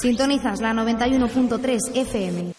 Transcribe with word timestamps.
Sintonizas 0.00 0.60
la 0.60 0.72
91.3 0.72 1.78
FM. 1.94 2.52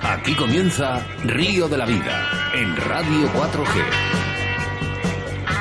Aquí 0.00 0.34
comienza 0.36 1.06
Río 1.24 1.68
de 1.68 1.76
la 1.76 1.84
Vida 1.84 2.50
en 2.54 2.74
Radio 2.76 3.28
4G. 3.34 4.14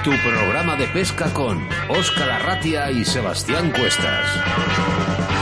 Tu 0.04 0.12
programa 0.22 0.76
de 0.78 0.88
pesca 0.88 1.34
con 1.34 1.68
Óscar 1.90 2.30
Arratia 2.30 2.92
y 2.92 3.04
Sebastián 3.04 3.72
Cuestas. 3.72 5.33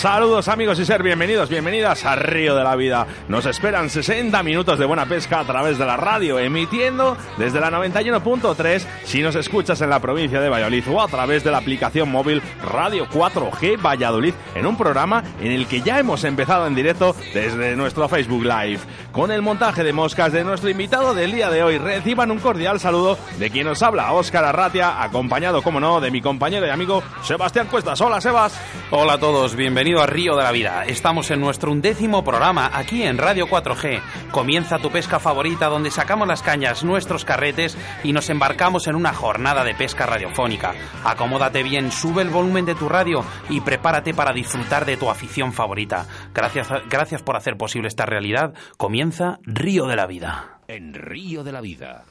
Saludos 0.00 0.48
amigos 0.48 0.78
y 0.78 0.86
ser 0.86 1.02
bienvenidos, 1.02 1.50
bienvenidas 1.50 2.06
a 2.06 2.16
Río 2.16 2.56
de 2.56 2.64
la 2.64 2.74
Vida. 2.74 3.06
Nos 3.28 3.44
esperan 3.44 3.90
60 3.90 4.42
minutos 4.42 4.78
de 4.78 4.86
buena 4.86 5.04
pesca 5.04 5.40
a 5.40 5.44
través 5.44 5.76
de 5.76 5.84
la 5.84 5.98
radio, 5.98 6.38
emitiendo 6.38 7.18
desde 7.36 7.60
la 7.60 7.70
91.3 7.70 8.82
si 9.04 9.20
nos 9.20 9.34
escuchas 9.34 9.78
en 9.82 9.90
la 9.90 10.00
provincia 10.00 10.40
de 10.40 10.48
Valladolid 10.48 10.84
o 10.88 11.02
a 11.02 11.08
través 11.08 11.44
de 11.44 11.50
la 11.50 11.58
aplicación 11.58 12.10
móvil 12.10 12.40
Radio 12.62 13.06
4G 13.10 13.78
Valladolid 13.78 14.32
en 14.54 14.64
un 14.64 14.78
programa 14.78 15.22
en 15.38 15.52
el 15.52 15.66
que 15.66 15.82
ya 15.82 15.98
hemos 15.98 16.24
empezado 16.24 16.66
en 16.66 16.74
directo 16.74 17.14
desde 17.34 17.76
nuestro 17.76 18.08
Facebook 18.08 18.44
Live. 18.44 18.80
Con 19.12 19.30
el 19.30 19.42
montaje 19.42 19.84
de 19.84 19.92
moscas 19.92 20.32
de 20.32 20.44
nuestro 20.44 20.70
invitado 20.70 21.12
del 21.12 21.32
día 21.32 21.50
de 21.50 21.62
hoy, 21.62 21.76
reciban 21.76 22.30
un 22.30 22.38
cordial 22.38 22.80
saludo 22.80 23.18
de 23.38 23.50
quien 23.50 23.66
nos 23.66 23.82
habla, 23.82 24.12
Óscar 24.12 24.46
Arratia, 24.46 25.02
acompañado, 25.02 25.60
como 25.60 25.78
no, 25.78 26.00
de 26.00 26.10
mi 26.10 26.22
compañero 26.22 26.66
y 26.66 26.70
amigo 26.70 27.02
Sebastián 27.22 27.66
Cuestas. 27.66 28.00
Hola, 28.00 28.18
Sebas. 28.22 28.58
Hola 28.92 29.14
a 29.14 29.18
todos, 29.18 29.54
bienvenido 29.90 30.02
a 30.02 30.14
Río 30.14 30.36
de 30.36 30.44
la 30.44 30.52
Vida. 30.52 30.84
Estamos 30.86 31.32
en 31.32 31.40
nuestro 31.40 31.72
undécimo 31.72 32.22
programa 32.22 32.70
aquí 32.72 33.02
en 33.02 33.18
Radio 33.18 33.48
4G. 33.48 34.00
Comienza 34.30 34.78
tu 34.78 34.88
pesca 34.90 35.18
favorita 35.18 35.66
donde 35.66 35.90
sacamos 35.90 36.28
las 36.28 36.42
cañas, 36.42 36.84
nuestros 36.84 37.24
carretes 37.24 37.76
y 38.04 38.12
nos 38.12 38.30
embarcamos 38.30 38.86
en 38.86 38.94
una 38.94 39.12
jornada 39.12 39.64
de 39.64 39.74
pesca 39.74 40.06
radiofónica. 40.06 40.74
Acomódate 41.04 41.64
bien, 41.64 41.90
sube 41.90 42.22
el 42.22 42.30
volumen 42.30 42.66
de 42.66 42.76
tu 42.76 42.88
radio 42.88 43.24
y 43.48 43.62
prepárate 43.62 44.14
para 44.14 44.32
disfrutar 44.32 44.84
de 44.84 44.96
tu 44.96 45.10
afición 45.10 45.52
favorita. 45.52 46.06
Gracias, 46.32 46.68
gracias 46.88 47.22
por 47.22 47.36
hacer 47.36 47.56
posible 47.56 47.88
esta 47.88 48.06
realidad. 48.06 48.54
Comienza 48.76 49.40
Río 49.42 49.86
de 49.86 49.96
la 49.96 50.06
Vida. 50.06 50.60
En 50.68 50.94
Río 50.94 51.42
de 51.42 51.50
la 51.50 51.60
Vida. 51.60 52.04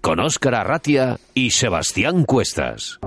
Con 0.00 0.20
Óscar 0.20 0.54
Arratia 0.54 1.18
y 1.34 1.50
Sebastián 1.50 2.22
Cuestas. 2.24 3.00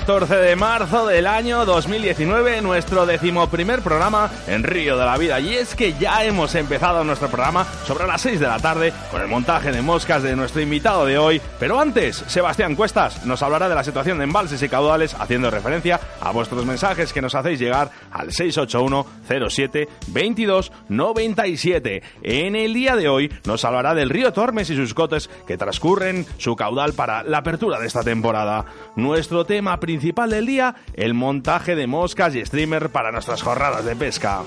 14 0.00 0.36
de 0.36 0.56
marzo 0.56 1.06
del 1.06 1.26
año 1.26 1.64
2019, 1.64 2.60
nuestro 2.60 3.06
decimoprimer 3.06 3.80
programa 3.80 4.30
en 4.46 4.62
Río 4.62 4.98
de 4.98 5.06
la 5.06 5.16
Vida. 5.16 5.40
Y 5.40 5.54
es 5.54 5.74
que 5.74 5.94
ya 5.94 6.22
hemos 6.22 6.54
empezado 6.54 7.02
nuestro 7.02 7.28
programa 7.28 7.66
sobre 7.86 8.06
las 8.06 8.20
6 8.20 8.38
de 8.38 8.46
la 8.46 8.58
tarde 8.58 8.92
con 9.10 9.22
el 9.22 9.26
montaje 9.26 9.72
de 9.72 9.80
moscas 9.80 10.22
de 10.22 10.36
nuestro 10.36 10.60
invitado 10.60 11.06
de 11.06 11.16
hoy. 11.16 11.40
Pero 11.58 11.80
antes, 11.80 12.16
Sebastián 12.26 12.76
Cuestas 12.76 13.24
nos 13.24 13.42
hablará 13.42 13.70
de 13.70 13.74
la 13.74 13.84
situación 13.84 14.18
de 14.18 14.24
embalses 14.24 14.62
y 14.62 14.68
caudales, 14.68 15.14
haciendo 15.14 15.50
referencia 15.50 15.98
a 16.20 16.30
vuestros 16.30 16.66
mensajes 16.66 17.14
que 17.14 17.22
nos 17.22 17.34
hacéis 17.34 17.58
llegar 17.58 17.90
al 18.12 18.32
681 18.32 19.06
07 19.48 19.88
22 20.08 20.72
97. 20.90 22.02
En 22.20 22.54
el 22.54 22.74
día 22.74 22.96
de 22.96 23.08
hoy 23.08 23.32
nos 23.46 23.64
hablará 23.64 23.94
del 23.94 24.10
río 24.10 24.34
Tormes 24.34 24.68
y 24.68 24.76
sus 24.76 24.92
cotes 24.92 25.30
que 25.46 25.56
transcurren 25.56 26.26
su 26.36 26.54
caudal 26.54 26.92
para 26.92 27.22
la 27.22 27.38
apertura 27.38 27.80
de 27.80 27.86
esta 27.86 28.02
temporada. 28.02 28.66
Nuestro 28.94 29.46
tema 29.46 29.80
principal 29.86 30.30
del 30.30 30.46
día, 30.46 30.74
el 30.94 31.14
montaje 31.14 31.76
de 31.76 31.86
moscas 31.86 32.34
y 32.34 32.44
streamer 32.44 32.90
para 32.90 33.12
nuestras 33.12 33.40
jornadas 33.40 33.84
de 33.84 33.94
pesca. 33.94 34.42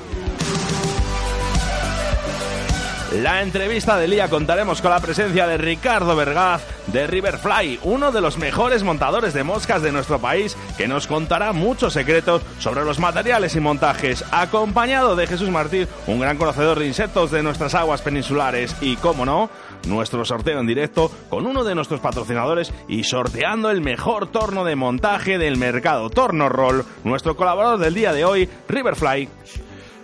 La 3.16 3.42
entrevista 3.42 3.98
del 3.98 4.12
día 4.12 4.30
contaremos 4.30 4.84
con 4.84 4.92
la 4.92 5.00
presencia 5.00 5.48
de 5.48 5.58
Ricardo 5.58 6.16
Vergaz 6.16 6.62
de 6.88 7.08
Riverfly, 7.08 7.80
uno 7.82 8.12
de 8.12 8.22
los 8.22 8.38
mejores 8.38 8.84
montadores 8.84 9.34
de 9.34 9.44
moscas 9.44 9.82
de 9.82 9.92
nuestro 9.92 10.20
país, 10.20 10.56
que 10.78 10.88
nos 10.88 11.08
contará 11.08 11.52
muchos 11.52 11.94
secretos 11.94 12.44
sobre 12.60 12.86
los 12.86 13.00
materiales 13.00 13.56
y 13.56 13.62
montajes, 13.62 14.24
acompañado 14.32 15.16
de 15.16 15.26
Jesús 15.26 15.50
Martín, 15.50 15.88
un 16.06 16.20
gran 16.20 16.38
conocedor 16.38 16.78
de 16.78 16.86
insectos 16.86 17.32
de 17.32 17.42
nuestras 17.42 17.74
aguas 17.74 18.04
peninsulares 18.04 18.76
y, 18.80 18.96
como 18.98 19.26
no, 19.26 19.50
nuestro 19.88 20.24
sorteo 20.24 20.60
en 20.60 20.68
directo 20.68 21.12
con 21.30 21.48
uno 21.48 21.64
de 21.64 21.74
nuestros 21.74 22.02
patrocinadores 22.02 22.72
y 22.88 23.06
sorteando 23.06 23.72
el 23.72 23.82
mejor 23.82 24.28
torno 24.28 24.66
de 24.66 24.76
montaje 24.76 25.40
del 25.40 25.58
mercado 25.58 26.12
Torno 26.12 26.48
Roll, 26.48 26.86
nuestro 27.04 27.36
colaborador 27.36 27.80
del 27.80 27.96
día 27.96 28.14
de 28.14 28.24
hoy, 28.24 28.48
Riverfly. 28.68 29.30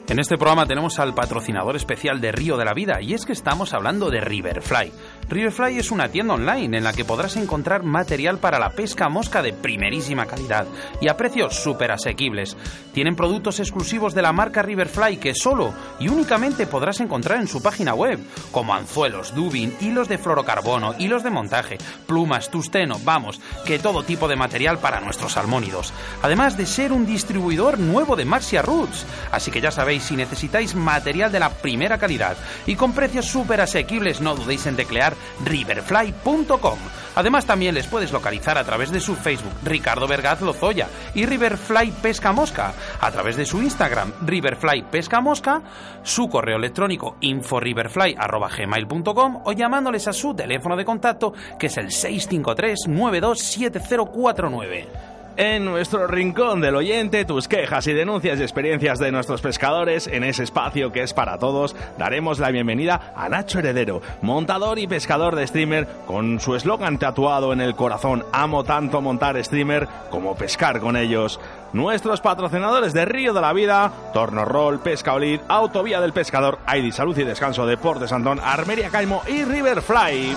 En 0.08 0.20
este 0.20 0.38
programa 0.38 0.68
tenemos 0.68 1.00
al 1.00 1.16
patrocinador 1.16 1.76
especial 1.76 2.22
de 2.22 2.32
Río 2.32 2.58
de 2.58 2.66
la 2.66 2.76
Vida 2.76 3.02
y 3.02 3.16
es 3.16 3.26
que 3.26 3.34
estamos 3.34 3.74
hablando 3.74 4.12
de 4.12 4.22
Riverfly. 4.22 4.92
Riverfly 5.28 5.80
es 5.80 5.90
una 5.90 6.10
tienda 6.10 6.36
online 6.36 6.78
en 6.78 6.84
la 6.84 6.94
que 6.94 7.04
podrás 7.04 7.36
encontrar 7.36 7.82
material 7.82 8.38
para 8.38 8.60
la 8.60 8.70
pesca 8.70 9.10
mosca 9.10 9.42
de 9.42 9.54
primerísima 9.54 10.28
calidad 10.28 10.68
y 11.02 11.08
a 11.08 11.18
precios 11.18 11.56
súper 11.56 11.92
asequibles. 11.92 12.56
Tienen 12.94 13.16
productos 13.16 13.60
exclusivos 13.60 14.14
de 14.14 14.22
la 14.22 14.34
marca 14.34 14.62
Riverfly 14.62 15.18
que 15.18 15.34
solo 15.34 15.74
y 16.00 16.10
únicamente 16.10 16.68
podrás 16.68 17.00
encontrar 17.00 17.40
en 17.40 17.48
su 17.48 17.62
página 17.62 17.96
web, 17.96 18.20
como 18.52 18.76
anzuelos, 18.76 19.34
dubin, 19.34 19.76
hilos 19.82 20.08
de 20.08 20.20
fluorocarbono, 20.20 20.94
hilos 21.00 21.24
de 21.24 21.32
montaje, 21.32 21.80
plumas, 22.06 22.52
tusteno, 22.52 23.00
vamos, 23.04 23.42
que 23.66 23.80
todo 23.80 24.04
tipo 24.04 24.28
de 24.28 24.36
material 24.36 24.78
para 24.78 25.02
nuestros 25.02 25.34
salmónidos. 25.34 25.92
Además 26.22 26.56
de 26.56 26.68
ser 26.68 26.92
un 26.92 27.08
distribuidor 27.08 27.80
nuevo 27.80 28.16
de 28.16 28.26
Marcia 28.26 28.62
Roots. 28.62 29.06
Así 29.32 29.50
que 29.50 29.62
ya 29.62 29.72
sabéis, 29.72 30.04
si 30.04 30.16
necesitáis 30.16 30.76
material 30.76 31.32
de 31.32 31.40
la 31.40 31.50
primera 31.50 31.98
calidad 31.98 32.38
y 32.68 32.76
con 32.76 32.94
precios 32.94 33.26
súper 33.26 33.62
asequibles, 33.62 34.22
no 34.22 34.36
dudéis 34.36 34.68
en 34.68 34.76
teclear 34.76 35.15
riverfly.com. 35.44 36.80
Además 37.16 37.46
también 37.46 37.76
les 37.76 37.88
puedes 37.88 38.12
localizar 38.12 38.58
a 38.58 38.64
través 38.64 38.92
de 38.92 39.00
su 39.00 39.16
Facebook 39.16 39.54
Ricardo 39.64 40.08
Vergaz 40.08 40.42
Lozoya 40.42 40.88
y 41.14 41.26
Riverfly 41.26 41.94
Pesca 42.02 42.34
Mosca, 42.34 42.74
a 43.00 43.12
través 43.12 43.38
de 43.38 43.46
su 43.46 43.62
Instagram 43.62 44.12
Riverfly 44.26 44.84
Pesca 44.92 45.22
Mosca, 45.22 45.62
su 46.04 46.28
correo 46.28 46.58
electrónico 46.58 47.16
inforiverfly@gmail.com 47.22 49.42
o 49.46 49.54
llamándoles 49.54 50.08
a 50.08 50.14
su 50.14 50.36
teléfono 50.36 50.76
de 50.76 50.86
contacto 50.86 51.34
que 51.58 51.68
es 51.68 51.78
el 51.78 51.92
653 51.92 52.88
927049. 52.88 55.15
En 55.38 55.66
nuestro 55.66 56.08
rincón 56.08 56.62
del 56.62 56.78
oyente, 56.78 57.26
tus 57.26 57.50
quejas 57.50 57.86
y 57.88 57.94
denuncias 57.94 58.40
y 58.40 58.44
experiencias 58.44 59.00
de 59.00 59.12
nuestros 59.12 59.42
pescadores 59.42 60.08
en 60.08 60.24
ese 60.24 60.44
espacio 60.44 60.94
que 60.94 61.04
es 61.04 61.14
para 61.14 61.38
todos, 61.38 61.76
daremos 61.98 62.40
la 62.40 62.52
bienvenida 62.52 63.12
a 63.18 63.28
Nacho 63.28 63.60
Heredero, 63.60 64.02
montador 64.22 64.80
y 64.80 64.88
pescador 64.88 65.36
de 65.36 65.46
streamer, 65.46 65.90
con 66.08 66.40
su 66.40 66.56
eslogan 66.56 67.00
tatuado 67.00 67.52
en 67.52 67.60
el 67.60 67.76
corazón, 67.76 68.24
amo 68.32 68.64
tanto 68.64 69.02
montar 69.02 69.44
streamer 69.44 69.90
como 70.10 70.36
pescar 70.36 70.80
con 70.80 70.96
ellos. 70.96 71.38
Nuestros 71.74 72.22
patrocinadores 72.22 72.94
de 72.94 73.04
Río 73.04 73.34
de 73.34 73.42
la 73.42 73.52
Vida, 73.52 73.92
Torno 74.14 74.46
Roll, 74.46 74.80
Pesca 74.80 75.16
Olid, 75.16 75.42
Autovía 75.50 76.00
del 76.00 76.14
Pescador, 76.14 76.60
ID 76.74 76.94
Salud 76.94 77.18
y 77.18 77.26
Descanso, 77.26 77.66
Deportes 77.66 78.12
Santón, 78.12 78.40
Armeria 78.42 78.90
Caimo 78.90 79.22
y 79.28 79.44
Riverfly. 79.44 80.34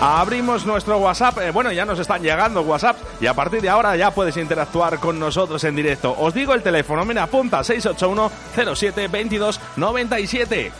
Abrimos 0.00 0.66
nuestro 0.66 0.98
WhatsApp, 0.98 1.38
eh, 1.38 1.50
bueno, 1.50 1.72
ya 1.72 1.86
nos 1.86 1.98
están 1.98 2.22
llegando 2.22 2.60
WhatsApp 2.60 2.98
y 3.18 3.26
a 3.26 3.32
partir 3.32 3.62
de 3.62 3.70
ahora 3.70 3.96
ya 3.96 4.10
puedes 4.10 4.36
interactuar 4.36 4.98
con 4.98 5.18
nosotros 5.18 5.64
en 5.64 5.74
directo. 5.74 6.14
Os 6.18 6.34
digo 6.34 6.52
el 6.52 6.62
teléfono, 6.62 7.04
me 7.06 7.18
apunta 7.18 7.64
681 7.64 8.30
07 8.74 9.08
22 9.08 9.58
97. 9.76 10.72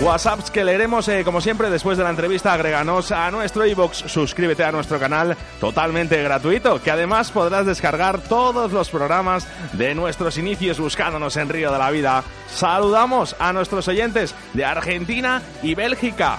WhatsApps 0.00 0.50
que 0.50 0.64
leeremos 0.64 1.08
eh, 1.08 1.22
como 1.24 1.40
siempre 1.40 1.70
después 1.70 1.98
de 1.98 2.04
la 2.04 2.10
entrevista. 2.10 2.52
Agréganos 2.52 3.10
a 3.10 3.30
nuestro 3.32 3.66
iBox, 3.66 4.04
suscríbete 4.06 4.62
a 4.62 4.70
nuestro 4.70 5.00
canal 5.00 5.36
totalmente 5.60 6.22
gratuito, 6.22 6.80
que 6.80 6.92
además 6.92 7.32
podrás 7.32 7.66
descargar 7.66 8.20
todos 8.20 8.70
los 8.70 8.90
programas 8.90 9.46
de 9.72 9.94
nuestros 9.96 10.38
inicios 10.38 10.78
buscándonos 10.78 11.36
en 11.36 11.48
Río 11.48 11.72
de 11.72 11.78
la 11.78 11.90
Vida. 11.90 12.22
Saludamos 12.48 13.34
a 13.40 13.52
nuestros 13.52 13.88
oyentes 13.88 14.36
de 14.54 14.64
Argentina 14.64 15.42
y 15.62 15.74
Bélgica. 15.74 16.38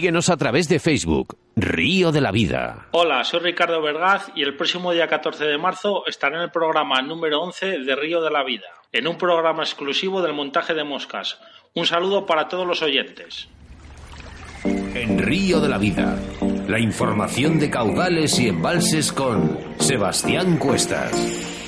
Síguenos 0.00 0.30
a 0.30 0.38
través 0.38 0.66
de 0.66 0.78
Facebook, 0.78 1.36
Río 1.56 2.10
de 2.10 2.22
la 2.22 2.32
Vida. 2.32 2.86
Hola, 2.92 3.22
soy 3.22 3.40
Ricardo 3.40 3.82
Vergaz 3.82 4.32
y 4.34 4.42
el 4.42 4.56
próximo 4.56 4.92
día 4.92 5.06
14 5.06 5.44
de 5.44 5.58
marzo 5.58 6.06
estaré 6.06 6.36
en 6.36 6.44
el 6.44 6.50
programa 6.50 7.02
número 7.02 7.42
11 7.42 7.80
de 7.80 7.96
Río 7.96 8.22
de 8.22 8.30
la 8.30 8.42
Vida, 8.42 8.64
en 8.92 9.06
un 9.06 9.18
programa 9.18 9.62
exclusivo 9.62 10.22
del 10.22 10.32
montaje 10.32 10.72
de 10.72 10.84
moscas. 10.84 11.38
Un 11.74 11.84
saludo 11.84 12.24
para 12.24 12.48
todos 12.48 12.66
los 12.66 12.80
oyentes. 12.80 13.46
En 14.64 15.18
Río 15.18 15.60
de 15.60 15.68
la 15.68 15.76
Vida, 15.76 16.18
la 16.66 16.80
información 16.80 17.58
de 17.58 17.68
caudales 17.68 18.40
y 18.40 18.48
embalses 18.48 19.12
con 19.12 19.58
Sebastián 19.80 20.56
Cuestas. 20.56 21.59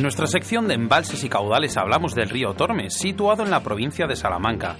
En 0.00 0.04
nuestra 0.04 0.26
sección 0.26 0.66
de 0.66 0.72
embalses 0.72 1.24
y 1.24 1.28
caudales 1.28 1.76
hablamos 1.76 2.14
del 2.14 2.30
río 2.30 2.54
Tormes, 2.54 2.94
situado 2.94 3.42
en 3.42 3.50
la 3.50 3.62
provincia 3.62 4.06
de 4.06 4.16
Salamanca. 4.16 4.78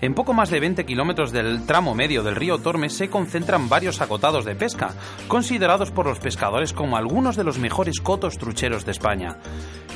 En 0.00 0.14
poco 0.14 0.32
más 0.32 0.48
de 0.50 0.60
20 0.60 0.86
kilómetros 0.86 1.32
del 1.32 1.66
tramo 1.66 1.92
medio 1.92 2.22
del 2.22 2.36
río 2.36 2.58
Tormes 2.58 2.96
se 2.96 3.10
concentran 3.10 3.68
varios 3.68 4.00
acotados 4.00 4.44
de 4.44 4.54
pesca, 4.54 4.94
considerados 5.26 5.90
por 5.90 6.06
los 6.06 6.20
pescadores 6.20 6.72
como 6.72 6.96
algunos 6.96 7.34
de 7.34 7.42
los 7.42 7.58
mejores 7.58 7.98
cotos 8.00 8.38
trucheros 8.38 8.84
de 8.84 8.92
España. 8.92 9.38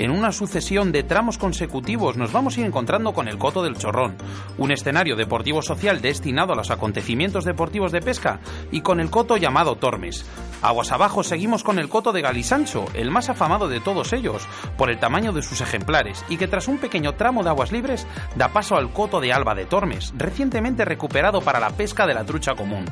En 0.01 0.11
una 0.11 0.33
sucesión 0.33 0.91
de 0.91 1.05
tramos 1.05 1.39
consecutivos 1.39 2.17
nos 2.17 2.33
vamos 2.33 2.57
a 2.57 2.61
ir 2.61 2.67
encontrando 2.67 3.13
con 3.13 3.29
el 3.29 3.39
Coto 3.39 3.63
del 3.63 3.77
Chorrón, 3.77 4.17
un 4.59 4.73
escenario 4.73 5.15
deportivo 5.15 5.63
social 5.63 6.01
destinado 6.01 6.53
a 6.53 6.57
los 6.57 6.73
acontecimientos 6.73 7.45
deportivos 7.45 7.93
de 7.93 8.01
pesca, 8.01 8.41
y 8.73 8.81
con 8.81 8.99
el 8.99 9.09
coto 9.09 9.37
llamado 9.37 9.77
Tormes. 9.77 10.27
Aguas 10.63 10.91
abajo 10.91 11.23
seguimos 11.23 11.63
con 11.63 11.79
el 11.79 11.89
coto 11.89 12.13
de 12.13 12.23
Galisancho, 12.23 12.87
el 12.95 13.11
más 13.11 13.29
afamado 13.29 13.69
de 13.69 13.81
todos 13.81 14.13
ellos, 14.13 14.49
por 14.77 14.91
el 14.91 14.99
tamaño 14.99 15.33
de 15.33 15.43
sus 15.43 15.61
ejemplares, 15.61 16.25
y 16.29 16.39
que 16.39 16.49
tras 16.49 16.67
un 16.67 16.79
pequeño 16.79 17.15
tramo 17.15 17.45
de 17.45 17.51
aguas 17.51 17.71
libres 17.71 18.07
da 18.35 18.49
paso 18.49 18.77
al 18.77 18.93
coto 18.93 19.21
de 19.21 19.33
Alba 19.33 19.55
de 19.55 19.67
Tormes 19.67 19.92
recientemente 20.17 20.85
recuperado 20.85 21.41
para 21.41 21.61
la 21.61 21.71
pesca 21.71 22.07
de 22.07 22.15
la 22.15 22.25
trucha 22.25 22.55
común. 22.55 22.85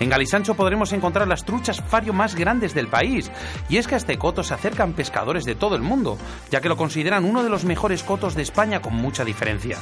En 0.00 0.08
Galisancho 0.08 0.54
podremos 0.54 0.92
encontrar 0.92 1.26
las 1.26 1.44
truchas 1.44 1.80
fario 1.80 2.12
más 2.12 2.34
grandes 2.34 2.74
del 2.74 2.88
país, 2.88 3.30
y 3.68 3.78
es 3.78 3.86
que 3.86 3.94
a 3.94 3.98
este 3.98 4.18
coto 4.18 4.42
se 4.42 4.54
acercan 4.54 4.92
pescadores 4.92 5.44
de 5.44 5.54
todo 5.54 5.74
el 5.74 5.82
mundo, 5.82 6.18
ya 6.50 6.60
que 6.60 6.68
lo 6.68 6.76
consideran 6.76 7.24
uno 7.24 7.42
de 7.42 7.50
los 7.50 7.64
mejores 7.64 8.02
cotos 8.02 8.34
de 8.34 8.42
España 8.42 8.80
con 8.80 8.94
mucha 8.94 9.24
diferencia. 9.24 9.78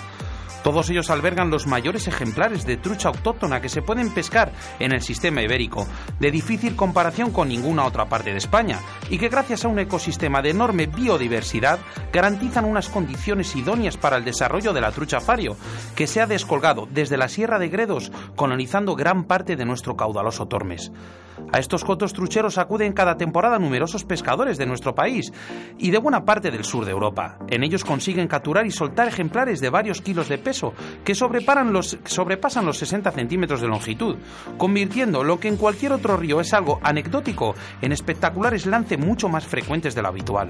Todos 0.67 0.91
ellos 0.91 1.11
albergan 1.11 1.49
los 1.49 1.69
mayores 1.69 2.09
ejemplares 2.09 2.67
de 2.67 2.77
trucha 2.77 3.11
autóctona 3.11 3.61
que 3.61 3.69
se 3.69 3.83
pueden 3.83 4.13
pescar 4.13 4.51
en 4.81 4.91
el 4.91 5.01
sistema 5.01 5.41
ibérico, 5.41 5.87
de 6.19 6.33
difícil 6.33 6.75
comparación 6.75 7.31
con 7.31 7.47
ninguna 7.47 7.85
otra 7.85 8.07
parte 8.07 8.33
de 8.33 8.39
España, 8.39 8.81
y 9.09 9.17
que 9.17 9.29
gracias 9.29 9.65
a 9.65 9.69
un 9.69 9.79
ecosistema 9.79 10.43
de 10.43 10.51
enorme 10.51 10.89
biodiversidad 10.89 11.79
garantizan 12.13 12.65
unas 12.65 12.89
condiciones 12.89 13.55
idóneas 13.55 13.97
para 13.97 14.17
el 14.17 14.25
desarrollo 14.25 14.73
de 14.73 14.81
la 14.81 14.91
trucha 14.91 15.21
fario, 15.21 15.57
que 15.95 16.09
se 16.09 16.21
ha 16.21 16.27
descolgado 16.27 16.89
desde 16.91 17.17
la 17.17 17.29
Sierra 17.29 17.61
de 17.61 17.69
Gredos, 17.69 18.11
colonizando 18.35 18.97
gran 18.97 19.23
parte 19.23 19.55
de 19.55 19.67
nuestro 19.67 19.97
caudaloso 19.97 20.47
Tormes. 20.49 20.91
A 21.53 21.59
estos 21.59 21.85
cotos 21.85 22.13
trucheros 22.13 22.59
acuden 22.59 22.93
cada 22.93 23.17
temporada 23.17 23.59
numerosos 23.59 24.05
pescadores 24.05 24.59
de 24.59 24.67
nuestro 24.67 24.95
país 24.95 25.33
y 25.79 25.91
de 25.91 25.99
buena 25.99 26.25
parte 26.25 26.51
del 26.51 26.65
sur 26.65 26.85
de 26.85 26.91
Europa. 26.91 27.39
En 27.49 27.63
ellos 27.63 27.85
consiguen 27.85 28.27
capturar 28.27 28.67
y 28.67 28.71
soltar 28.71 29.07
ejemplares 29.07 29.61
de 29.61 29.71
varios 29.71 30.01
kilos 30.01 30.29
de 30.29 30.39
que 31.05 31.15
sobrepasan 31.15 31.73
los, 31.73 31.99
sobrepasan 32.05 32.67
los 32.67 32.79
60 32.79 33.11
centímetros 33.13 33.61
de 33.61 33.69
longitud, 33.69 34.17
convirtiendo 34.57 35.25
lo 35.25 35.41
que 35.41 35.49
en 35.49 35.57
cualquier 35.57 35.93
otro 35.93 36.17
río 36.17 36.41
es 36.41 36.53
algo 36.55 36.81
anecdótico 36.83 37.55
en 37.83 37.93
espectaculares 37.93 38.67
lance 38.67 38.97
mucho 38.97 39.29
más 39.29 39.47
frecuentes 39.47 39.95
de 39.95 40.03
lo 40.03 40.09
habitual. 40.09 40.49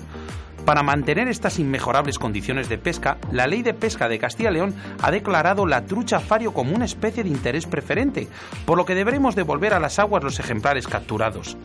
Para 0.64 0.82
mantener 0.82 1.28
estas 1.28 1.60
inmejorables 1.60 2.18
condiciones 2.18 2.68
de 2.68 2.76
pesca, 2.76 3.18
la 3.30 3.46
Ley 3.46 3.62
de 3.62 3.72
Pesca 3.72 4.08
de 4.08 4.18
Castilla 4.18 4.50
y 4.50 4.54
León 4.54 4.74
ha 5.00 5.12
declarado 5.12 5.64
la 5.64 5.84
trucha 5.84 6.18
fario 6.18 6.52
como 6.52 6.74
una 6.74 6.84
especie 6.84 7.22
de 7.22 7.30
interés 7.30 7.66
preferente, 7.66 8.26
por 8.64 8.76
lo 8.76 8.84
que 8.84 8.96
deberemos 8.96 9.36
devolver 9.36 9.74
a 9.74 9.80
las 9.80 10.00
aguas 10.00 10.24
los 10.24 10.40
ejemplares 10.40 10.88
capturados 10.88 11.56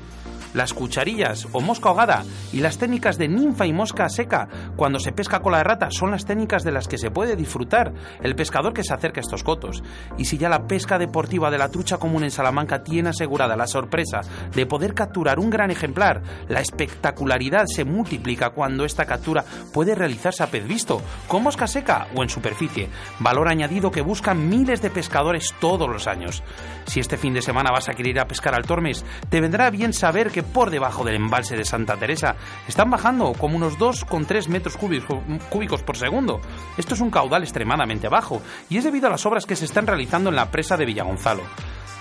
las 0.53 0.74
cucharillas 0.74 1.48
o 1.51 1.62
mosca 1.62 1.89
ahogada 1.89 2.24
y 2.51 2.59
las 2.59 2.77
técnicas 2.77 3.18
de 3.18 3.27
ninfa 3.27 3.65
y 3.65 3.74
mosca 3.74 4.09
seca 4.09 4.48
cuando 4.75 5.00
se 5.00 5.12
pesca 5.12 5.42
cola 5.42 5.59
de 5.59 5.63
rata 5.63 5.92
son 5.92 6.12
las 6.12 6.25
técnicas 6.25 6.63
de 6.63 6.71
las 6.71 6.88
que 6.88 6.98
se 6.98 7.12
puede 7.12 7.36
disfrutar 7.36 7.94
el 8.21 8.36
pescador 8.36 8.74
que 8.74 8.83
se 8.83 8.94
acerca 8.94 9.19
a 9.19 9.24
estos 9.24 9.44
cotos. 9.44 9.83
Y 10.18 10.25
si 10.25 10.38
ya 10.38 10.50
la 10.50 10.68
pesca 10.68 10.98
deportiva 10.98 11.51
de 11.51 11.57
la 11.57 11.69
trucha 11.69 11.98
común 11.98 12.24
en 12.24 12.31
Salamanca 12.31 12.83
tiene 12.83 13.09
asegurada 13.09 13.56
la 13.56 13.68
sorpresa 13.68 14.21
de 14.53 14.65
poder 14.65 14.94
capturar 14.94 15.39
un 15.39 15.50
gran 15.50 15.71
ejemplar, 15.71 16.21
la 16.48 16.62
espectacularidad 16.62 17.65
se 17.65 17.86
multiplica 17.86 18.51
cuando 18.51 18.86
esta 18.86 19.06
captura 19.06 19.44
puede 19.74 19.95
realizarse 19.95 20.44
a 20.44 20.48
pez 20.48 20.68
visto, 20.68 21.01
con 21.27 21.44
mosca 21.44 21.68
seca 21.68 22.07
o 22.15 22.24
en 22.24 22.30
superficie, 22.30 22.89
valor 23.19 23.48
añadido 23.50 23.92
que 23.92 24.01
buscan 24.01 24.50
miles 24.50 24.81
de 24.81 24.89
pescadores 24.89 25.53
todos 25.59 25.89
los 25.89 26.07
años. 26.07 26.44
Si 26.86 27.00
este 27.00 27.18
fin 27.18 27.33
de 27.33 27.42
semana 27.42 27.71
vas 27.71 27.89
a 27.89 27.94
querer 27.94 28.15
ir 28.15 28.19
a 28.19 28.27
pescar 28.27 28.56
al 28.56 28.65
Tormes, 28.65 29.06
te 29.30 29.42
vendrá 29.42 29.69
bien 29.69 29.94
saber 29.94 30.31
que 30.31 30.40
por 30.43 30.69
debajo 30.69 31.03
del 31.03 31.15
embalse 31.15 31.55
de 31.55 31.65
Santa 31.65 31.97
Teresa 31.97 32.35
están 32.67 32.89
bajando 32.89 33.33
como 33.33 33.55
unos 33.55 33.77
2,3 33.77 34.47
metros 34.47 34.77
cúbicos 34.77 35.83
por 35.83 35.97
segundo. 35.97 36.41
Esto 36.77 36.95
es 36.95 37.01
un 37.01 37.11
caudal 37.11 37.43
extremadamente 37.43 38.07
bajo 38.09 38.41
y 38.69 38.77
es 38.77 38.83
debido 38.83 39.07
a 39.07 39.11
las 39.11 39.25
obras 39.25 39.45
que 39.45 39.55
se 39.55 39.65
están 39.65 39.88
realizando 39.88 40.29
en 40.29 40.35
la 40.35 40.51
presa 40.51 40.77
de 40.77 40.85
Villagonzalo. 40.85 41.43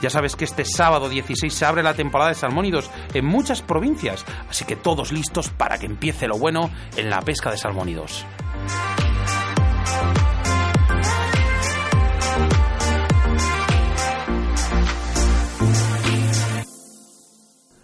Ya 0.00 0.08
sabes 0.08 0.34
que 0.34 0.44
este 0.44 0.64
sábado 0.64 1.08
16 1.08 1.52
se 1.52 1.66
abre 1.66 1.82
la 1.82 1.94
temporada 1.94 2.30
de 2.30 2.34
salmónidos 2.34 2.90
en 3.12 3.26
muchas 3.26 3.60
provincias, 3.60 4.24
así 4.48 4.64
que 4.64 4.76
todos 4.76 5.12
listos 5.12 5.50
para 5.50 5.78
que 5.78 5.86
empiece 5.86 6.26
lo 6.26 6.38
bueno 6.38 6.70
en 6.96 7.10
la 7.10 7.20
pesca 7.20 7.50
de 7.50 7.58
salmónidos. 7.58 8.24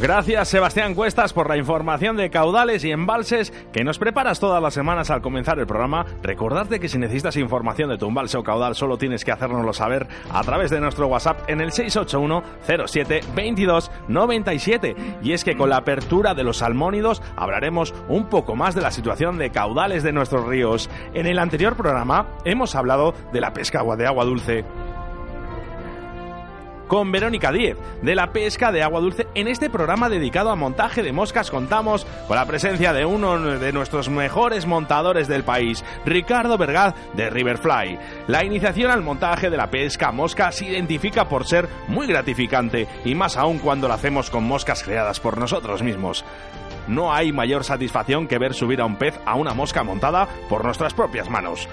Gracias 0.00 0.48
Sebastián 0.48 0.96
Cuestas 0.96 1.32
por 1.32 1.48
la 1.48 1.56
información 1.56 2.16
de 2.16 2.28
caudales 2.28 2.82
y 2.82 2.90
embalses 2.90 3.52
que 3.72 3.84
nos 3.84 4.00
preparas 4.00 4.40
todas 4.40 4.60
las 4.60 4.74
semanas 4.74 5.08
al 5.10 5.22
comenzar 5.22 5.60
el 5.60 5.68
programa. 5.68 6.04
Recordarte 6.20 6.80
que 6.80 6.88
si 6.88 6.98
necesitas 6.98 7.36
información 7.36 7.90
de 7.90 7.96
tu 7.96 8.08
embalse 8.08 8.36
o 8.36 8.42
caudal 8.42 8.74
solo 8.74 8.98
tienes 8.98 9.24
que 9.24 9.30
hacérnoslo 9.30 9.72
saber 9.72 10.08
a 10.32 10.42
través 10.42 10.72
de 10.72 10.80
nuestro 10.80 11.06
WhatsApp 11.06 11.48
en 11.48 11.60
el 11.60 11.70
681 11.70 12.42
07 12.86 13.20
22 13.36 13.92
97. 14.08 14.96
Y 15.22 15.30
es 15.30 15.44
que 15.44 15.56
con 15.56 15.70
la 15.70 15.76
apertura 15.76 16.34
de 16.34 16.42
los 16.42 16.56
salmónidos 16.56 17.22
hablaremos 17.36 17.94
un 18.08 18.28
poco 18.28 18.56
más 18.56 18.74
de 18.74 18.80
la 18.80 18.90
situación 18.90 19.38
de 19.38 19.50
caudales 19.50 20.02
de 20.02 20.12
nuestros 20.12 20.44
ríos. 20.44 20.90
En 21.14 21.26
el 21.26 21.38
anterior 21.38 21.76
programa 21.76 22.26
hemos 22.44 22.74
hablado 22.74 23.14
de 23.32 23.40
la 23.40 23.52
pesca 23.52 23.84
de 23.96 24.06
agua 24.08 24.24
dulce 24.24 24.64
con 26.94 27.10
Verónica 27.10 27.50
Díez, 27.50 27.76
de 28.02 28.14
la 28.14 28.30
pesca 28.30 28.70
de 28.70 28.84
agua 28.84 29.00
dulce. 29.00 29.26
En 29.34 29.48
este 29.48 29.68
programa 29.68 30.08
dedicado 30.08 30.50
a 30.50 30.54
montaje 30.54 31.02
de 31.02 31.10
moscas 31.10 31.50
contamos 31.50 32.06
con 32.28 32.36
la 32.36 32.46
presencia 32.46 32.92
de 32.92 33.04
uno 33.04 33.36
de 33.36 33.72
nuestros 33.72 34.08
mejores 34.08 34.64
montadores 34.64 35.26
del 35.26 35.42
país, 35.42 35.84
Ricardo 36.06 36.56
Vergaz 36.56 36.94
de 37.14 37.30
Riverfly. 37.30 37.98
La 38.28 38.44
iniciación 38.44 38.92
al 38.92 39.02
montaje 39.02 39.50
de 39.50 39.56
la 39.56 39.70
pesca 39.70 40.12
mosca 40.12 40.52
se 40.52 40.66
identifica 40.66 41.28
por 41.28 41.48
ser 41.48 41.68
muy 41.88 42.06
gratificante 42.06 42.86
y 43.04 43.16
más 43.16 43.36
aún 43.36 43.58
cuando 43.58 43.88
lo 43.88 43.94
hacemos 43.94 44.30
con 44.30 44.44
moscas 44.44 44.84
creadas 44.84 45.18
por 45.18 45.36
nosotros 45.36 45.82
mismos. 45.82 46.24
No 46.86 47.12
hay 47.12 47.32
mayor 47.32 47.64
satisfacción 47.64 48.28
que 48.28 48.38
ver 48.38 48.54
subir 48.54 48.80
a 48.80 48.86
un 48.86 48.98
pez 48.98 49.18
a 49.26 49.34
una 49.34 49.52
mosca 49.52 49.82
montada 49.82 50.28
por 50.48 50.64
nuestras 50.64 50.94
propias 50.94 51.28
manos. 51.28 51.68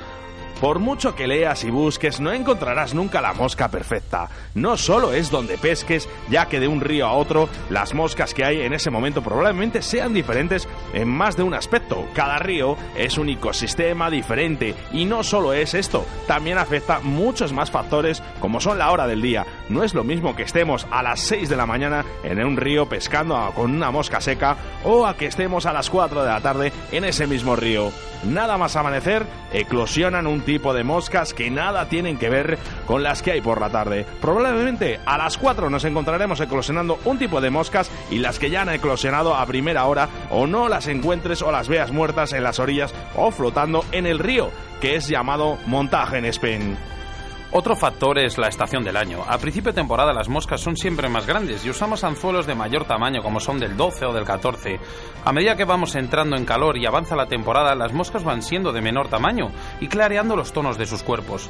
Por 0.62 0.78
mucho 0.78 1.16
que 1.16 1.26
leas 1.26 1.64
y 1.64 1.72
busques, 1.72 2.20
no 2.20 2.32
encontrarás 2.32 2.94
nunca 2.94 3.20
la 3.20 3.34
mosca 3.34 3.70
perfecta. 3.70 4.30
No 4.54 4.78
solo 4.78 5.12
es 5.12 5.32
donde 5.32 5.58
pesques, 5.58 6.08
ya 6.30 6.46
que 6.46 6.60
de 6.60 6.68
un 6.68 6.82
río 6.82 7.08
a 7.08 7.14
otro, 7.14 7.50
las 7.72 7.96
moscas 7.96 8.36
que 8.36 8.46
hay 8.46 8.62
en 8.62 8.72
ese 8.74 8.92
momento 8.92 9.24
probablemente 9.24 9.82
sean 9.82 10.14
diferentes 10.14 10.70
en 10.94 11.10
más 11.10 11.36
de 11.36 11.42
un 11.42 11.56
aspecto. 11.56 12.06
Cada 12.14 12.38
río 12.38 12.78
es 12.96 13.18
un 13.18 13.30
ecosistema 13.30 14.12
diferente 14.12 14.76
y 14.94 15.06
no 15.06 15.24
solo 15.24 15.52
es 15.54 15.74
esto, 15.74 16.06
también 16.28 16.60
afecta 16.60 17.00
muchos 17.00 17.54
más 17.54 17.72
factores 17.72 18.22
como 18.40 18.62
son 18.62 18.78
la 18.78 18.92
hora 18.92 19.08
del 19.08 19.24
día. 19.24 19.48
No 19.68 19.84
es 19.84 19.96
lo 19.96 20.04
mismo 20.04 20.36
que 20.36 20.44
estemos 20.44 20.86
a 20.92 21.02
las 21.02 21.22
6 21.22 21.50
de 21.50 21.58
la 21.58 21.66
mañana 21.66 22.06
en 22.24 22.46
un 22.46 22.56
río 22.56 22.88
pescando 22.88 23.52
con 23.56 23.74
una 23.74 23.90
mosca 23.90 24.22
seca 24.22 24.58
o 24.84 25.08
a 25.08 25.18
que 25.18 25.26
estemos 25.26 25.66
a 25.66 25.74
las 25.74 25.90
4 25.90 26.22
de 26.22 26.30
la 26.30 26.42
tarde 26.42 26.72
en 26.92 27.04
ese 27.04 27.26
mismo 27.26 27.56
río. 27.56 27.92
Nada 28.24 28.60
más 28.60 28.76
amanecer, 28.76 29.26
eclosionan 29.52 30.28
un 30.28 30.42
tipo 30.52 30.74
de 30.74 30.84
moscas 30.84 31.34
que 31.34 31.50
nada 31.50 31.88
tienen 31.88 32.18
que 32.18 32.30
ver 32.30 32.60
con 32.86 33.04
las 33.04 33.22
que 33.22 33.32
hay 33.32 33.42
por 33.42 33.62
la 33.62 33.70
tarde. 33.70 34.06
Probablemente 34.20 35.00
a 35.06 35.18
las 35.18 35.38
4 35.38 35.70
nos 35.70 35.86
encontraremos 35.86 36.42
eclosionando 36.42 37.00
un 37.06 37.18
tipo 37.18 37.40
de 37.40 37.50
moscas 37.50 37.90
y 38.10 38.18
las 38.18 38.38
que 38.38 38.50
ya 38.50 38.64
han 38.64 38.70
eclosionado 38.70 39.34
a 39.34 39.46
primera 39.46 39.86
hora 39.86 40.10
o 40.30 40.48
no 40.48 40.68
las 40.68 40.88
encuentres 40.88 41.42
o 41.42 41.54
las 41.54 41.70
veas 41.70 41.94
muertas 41.94 42.34
en 42.34 42.44
las 42.44 42.60
orillas 42.60 42.94
o 43.16 43.32
flotando 43.32 43.86
en 43.94 44.06
el 44.06 44.20
río, 44.20 44.52
que 44.82 44.96
es 44.96 45.08
llamado 45.08 45.58
montaje 45.68 46.18
en 46.18 46.26
Spain. 46.26 46.78
Otro 47.54 47.76
factor 47.76 48.18
es 48.18 48.38
la 48.38 48.48
estación 48.48 48.86
del 48.86 48.96
año. 48.96 49.26
A 49.28 49.38
principio 49.38 49.74
de 49.74 49.76
temporada 49.76 50.14
las 50.14 50.30
moscas 50.30 50.62
son 50.62 50.78
siempre 50.78 51.10
más 51.10 51.28
grandes 51.28 51.66
y 51.66 51.70
usamos 51.70 52.06
anzuelos 52.06 52.48
de 52.48 52.56
mayor 52.56 52.86
tamaño 52.86 53.22
como 53.22 53.42
son 53.42 53.60
del 53.60 53.76
12 53.76 54.06
o 54.06 54.14
del 54.14 54.24
14. 54.24 54.80
A 55.26 55.34
medida 55.34 55.58
que 55.58 55.66
vamos 55.66 55.96
entrando 55.96 56.38
en 56.38 56.46
calor 56.46 56.78
y 56.78 56.86
avanza 56.86 57.18
la 57.18 57.26
temporada, 57.26 57.76
las 57.76 57.92
moscas 57.92 58.24
van 58.24 58.42
siendo 58.42 58.72
de 58.72 58.80
menor 58.80 59.10
tamaño 59.10 59.52
y 59.82 59.90
clareando 59.90 60.38
los 60.38 60.54
tonos 60.54 60.78
de 60.78 60.86
sus 60.86 61.04
cuerpos. 61.04 61.50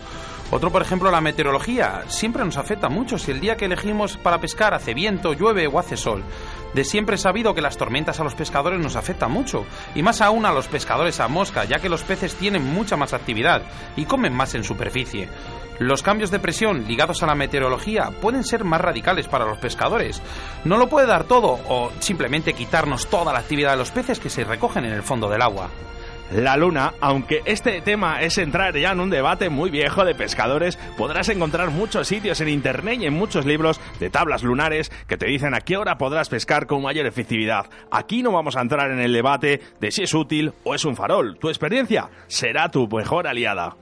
Otro, 0.49 0.71
por 0.71 0.81
ejemplo, 0.81 1.11
la 1.11 1.21
meteorología. 1.21 2.03
Siempre 2.07 2.43
nos 2.43 2.57
afecta 2.57 2.89
mucho 2.89 3.19
si 3.19 3.29
el 3.29 3.39
día 3.39 3.55
que 3.55 3.65
elegimos 3.65 4.17
para 4.17 4.41
pescar 4.41 4.73
hace 4.73 4.95
viento, 4.95 5.33
llueve 5.33 5.67
o 5.67 5.77
hace 5.77 5.97
sol. 5.97 6.23
De 6.73 6.83
siempre 6.83 7.15
he 7.15 7.19
sabido 7.19 7.53
que 7.53 7.61
las 7.61 7.77
tormentas 7.77 8.19
a 8.19 8.23
los 8.23 8.33
pescadores 8.33 8.79
nos 8.79 8.95
afectan 8.95 9.31
mucho, 9.31 9.65
y 9.93 10.01
más 10.01 10.19
aún 10.19 10.45
a 10.45 10.51
los 10.51 10.67
pescadores 10.67 11.19
a 11.19 11.27
mosca, 11.27 11.65
ya 11.65 11.79
que 11.79 11.89
los 11.89 12.03
peces 12.03 12.35
tienen 12.35 12.65
mucha 12.65 12.97
más 12.97 13.13
actividad 13.13 13.61
y 13.95 14.05
comen 14.05 14.33
más 14.33 14.55
en 14.55 14.63
superficie. 14.63 15.29
Los 15.81 16.03
cambios 16.03 16.29
de 16.29 16.37
presión 16.37 16.85
ligados 16.87 17.23
a 17.23 17.25
la 17.25 17.33
meteorología 17.33 18.11
pueden 18.21 18.43
ser 18.43 18.63
más 18.63 18.81
radicales 18.81 19.27
para 19.27 19.47
los 19.47 19.57
pescadores. 19.57 20.21
No 20.63 20.77
lo 20.77 20.87
puede 20.87 21.07
dar 21.07 21.23
todo 21.23 21.59
o 21.67 21.91
simplemente 21.97 22.53
quitarnos 22.53 23.07
toda 23.07 23.33
la 23.33 23.39
actividad 23.39 23.71
de 23.71 23.77
los 23.77 23.89
peces 23.89 24.19
que 24.19 24.29
se 24.29 24.43
recogen 24.43 24.85
en 24.85 24.91
el 24.91 25.01
fondo 25.01 25.27
del 25.27 25.41
agua 25.41 25.71
la 26.31 26.55
luna, 26.55 26.93
aunque 27.01 27.41
este 27.43 27.81
tema 27.81 28.21
es 28.21 28.37
entrar 28.37 28.77
ya 28.77 28.93
en 28.93 29.01
un 29.01 29.09
debate 29.09 29.49
muy 29.49 29.69
viejo 29.69 30.05
de 30.05 30.15
pescadores, 30.15 30.77
podrás 30.97 31.27
encontrar 31.27 31.71
muchos 31.71 32.07
sitios 32.07 32.39
en 32.39 32.47
internet 32.47 32.99
y 33.01 33.05
en 33.07 33.13
muchos 33.13 33.45
libros 33.45 33.81
de 33.99 34.09
tablas 34.09 34.41
lunares 34.41 34.93
que 35.07 35.17
te 35.17 35.25
dicen 35.25 35.53
a 35.53 35.59
qué 35.59 35.75
hora 35.75 35.97
podrás 35.97 36.29
pescar 36.29 36.67
con 36.67 36.83
mayor 36.83 37.05
efectividad. 37.05 37.65
Aquí 37.91 38.23
no 38.23 38.31
vamos 38.31 38.55
a 38.55 38.61
entrar 38.61 38.91
en 38.91 38.99
el 38.99 39.11
debate 39.11 39.59
de 39.81 39.91
si 39.91 40.03
es 40.03 40.13
útil 40.13 40.53
o 40.63 40.73
es 40.73 40.85
un 40.85 40.95
farol. 40.95 41.37
Tu 41.37 41.49
experiencia 41.49 42.09
será 42.27 42.69
tu 42.71 42.87
mejor 42.87 43.27
aliada. 43.27 43.75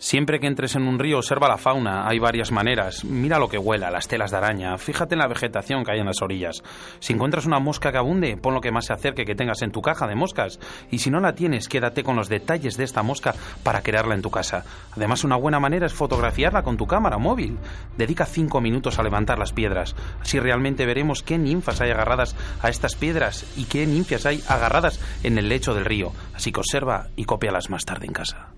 Siempre 0.00 0.38
que 0.38 0.46
entres 0.46 0.76
en 0.76 0.86
un 0.86 1.00
río, 1.00 1.18
observa 1.18 1.48
la 1.48 1.58
fauna. 1.58 2.08
Hay 2.08 2.20
varias 2.20 2.52
maneras. 2.52 3.04
Mira 3.04 3.40
lo 3.40 3.48
que 3.48 3.58
huela, 3.58 3.90
las 3.90 4.06
telas 4.06 4.30
de 4.30 4.36
araña. 4.36 4.78
Fíjate 4.78 5.16
en 5.16 5.18
la 5.18 5.26
vegetación 5.26 5.82
que 5.82 5.90
hay 5.90 5.98
en 5.98 6.06
las 6.06 6.22
orillas. 6.22 6.62
Si 7.00 7.12
encuentras 7.12 7.46
una 7.46 7.58
mosca 7.58 7.90
que 7.90 7.98
abunde, 7.98 8.36
pon 8.36 8.54
lo 8.54 8.60
que 8.60 8.70
más 8.70 8.86
se 8.86 8.92
acerque 8.92 9.24
que 9.24 9.34
tengas 9.34 9.60
en 9.62 9.72
tu 9.72 9.82
caja 9.82 10.06
de 10.06 10.14
moscas. 10.14 10.60
Y 10.92 10.98
si 10.98 11.10
no 11.10 11.18
la 11.18 11.34
tienes, 11.34 11.68
quédate 11.68 12.04
con 12.04 12.14
los 12.14 12.28
detalles 12.28 12.76
de 12.76 12.84
esta 12.84 13.02
mosca 13.02 13.34
para 13.64 13.82
crearla 13.82 14.14
en 14.14 14.22
tu 14.22 14.30
casa. 14.30 14.64
Además, 14.92 15.24
una 15.24 15.36
buena 15.36 15.58
manera 15.58 15.86
es 15.86 15.94
fotografiarla 15.94 16.62
con 16.62 16.76
tu 16.76 16.86
cámara 16.86 17.18
móvil. 17.18 17.58
Dedica 17.96 18.24
cinco 18.24 18.60
minutos 18.60 19.00
a 19.00 19.02
levantar 19.02 19.40
las 19.40 19.52
piedras. 19.52 19.96
Así 20.20 20.38
realmente 20.38 20.86
veremos 20.86 21.24
qué 21.24 21.38
ninfas 21.38 21.80
hay 21.80 21.90
agarradas 21.90 22.36
a 22.62 22.68
estas 22.68 22.94
piedras 22.94 23.44
y 23.56 23.64
qué 23.64 23.84
ninfias 23.84 24.26
hay 24.26 24.44
agarradas 24.46 25.00
en 25.24 25.38
el 25.38 25.48
lecho 25.48 25.74
del 25.74 25.84
río. 25.84 26.12
Así 26.34 26.52
que 26.52 26.60
observa 26.60 27.08
y 27.16 27.24
cópialas 27.24 27.68
más 27.68 27.84
tarde 27.84 28.06
en 28.06 28.12
casa. 28.12 28.57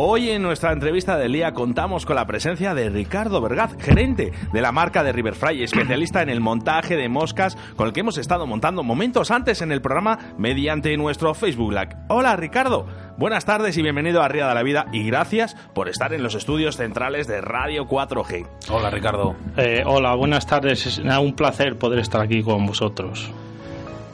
Hoy 0.00 0.30
en 0.30 0.42
nuestra 0.42 0.70
entrevista 0.70 1.16
del 1.16 1.32
día 1.32 1.54
contamos 1.54 2.06
con 2.06 2.14
la 2.14 2.24
presencia 2.24 2.72
de 2.72 2.88
Ricardo 2.88 3.40
Vergaz, 3.40 3.74
gerente 3.80 4.30
de 4.52 4.62
la 4.62 4.70
marca 4.70 5.02
de 5.02 5.10
Riverfly, 5.10 5.64
especialista 5.64 6.22
en 6.22 6.28
el 6.28 6.40
montaje 6.40 6.94
de 6.94 7.08
moscas 7.08 7.56
con 7.74 7.88
el 7.88 7.92
que 7.92 7.98
hemos 7.98 8.16
estado 8.16 8.46
montando 8.46 8.84
momentos 8.84 9.32
antes 9.32 9.60
en 9.60 9.72
el 9.72 9.82
programa 9.82 10.36
mediante 10.38 10.96
nuestro 10.96 11.34
Facebook 11.34 11.72
Live. 11.72 11.96
Hola 12.06 12.36
Ricardo, 12.36 12.86
buenas 13.16 13.44
tardes 13.44 13.76
y 13.76 13.82
bienvenido 13.82 14.22
a 14.22 14.28
Ría 14.28 14.46
de 14.46 14.54
la 14.54 14.62
Vida 14.62 14.86
y 14.92 15.04
gracias 15.04 15.56
por 15.74 15.88
estar 15.88 16.12
en 16.12 16.22
los 16.22 16.36
estudios 16.36 16.76
centrales 16.76 17.26
de 17.26 17.40
Radio 17.40 17.88
4G. 17.88 18.46
Hola 18.70 18.90
Ricardo. 18.90 19.34
Eh, 19.56 19.82
hola, 19.84 20.14
buenas 20.14 20.46
tardes, 20.46 20.86
es 20.86 20.98
un 20.98 21.34
placer 21.34 21.76
poder 21.76 21.98
estar 21.98 22.20
aquí 22.20 22.40
con 22.44 22.66
vosotros. 22.66 23.32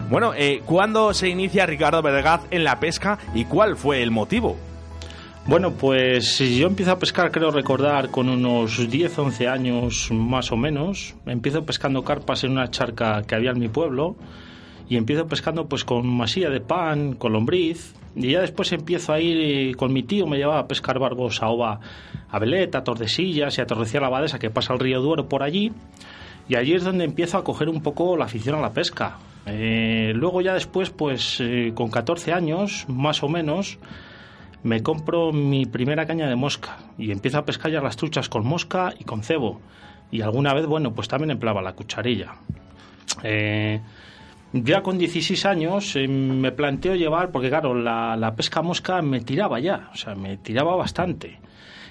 Bueno, 0.09 0.33
eh, 0.35 0.63
¿cuándo 0.65 1.13
se 1.13 1.29
inicia 1.29 1.67
Ricardo 1.67 2.01
Vergaz 2.01 2.41
en 2.51 2.65
la 2.65 2.81
pesca 2.81 3.19
y 3.35 3.45
cuál 3.45 3.77
fue 3.77 4.03
el 4.03 4.11
motivo? 4.11 4.57
Bueno, 5.47 5.73
pues 5.73 6.39
yo 6.39 6.67
empiezo 6.67 6.93
a 6.93 6.99
pescar, 6.99 7.31
creo 7.31 7.51
recordar, 7.51 8.11
con 8.11 8.31
unos 8.31 8.89
10, 8.89 9.19
11 9.19 9.47
años 9.47 10.09
más 10.11 10.51
o 10.51 10.57
menos. 10.57 11.15
Empiezo 11.27 11.67
pescando 11.67 12.03
carpas 12.03 12.45
en 12.45 12.53
una 12.53 12.71
charca 12.71 13.23
que 13.25 13.35
había 13.35 13.51
en 13.51 13.59
mi 13.59 13.69
pueblo 13.69 14.17
y 14.89 14.97
empiezo 14.97 15.27
pescando 15.27 15.67
pues 15.67 15.85
con 15.85 16.07
masilla 16.07 16.49
de 16.49 16.61
pan, 16.61 17.15
con 17.17 17.35
lombriz 17.35 17.95
y 18.17 18.33
ya 18.33 18.41
después 18.41 18.73
empiezo 18.73 19.13
a 19.13 19.21
ir 19.21 19.77
con 19.77 19.93
mi 19.93 20.03
tío, 20.03 20.27
me 20.27 20.39
llevaba 20.39 20.61
a 20.61 20.67
pescar 20.67 20.99
barbos 20.99 21.43
a 21.43 21.49
Ova, 21.49 21.79
a 22.31 22.39
Beleta, 22.39 22.79
a 22.79 22.85
Tordesillas 22.85 23.59
y 23.59 23.61
a 23.61 23.67
Torrecía 23.67 24.01
la 24.01 24.07
Abadesa 24.07 24.39
que 24.39 24.49
pasa 24.49 24.73
el 24.73 24.81
río 24.81 25.03
Duero 25.03 25.29
por 25.29 25.43
allí 25.43 25.73
y 26.49 26.57
allí 26.57 26.73
es 26.73 26.85
donde 26.85 27.05
empiezo 27.05 27.37
a 27.37 27.45
coger 27.45 27.69
un 27.69 27.83
poco 27.83 28.17
la 28.17 28.25
afición 28.25 28.57
a 28.57 28.61
la 28.61 28.73
pesca. 28.73 29.19
Eh, 29.45 30.13
luego 30.15 30.41
ya 30.41 30.55
después 30.55 30.89
pues 30.89 31.39
eh, 31.41 31.73
con 31.75 31.91
14 31.91 32.33
años 32.33 32.87
más 32.89 33.23
o 33.23 33.29
menos 33.29 33.79
me 34.65 34.83
compro 34.83 35.31
mi 35.31 35.67
primera 35.67 36.07
caña 36.07 36.27
de 36.27 36.37
mosca 36.37 36.79
y 36.99 37.13
empiezo 37.13 37.39
a 37.39 37.45
pescar 37.45 37.71
ya 37.71 37.81
las 37.81 37.97
truchas 37.97 38.29
con 38.29 38.47
mosca 38.47 38.95
y 38.99 39.05
con 39.05 39.23
cebo. 39.23 39.61
Y 40.11 40.23
alguna 40.23 40.55
vez, 40.55 40.67
bueno, 40.67 40.93
pues 40.93 41.07
también 41.07 41.31
empleaba 41.31 41.61
la 41.61 41.75
cucharilla. 41.75 42.33
Eh, 43.23 43.81
ya 44.55 44.83
con 44.83 44.97
16 44.97 45.45
años 45.47 45.97
eh, 45.97 46.09
me 46.09 46.51
planteo 46.51 46.95
llevar, 46.95 47.31
porque 47.31 47.51
claro, 47.51 47.75
la, 47.75 48.17
la, 48.17 48.35
pesca 48.35 48.63
mosca 48.63 49.03
me 49.03 49.21
tiraba 49.21 49.61
ya, 49.61 49.91
o 49.93 49.97
sea, 49.97 50.15
me 50.15 50.39
tiraba 50.39 50.75
bastante. 50.77 51.39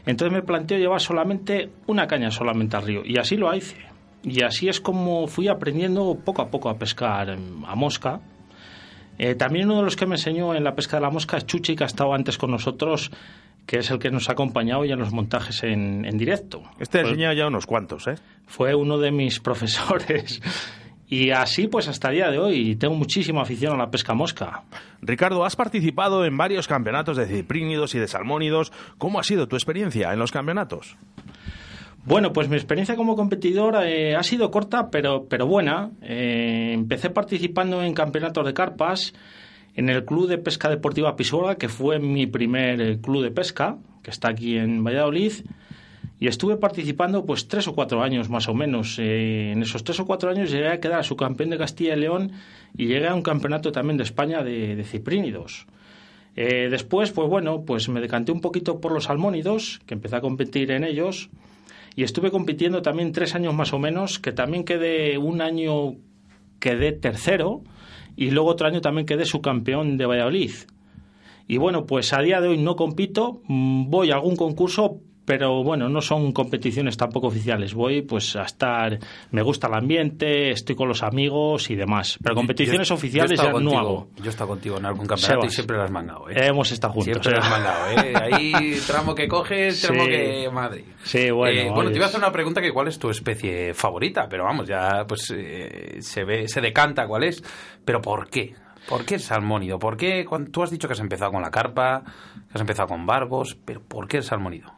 Entonces 0.06 0.34
me 0.34 0.42
planteo 0.42 0.80
llevar 0.80 1.00
solamente 1.00 1.70
una 1.86 2.08
caña 2.08 2.32
solamente 2.32 2.76
al 2.76 2.84
río 2.84 3.02
y 3.06 3.18
así 3.20 3.38
lo 3.38 3.54
hice. 3.54 3.78
Y 4.24 4.42
así 4.42 4.68
es 4.68 4.82
como 4.82 5.28
fui 5.28 5.48
aprendiendo 5.48 6.18
poco 6.26 6.42
a 6.42 6.50
poco 6.50 6.70
a 6.70 6.78
pescar 6.78 7.30
a 7.30 7.76
mosca 7.76 8.20
eh, 9.18 9.36
también 9.36 9.66
uno 9.66 9.78
de 9.78 9.84
los 9.84 9.96
que 9.96 10.06
me 10.06 10.16
enseñó 10.16 10.56
en 10.56 10.64
la 10.64 10.76
pesca 10.76 10.98
de 10.98 11.02
la 11.02 11.10
mosca 11.10 11.38
es 11.38 11.46
Chuchi, 11.46 11.76
que 11.76 11.84
ha 11.84 11.88
estado 11.88 12.14
antes 12.14 12.38
con 12.38 12.52
nosotros, 12.52 13.12
que 13.66 13.78
es 13.80 13.92
el 13.92 14.00
que 14.00 14.12
nos 14.12 14.30
ha 14.30 14.34
acompañado 14.34 14.84
ya 14.86 14.94
en 14.94 15.00
los 15.00 15.14
montajes 15.14 15.64
en, 15.64 16.18
directo. 16.18 16.64
Este 16.80 17.00
ha 17.00 17.02
enseñado 17.02 17.34
ya 17.34 17.48
unos 17.48 17.66
cuantos, 17.66 18.08
¿eh? 18.08 18.16
Fue 18.48 18.76
uno 18.76 18.98
de 18.98 19.12
mis 19.12 19.40
profesores. 19.42 20.42
Y 21.08 21.30
así, 21.30 21.68
pues 21.68 21.88
hasta 21.88 22.10
el 22.10 22.16
día 22.16 22.32
de 22.32 22.40
hoy, 22.40 22.76
tengo 22.76 22.96
muchísima 22.96 23.44
afición 23.44 23.74
a 23.74 23.78
la 23.78 23.92
pesca 23.92 24.16
mosca. 24.16 24.64
Ricardo, 25.02 25.46
has 25.46 25.56
participado 25.56 26.26
en 26.26 26.36
varios 26.38 26.68
campeonatos 26.68 27.18
de 27.18 27.28
ciprínidos 27.28 27.94
y 27.94 28.00
de 28.00 28.08
salmónidos. 28.08 28.72
¿Cómo 28.98 29.20
ha 29.20 29.24
sido 29.24 29.48
tu 29.48 29.56
experiencia 29.56 30.12
en 30.12 30.20
los 30.20 30.32
campeonatos? 30.32 30.98
Bueno, 32.06 32.34
pues 32.34 32.50
mi 32.50 32.58
experiencia 32.58 32.98
como 32.98 33.16
competidor 33.16 33.76
eh, 33.82 34.14
ha 34.18 34.24
sido 34.24 34.52
corta, 34.52 34.90
pero, 34.92 35.26
pero 35.30 35.48
buena. 35.48 35.92
Eh, 36.02 36.72
empecé 36.74 37.10
participando 37.10 37.82
en 37.82 37.94
campeonatos 37.94 38.46
de 38.46 38.54
carpas 38.54 39.14
en 39.76 39.88
el 39.88 40.04
Club 40.04 40.28
de 40.28 40.38
Pesca 40.38 40.70
Deportiva 40.70 41.16
Pisola, 41.16 41.56
que 41.56 41.70
fue 41.70 42.00
mi 42.00 42.28
primer 42.28 42.82
eh, 42.82 43.00
club 43.00 43.24
de 43.24 43.32
pesca, 43.32 43.78
que 44.04 44.12
está 44.12 44.28
aquí 44.28 44.58
en 44.58 44.84
Valladolid. 44.84 45.32
Y 46.20 46.28
estuve 46.28 46.58
participando 46.58 47.26
pues 47.26 47.48
tres 47.48 47.70
o 47.70 47.74
cuatro 47.74 48.04
años 48.04 48.30
más 48.30 48.50
o 48.50 48.54
menos. 48.54 49.00
en 49.00 49.62
esos 49.62 49.86
tres 49.86 50.02
o 50.02 50.06
cuatro 50.06 50.30
años 50.30 50.52
llegué 50.52 50.68
a 50.68 50.82
quedar 50.82 51.06
subcampeón 51.06 51.52
de 51.52 51.58
Castilla 51.58 51.96
y 51.96 52.00
León 52.02 52.32
y 52.78 52.88
llegué 52.88 53.08
a 53.08 53.16
un 53.16 53.22
campeonato 53.22 53.72
también 53.72 53.96
de 53.96 54.04
España 54.04 54.44
de, 54.44 54.76
de 54.76 54.84
ciprínidos. 54.84 55.68
después, 56.36 57.12
pues 57.12 57.30
bueno, 57.30 57.64
pues 57.66 57.88
me 57.88 58.02
decanté 58.02 58.34
un 58.34 58.42
poquito 58.42 58.82
por 58.82 58.92
los 58.92 59.06
salmónidos, 59.06 59.82
que 59.86 59.94
empecé 59.94 60.18
a 60.18 60.22
competir 60.22 60.72
en 60.72 60.84
ellos 60.84 61.30
y 61.96 62.04
estuve 62.04 62.32
compitiendo 62.32 62.82
también 62.82 63.12
tres 63.12 63.36
años 63.36 63.54
más 63.54 63.74
o 63.74 63.80
menos, 63.80 64.20
que 64.20 64.32
también 64.32 64.64
quedé 64.64 65.18
un 65.18 65.42
año 65.42 65.96
quedé 66.60 66.94
tercero 66.94 67.62
y 68.16 68.32
luego 68.32 68.50
otro 68.50 68.68
año 68.68 68.80
también 68.80 69.06
quedé 69.06 69.26
subcampeón 69.26 69.98
de 69.98 70.06
Valladolid. 70.06 70.52
Y 71.48 71.58
bueno, 71.58 71.86
pues 71.86 72.14
a 72.14 72.22
día 72.22 72.40
de 72.40 72.48
hoy 72.48 72.58
no 72.58 72.76
compito, 72.76 73.42
mm, 73.48 73.90
voy 73.90 74.12
a 74.12 74.16
algún 74.16 74.38
concurso, 74.38 75.02
pero 75.26 75.64
bueno, 75.64 75.90
no 75.90 76.02
son 76.02 76.32
competiciones 76.32 76.98
tampoco 76.98 77.28
oficiales. 77.28 77.74
Voy 77.74 78.02
pues 78.02 78.36
a 78.36 78.44
estar, 78.44 79.00
me 79.32 79.42
gusta 79.42 79.68
el 79.68 79.76
ambiente, 79.76 80.52
estoy 80.52 80.76
con 80.76 80.88
los 80.88 81.04
amigos 81.04 81.70
y 81.70 81.76
demás. 81.76 82.18
Pero 82.22 82.36
competiciones 82.36 82.92
oficiales 82.92 83.40
ya 83.40 83.52
no 83.52 83.78
hago. 83.78 84.08
Yo 84.18 84.26
he 84.26 84.30
estado 84.30 84.50
contigo 84.50 84.78
en 84.78 84.86
algún 84.86 85.06
campeonato 85.06 85.46
y 85.46 85.50
siempre 85.50 85.78
las 85.78 85.86
has 85.86 85.92
mangado. 85.92 86.30
¿eh? 86.30 86.48
Hemos 86.48 86.72
estado 86.72 86.94
juntos. 86.94 87.06
Siempre 87.06 87.32
las 87.32 87.46
has 87.46 87.52
mangado. 87.52 87.90
¿eh? 87.90 88.14
Ahí 88.22 88.76
tramo 88.88 89.16
que 89.16 89.28
coges, 89.28 89.82
tramo 89.82 90.06
que... 90.06 90.50
Madre. 90.52 90.84
Sí, 91.04 91.32
bueno. 91.32 91.62
Eh, 91.62 91.70
bueno, 91.70 91.90
te 91.90 91.98
iba 91.98 92.06
a 92.06 92.10
hacer 92.10 92.20
una 92.20 92.32
pregunta 92.32 92.62
que 92.62 92.72
cuál 92.72 92.88
es 92.88 93.00
tu 93.00 93.10
especie 93.10 93.74
favorita, 93.74 94.28
pero 94.30 94.44
vamos, 94.44 94.68
ya 94.68 95.06
pues 95.08 95.34
eh, 95.36 95.98
se 96.00 96.24
ve, 96.24 96.48
se 96.48 96.62
decanta 96.62 97.08
cuál 97.08 97.24
es. 97.24 97.44
Pero 97.86 98.02
¿por 98.02 98.30
qué? 98.30 98.56
¿Por 98.88 99.06
qué 99.06 99.16
el 99.16 99.22
salmónido? 99.22 99.80
¿Por 99.80 99.96
qué? 99.96 100.26
Tú 100.52 100.62
has 100.62 100.70
dicho 100.70 100.88
que 100.88 100.94
has 100.94 101.00
empezado 101.00 101.32
con 101.32 101.42
la 101.42 101.52
carpa, 101.52 102.04
que 102.04 102.54
has 102.54 102.62
empezado 102.62 102.90
con 102.90 103.06
barbos, 103.06 103.58
pero 103.64 103.82
¿por 103.82 104.08
qué 104.08 104.18
el 104.18 104.24
salmónido? 104.24 104.74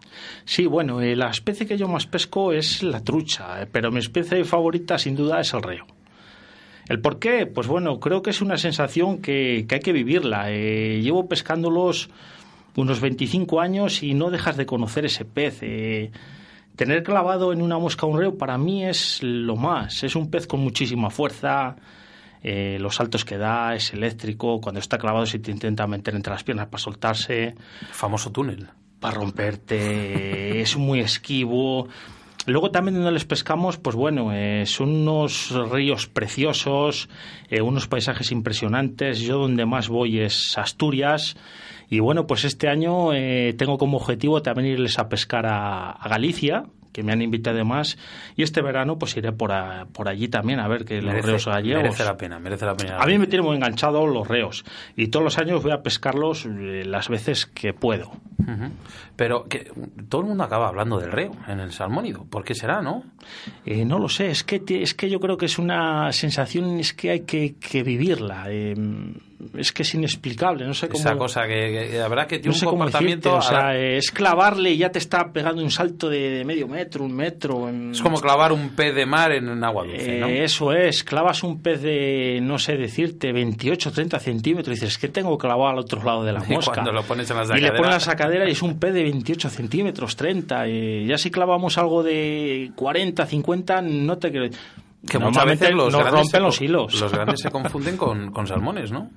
Sí, 0.46 0.68
bueno, 0.68 1.02
eh, 1.02 1.16
la 1.16 1.30
especie 1.30 1.66
que 1.66 1.78
yo 1.78 1.88
más 1.88 2.06
pesco 2.06 2.54
es 2.54 2.84
la 2.84 3.02
trucha, 3.02 3.62
eh, 3.62 3.68
pero 3.72 3.92
mi 3.92 4.00
especie 4.00 4.44
favorita 4.46 4.98
sin 4.98 5.16
duda 5.16 5.40
es 5.40 5.54
el 5.54 5.64
reo. 5.64 5.86
¿El 6.88 7.02
por 7.02 7.18
qué? 7.18 7.48
Pues 7.48 7.68
bueno, 7.68 8.00
creo 8.00 8.22
que 8.22 8.30
es 8.30 8.42
una 8.42 8.58
sensación 8.58 9.22
que, 9.22 9.66
hay 9.70 9.80
que 9.80 9.92
vivirla. 9.92 10.52
Eh, 10.52 11.02
llevo 11.02 11.28
pescándolos 11.28 12.12
unos 12.76 13.02
25 13.02 13.60
años 13.60 14.04
y 14.04 14.14
no 14.14 14.30
dejas 14.30 14.56
de 14.56 14.68
conocer 14.68 15.06
ese 15.06 15.26
pez. 15.26 15.62
tener 16.76 17.04
clavado 17.04 17.54
en 17.54 17.64
una 17.64 17.80
mosca 17.80 18.06
un 18.06 18.20
reo 18.20 18.38
para 18.38 18.60
mí 18.60 18.86
es 18.86 19.24
lo 19.24 19.56
más. 19.56 20.04
Es 20.04 20.16
un 20.16 20.30
pez 20.30 20.46
con 20.46 20.60
muchísima 20.60 21.10
fuerza, 21.10 21.76
eh, 22.48 22.78
los 22.80 22.98
saltos 22.98 23.26
que 23.26 23.40
da, 23.40 23.74
es 23.74 23.92
eléctrico, 23.92 24.62
cuando 24.62 24.80
está 24.80 25.00
clavado 25.00 25.26
se 25.26 25.40
te 25.40 25.50
intenta 25.50 25.88
meter 25.88 26.14
entre 26.14 26.32
las 26.32 26.44
piernas 26.44 26.68
para 26.68 26.78
soltarse. 26.78 27.56
famoso 27.92 28.32
túnel. 28.32 28.68
Para 29.00 29.16
romperte, 29.16 30.62
es 30.62 30.78
muy 30.78 31.00
esquivo. 31.00 31.88
Luego 32.46 32.70
también 32.70 32.98
donde 32.98 33.12
les 33.14 33.26
pescamos, 33.26 33.80
pues 33.80 33.96
bueno, 33.96 34.32
eh, 34.32 34.68
son 34.68 34.90
unos 34.90 35.50
ríos 35.72 36.06
preciosos, 36.06 37.10
eh, 37.50 37.62
unos 37.62 37.88
paisajes 37.88 38.32
impresionantes. 38.32 39.22
Yo 39.22 39.40
donde 39.40 39.66
más 39.66 39.90
voy 39.90 40.20
es 40.20 40.56
Asturias. 40.56 41.38
Y 41.90 42.00
bueno, 42.00 42.28
pues 42.28 42.46
este 42.46 42.68
año 42.68 43.10
tengo 43.58 43.80
como 43.80 43.98
objetivo 43.98 44.44
también 44.44 44.74
irles 44.74 45.00
a 45.00 45.08
pescar 45.08 45.46
a 45.48 46.00
Galicia, 46.08 46.66
que 46.96 47.04
me 47.04 47.12
han 47.12 47.22
invitado 47.22 47.58
además 47.58 47.98
y 48.38 48.44
este 48.44 48.62
verano 48.62 48.98
pues 48.98 49.18
iré 49.18 49.34
por, 49.34 49.52
por 49.92 50.08
allí 50.08 50.30
también 50.30 50.62
a 50.62 50.68
ver 50.70 50.86
que 50.86 51.02
los 51.02 51.26
reos 51.26 51.46
gallegos 51.46 51.84
merece 51.84 52.06
la 52.06 52.16
pena 52.16 52.40
merece 52.40 52.66
la 52.66 52.78
pena. 52.78 53.00
A 53.00 53.06
mí 53.06 53.18
me 53.18 53.28
tienen 53.28 53.46
muy 53.46 53.58
enganchado 53.58 54.08
los 54.08 54.26
reos. 54.26 54.64
Y 54.96 55.08
todos 55.08 55.26
los 55.26 55.38
años 55.38 55.62
voy 55.62 55.74
a 55.74 55.84
pescarlos 55.84 56.46
eh, 56.46 56.84
las 56.86 57.10
veces 57.10 57.48
que 57.48 57.74
puedo. 57.74 58.12
Pero 59.18 59.46
que 59.50 59.72
todo 60.08 60.22
el 60.22 60.28
mundo 60.28 60.44
acaba 60.44 60.70
hablando 60.70 61.00
del 61.00 61.12
reo 61.12 61.32
en 61.48 61.60
el 61.60 61.74
salmónido. 61.74 62.26
¿por 62.30 62.46
qué 62.46 62.56
será 62.56 62.82
no? 62.82 63.04
Eh, 63.66 63.84
no 63.84 64.00
lo 64.00 64.08
sé. 64.08 64.30
Es 64.30 64.44
que 64.44 64.62
es 64.70 64.94
que 64.94 65.10
yo 65.10 65.20
creo 65.20 65.38
que 65.38 65.48
es 65.48 65.60
una 65.60 66.14
sensación 66.14 66.80
es 66.80 66.94
que 66.94 67.12
hay 67.12 67.20
que, 67.22 67.56
que 67.56 67.84
vivirla. 67.84 68.46
Eh, 68.48 68.76
es 69.58 69.72
que 69.72 69.84
es 69.84 69.94
inexplicable, 69.94 70.66
no 70.66 70.74
sé 70.74 70.88
cómo... 70.88 71.00
Esa 71.00 71.18
cosa 71.18 71.46
que, 71.46 71.98
la 71.98 72.08
verdad 72.08 72.28
que 72.28 72.40
tiene 72.40 72.58
un 72.58 72.66
comportamiento... 72.66 73.36
o 73.36 73.42
sea, 73.42 73.76
es 73.76 74.12
clavarle 74.12 74.72
y 74.72 74.78
ya 74.78 74.92
te 74.92 75.00
está 75.00 75.32
pegando 75.32 75.62
un 75.62 75.72
salto 75.72 76.10
de, 76.10 76.44
medio 76.46 76.68
metro, 76.68 77.04
un 77.04 77.14
metro... 77.14 77.70
Es 77.92 78.02
como 78.02 78.20
clavar 78.20 78.54
un 78.54 78.70
pez 78.70 78.96
de 78.96 79.06
mar 79.06 79.32
en 79.34 79.64
agua 79.64 79.84
dulce, 79.84 80.20
¿no? 80.20 80.28
Eh, 80.28 80.44
eso 80.44 80.72
es, 80.72 81.04
clavas 81.04 81.44
un 81.44 81.62
pez 81.62 81.82
de, 81.82 82.40
no 82.42 82.58
sé 82.58 82.78
decirte, 82.78 83.34
28, 83.34 83.92
30 83.92 84.20
centímetros 84.20 84.78
y 84.78 84.80
dices, 84.80 84.98
¿qué 84.98 85.10
tengo 85.10 85.38
clavado 85.38 85.70
al 85.70 85.80
otro 85.80 86.04
lado 86.04 86.24
de 86.24 86.34
la 86.34 86.40
mosca? 86.40 86.56
Y 86.66 86.74
cuando 86.76 86.92
lo 86.92 87.04
pones 87.04 87.30
en 87.30 87.38
la 87.38 87.44
sacadera... 87.44 87.68
Y 87.68 87.72
le 87.72 87.78
pones 87.78 87.94
la 87.94 88.00
sacadera 88.00 88.48
y 88.48 88.52
es 88.52 88.62
un 88.62 88.80
pez 88.80 88.94
de 88.94 89.04
28 89.04 89.50
centímetros, 89.50 90.16
30. 90.16 90.68
Y 90.68 91.06
ya 91.06 91.18
si 91.18 91.30
clavamos 91.30 91.78
algo 91.78 92.04
de 92.04 92.72
40, 92.76 93.26
50, 93.26 93.82
no 93.82 94.18
te 94.18 94.32
quiero 94.32 94.48
que 95.08 95.20
muchas 95.20 95.46
veces 95.46 95.72
los 95.72 95.94
nos 95.94 96.10
rompen 96.10 96.44
los 96.44 96.62
hilos. 96.62 97.00
Los 97.00 97.12
grandes 97.12 97.40
se 97.42 97.52
confunden 97.52 97.98
con, 97.98 98.32
con 98.32 98.48
salmones, 98.48 98.92
¿no? 98.92 99.10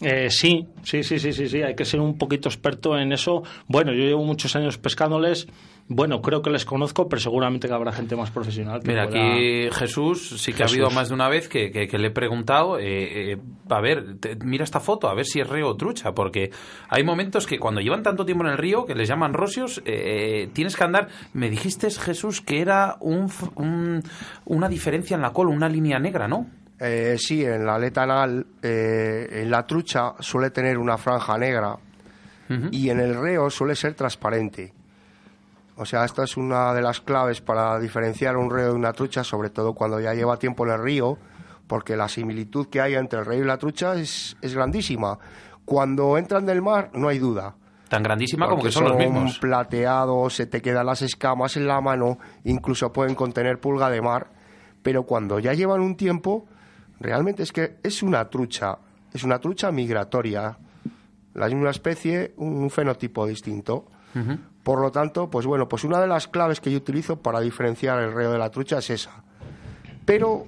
Eh, 0.00 0.30
sí, 0.30 0.66
sí, 0.82 1.02
sí, 1.02 1.18
sí, 1.18 1.32
sí, 1.32 1.48
sí, 1.48 1.62
hay 1.62 1.74
que 1.74 1.84
ser 1.84 2.00
un 2.00 2.16
poquito 2.16 2.48
experto 2.48 2.96
en 2.96 3.12
eso. 3.12 3.42
Bueno, 3.68 3.92
yo 3.92 4.04
llevo 4.04 4.24
muchos 4.24 4.56
años 4.56 4.78
pescándoles. 4.78 5.46
Bueno, 5.88 6.22
creo 6.22 6.40
que 6.40 6.50
les 6.50 6.64
conozco, 6.64 7.08
pero 7.08 7.20
seguramente 7.20 7.66
que 7.66 7.74
habrá 7.74 7.90
gente 7.90 8.14
más 8.14 8.30
profesional. 8.30 8.80
Mira, 8.84 9.04
aquí 9.04 9.68
Jesús 9.72 10.40
sí 10.40 10.52
que 10.52 10.62
ha 10.62 10.66
habido 10.66 10.88
más 10.90 11.08
de 11.08 11.14
una 11.14 11.28
vez 11.28 11.48
que, 11.48 11.70
le 11.90 12.06
he 12.06 12.10
preguntado, 12.12 12.78
eh, 12.78 13.32
eh, 13.32 13.38
a 13.68 13.80
ver, 13.80 14.16
mira 14.44 14.62
esta 14.62 14.78
foto, 14.78 15.08
a 15.08 15.14
ver 15.14 15.26
si 15.26 15.40
es 15.40 15.48
río 15.48 15.68
o 15.68 15.76
trucha, 15.76 16.12
porque 16.12 16.52
hay 16.88 17.02
momentos 17.02 17.44
que 17.44 17.58
cuando 17.58 17.80
llevan 17.80 18.04
tanto 18.04 18.24
tiempo 18.24 18.44
en 18.44 18.52
el 18.52 18.58
río, 18.58 18.86
que 18.86 18.94
les 18.94 19.08
llaman 19.08 19.34
rosios, 19.34 19.82
tienes 20.52 20.76
que 20.76 20.84
andar. 20.84 21.08
Me 21.32 21.50
dijiste, 21.50 21.90
Jesús, 21.90 22.40
que 22.40 22.60
era 22.60 22.96
un, 23.00 24.00
una 24.44 24.68
diferencia 24.68 25.16
en 25.16 25.22
la 25.22 25.32
cola, 25.32 25.50
una 25.50 25.68
línea 25.68 25.98
negra, 25.98 26.28
¿no? 26.28 26.46
Eh, 26.80 27.16
sí, 27.18 27.44
en 27.44 27.66
la 27.66 27.74
aleta 27.74 28.04
anal, 28.04 28.46
eh, 28.62 29.28
en 29.30 29.50
la 29.50 29.66
trucha 29.66 30.14
suele 30.18 30.50
tener 30.50 30.78
una 30.78 30.96
franja 30.96 31.36
negra 31.36 31.76
y 32.72 32.90
en 32.90 32.98
el 32.98 33.14
reo 33.14 33.48
suele 33.48 33.76
ser 33.76 33.94
transparente. 33.94 34.72
O 35.76 35.84
sea, 35.84 36.04
esta 36.04 36.24
es 36.24 36.36
una 36.36 36.74
de 36.74 36.82
las 36.82 37.00
claves 37.00 37.40
para 37.40 37.78
diferenciar 37.78 38.36
un 38.36 38.50
reo 38.50 38.70
de 38.70 38.74
una 38.74 38.92
trucha, 38.92 39.22
sobre 39.22 39.50
todo 39.50 39.72
cuando 39.72 40.00
ya 40.00 40.14
lleva 40.14 40.36
tiempo 40.36 40.66
en 40.66 40.72
el 40.72 40.82
río, 40.82 41.16
porque 41.68 41.96
la 41.96 42.08
similitud 42.08 42.66
que 42.68 42.80
hay 42.80 42.94
entre 42.94 43.20
el 43.20 43.26
reo 43.26 43.44
y 43.44 43.46
la 43.46 43.56
trucha 43.56 43.94
es, 43.94 44.36
es 44.42 44.54
grandísima. 44.54 45.16
Cuando 45.64 46.18
entran 46.18 46.44
del 46.44 46.60
mar, 46.60 46.90
no 46.94 47.08
hay 47.08 47.20
duda. 47.20 47.54
Tan 47.88 48.02
grandísima 48.02 48.48
como 48.48 48.62
que 48.62 48.72
son, 48.72 48.84
los 48.84 48.96
mismos. 48.96 49.38
plateados, 49.38 50.34
se 50.34 50.46
te 50.46 50.60
quedan 50.60 50.86
las 50.86 51.02
escamas 51.02 51.56
en 51.56 51.66
la 51.66 51.80
mano, 51.80 52.18
incluso 52.44 52.92
pueden 52.92 53.14
contener 53.14 53.60
pulga 53.60 53.90
de 53.90 54.02
mar, 54.02 54.28
pero 54.82 55.04
cuando 55.04 55.38
ya 55.38 55.54
llevan 55.54 55.80
un 55.80 55.96
tiempo, 55.96 56.46
realmente 57.00 57.42
es 57.42 57.52
que 57.52 57.78
es 57.82 58.02
una 58.02 58.28
trucha, 58.28 58.78
es 59.12 59.24
una 59.24 59.40
trucha 59.40 59.72
migratoria, 59.72 60.56
la 61.34 61.46
misma 61.46 61.70
especie, 61.70 62.34
un 62.36 62.70
fenotipo 62.70 63.26
distinto. 63.26 63.86
Por 64.62 64.80
lo 64.80 64.90
tanto, 64.90 65.30
pues 65.30 65.46
bueno, 65.46 65.68
pues 65.68 65.84
una 65.84 66.00
de 66.00 66.06
las 66.06 66.28
claves 66.28 66.60
que 66.60 66.70
yo 66.70 66.78
utilizo 66.78 67.16
para 67.20 67.40
diferenciar 67.40 68.00
el 68.00 68.12
reo 68.12 68.32
de 68.32 68.38
la 68.38 68.50
trucha 68.50 68.78
es 68.78 68.90
esa. 68.90 69.22
Pero 70.04 70.46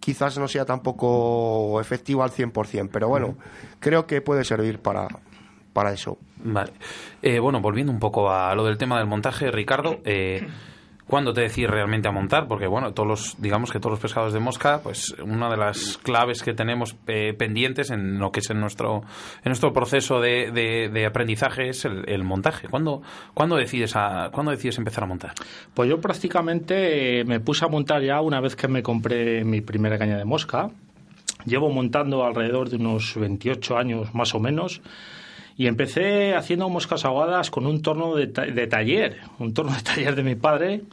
quizás 0.00 0.36
no 0.38 0.48
sea 0.48 0.64
tampoco 0.64 1.80
efectivo 1.80 2.22
al 2.22 2.30
100%, 2.30 2.90
pero 2.92 3.08
bueno, 3.08 3.36
creo 3.78 4.06
que 4.06 4.20
puede 4.20 4.44
servir 4.44 4.80
para, 4.80 5.06
para 5.72 5.92
eso. 5.92 6.18
Vale. 6.42 6.72
Eh, 7.22 7.38
bueno, 7.38 7.60
volviendo 7.60 7.92
un 7.92 8.00
poco 8.00 8.30
a 8.30 8.54
lo 8.54 8.64
del 8.64 8.78
tema 8.78 8.98
del 8.98 9.06
montaje, 9.06 9.50
Ricardo, 9.50 10.00
eh, 10.04 10.46
cuándo 11.10 11.32
te 11.32 11.42
decides 11.42 11.70
realmente 11.70 12.08
a 12.08 12.12
montar, 12.12 12.46
porque 12.46 12.68
bueno, 12.68 12.94
todos 12.94 13.08
los, 13.08 13.42
digamos 13.42 13.72
que 13.72 13.80
todos 13.80 13.90
los 13.90 14.00
pescados 14.00 14.32
de 14.32 14.38
mosca, 14.38 14.80
pues 14.82 15.14
una 15.22 15.50
de 15.50 15.56
las 15.56 15.98
claves 15.98 16.42
que 16.42 16.54
tenemos 16.54 16.96
eh, 17.08 17.34
pendientes 17.34 17.90
en 17.90 18.18
lo 18.18 18.30
que 18.30 18.40
es 18.40 18.48
en 18.50 18.60
nuestro, 18.60 19.02
en 19.42 19.46
nuestro 19.46 19.72
proceso 19.72 20.20
de, 20.20 20.52
de, 20.52 21.06
aprendizaje 21.06 21.68
es 21.68 21.84
el, 21.84 22.22
montaje. 22.22 22.68
¿Cuándo, 22.68 23.02
¿cuándo, 23.34 23.56
decides 23.56 23.92
¿Cuándo 23.92 24.52
decides 24.52 24.78
empezar 24.78 25.04
a 25.04 25.06
montar? 25.08 25.32
Pues 25.74 25.90
yo 25.90 26.00
prácticamente 26.00 27.24
me 27.24 27.40
puse 27.40 27.64
a 27.64 27.68
montar 27.68 28.02
ya 28.02 28.20
una 28.20 28.40
vez 28.40 28.54
que 28.54 28.68
me 28.68 28.82
compré 28.82 29.44
mi 29.44 29.60
primera 29.60 29.98
caña 29.98 30.16
de 30.16 30.24
mosca. 30.24 30.70
Llevo 31.44 31.70
montando 31.70 32.24
alrededor 32.24 32.68
de 32.68 32.76
unos 32.76 33.16
28 33.16 33.76
años 33.76 34.14
más 34.14 34.34
o 34.34 34.40
menos. 34.40 34.80
Y 35.60 35.66
empecé 35.66 36.34
haciendo 36.34 36.70
moscas 36.70 37.04
ahogadas 37.04 37.50
con 37.50 37.66
un 37.66 37.82
torno 37.82 38.14
de, 38.14 38.28
taller, 38.28 39.18
un 39.38 39.52
torno 39.52 39.72
de 39.72 39.82
taller 39.82 40.16
de 40.16 40.22
mi 40.22 40.34
padre, 40.34 40.84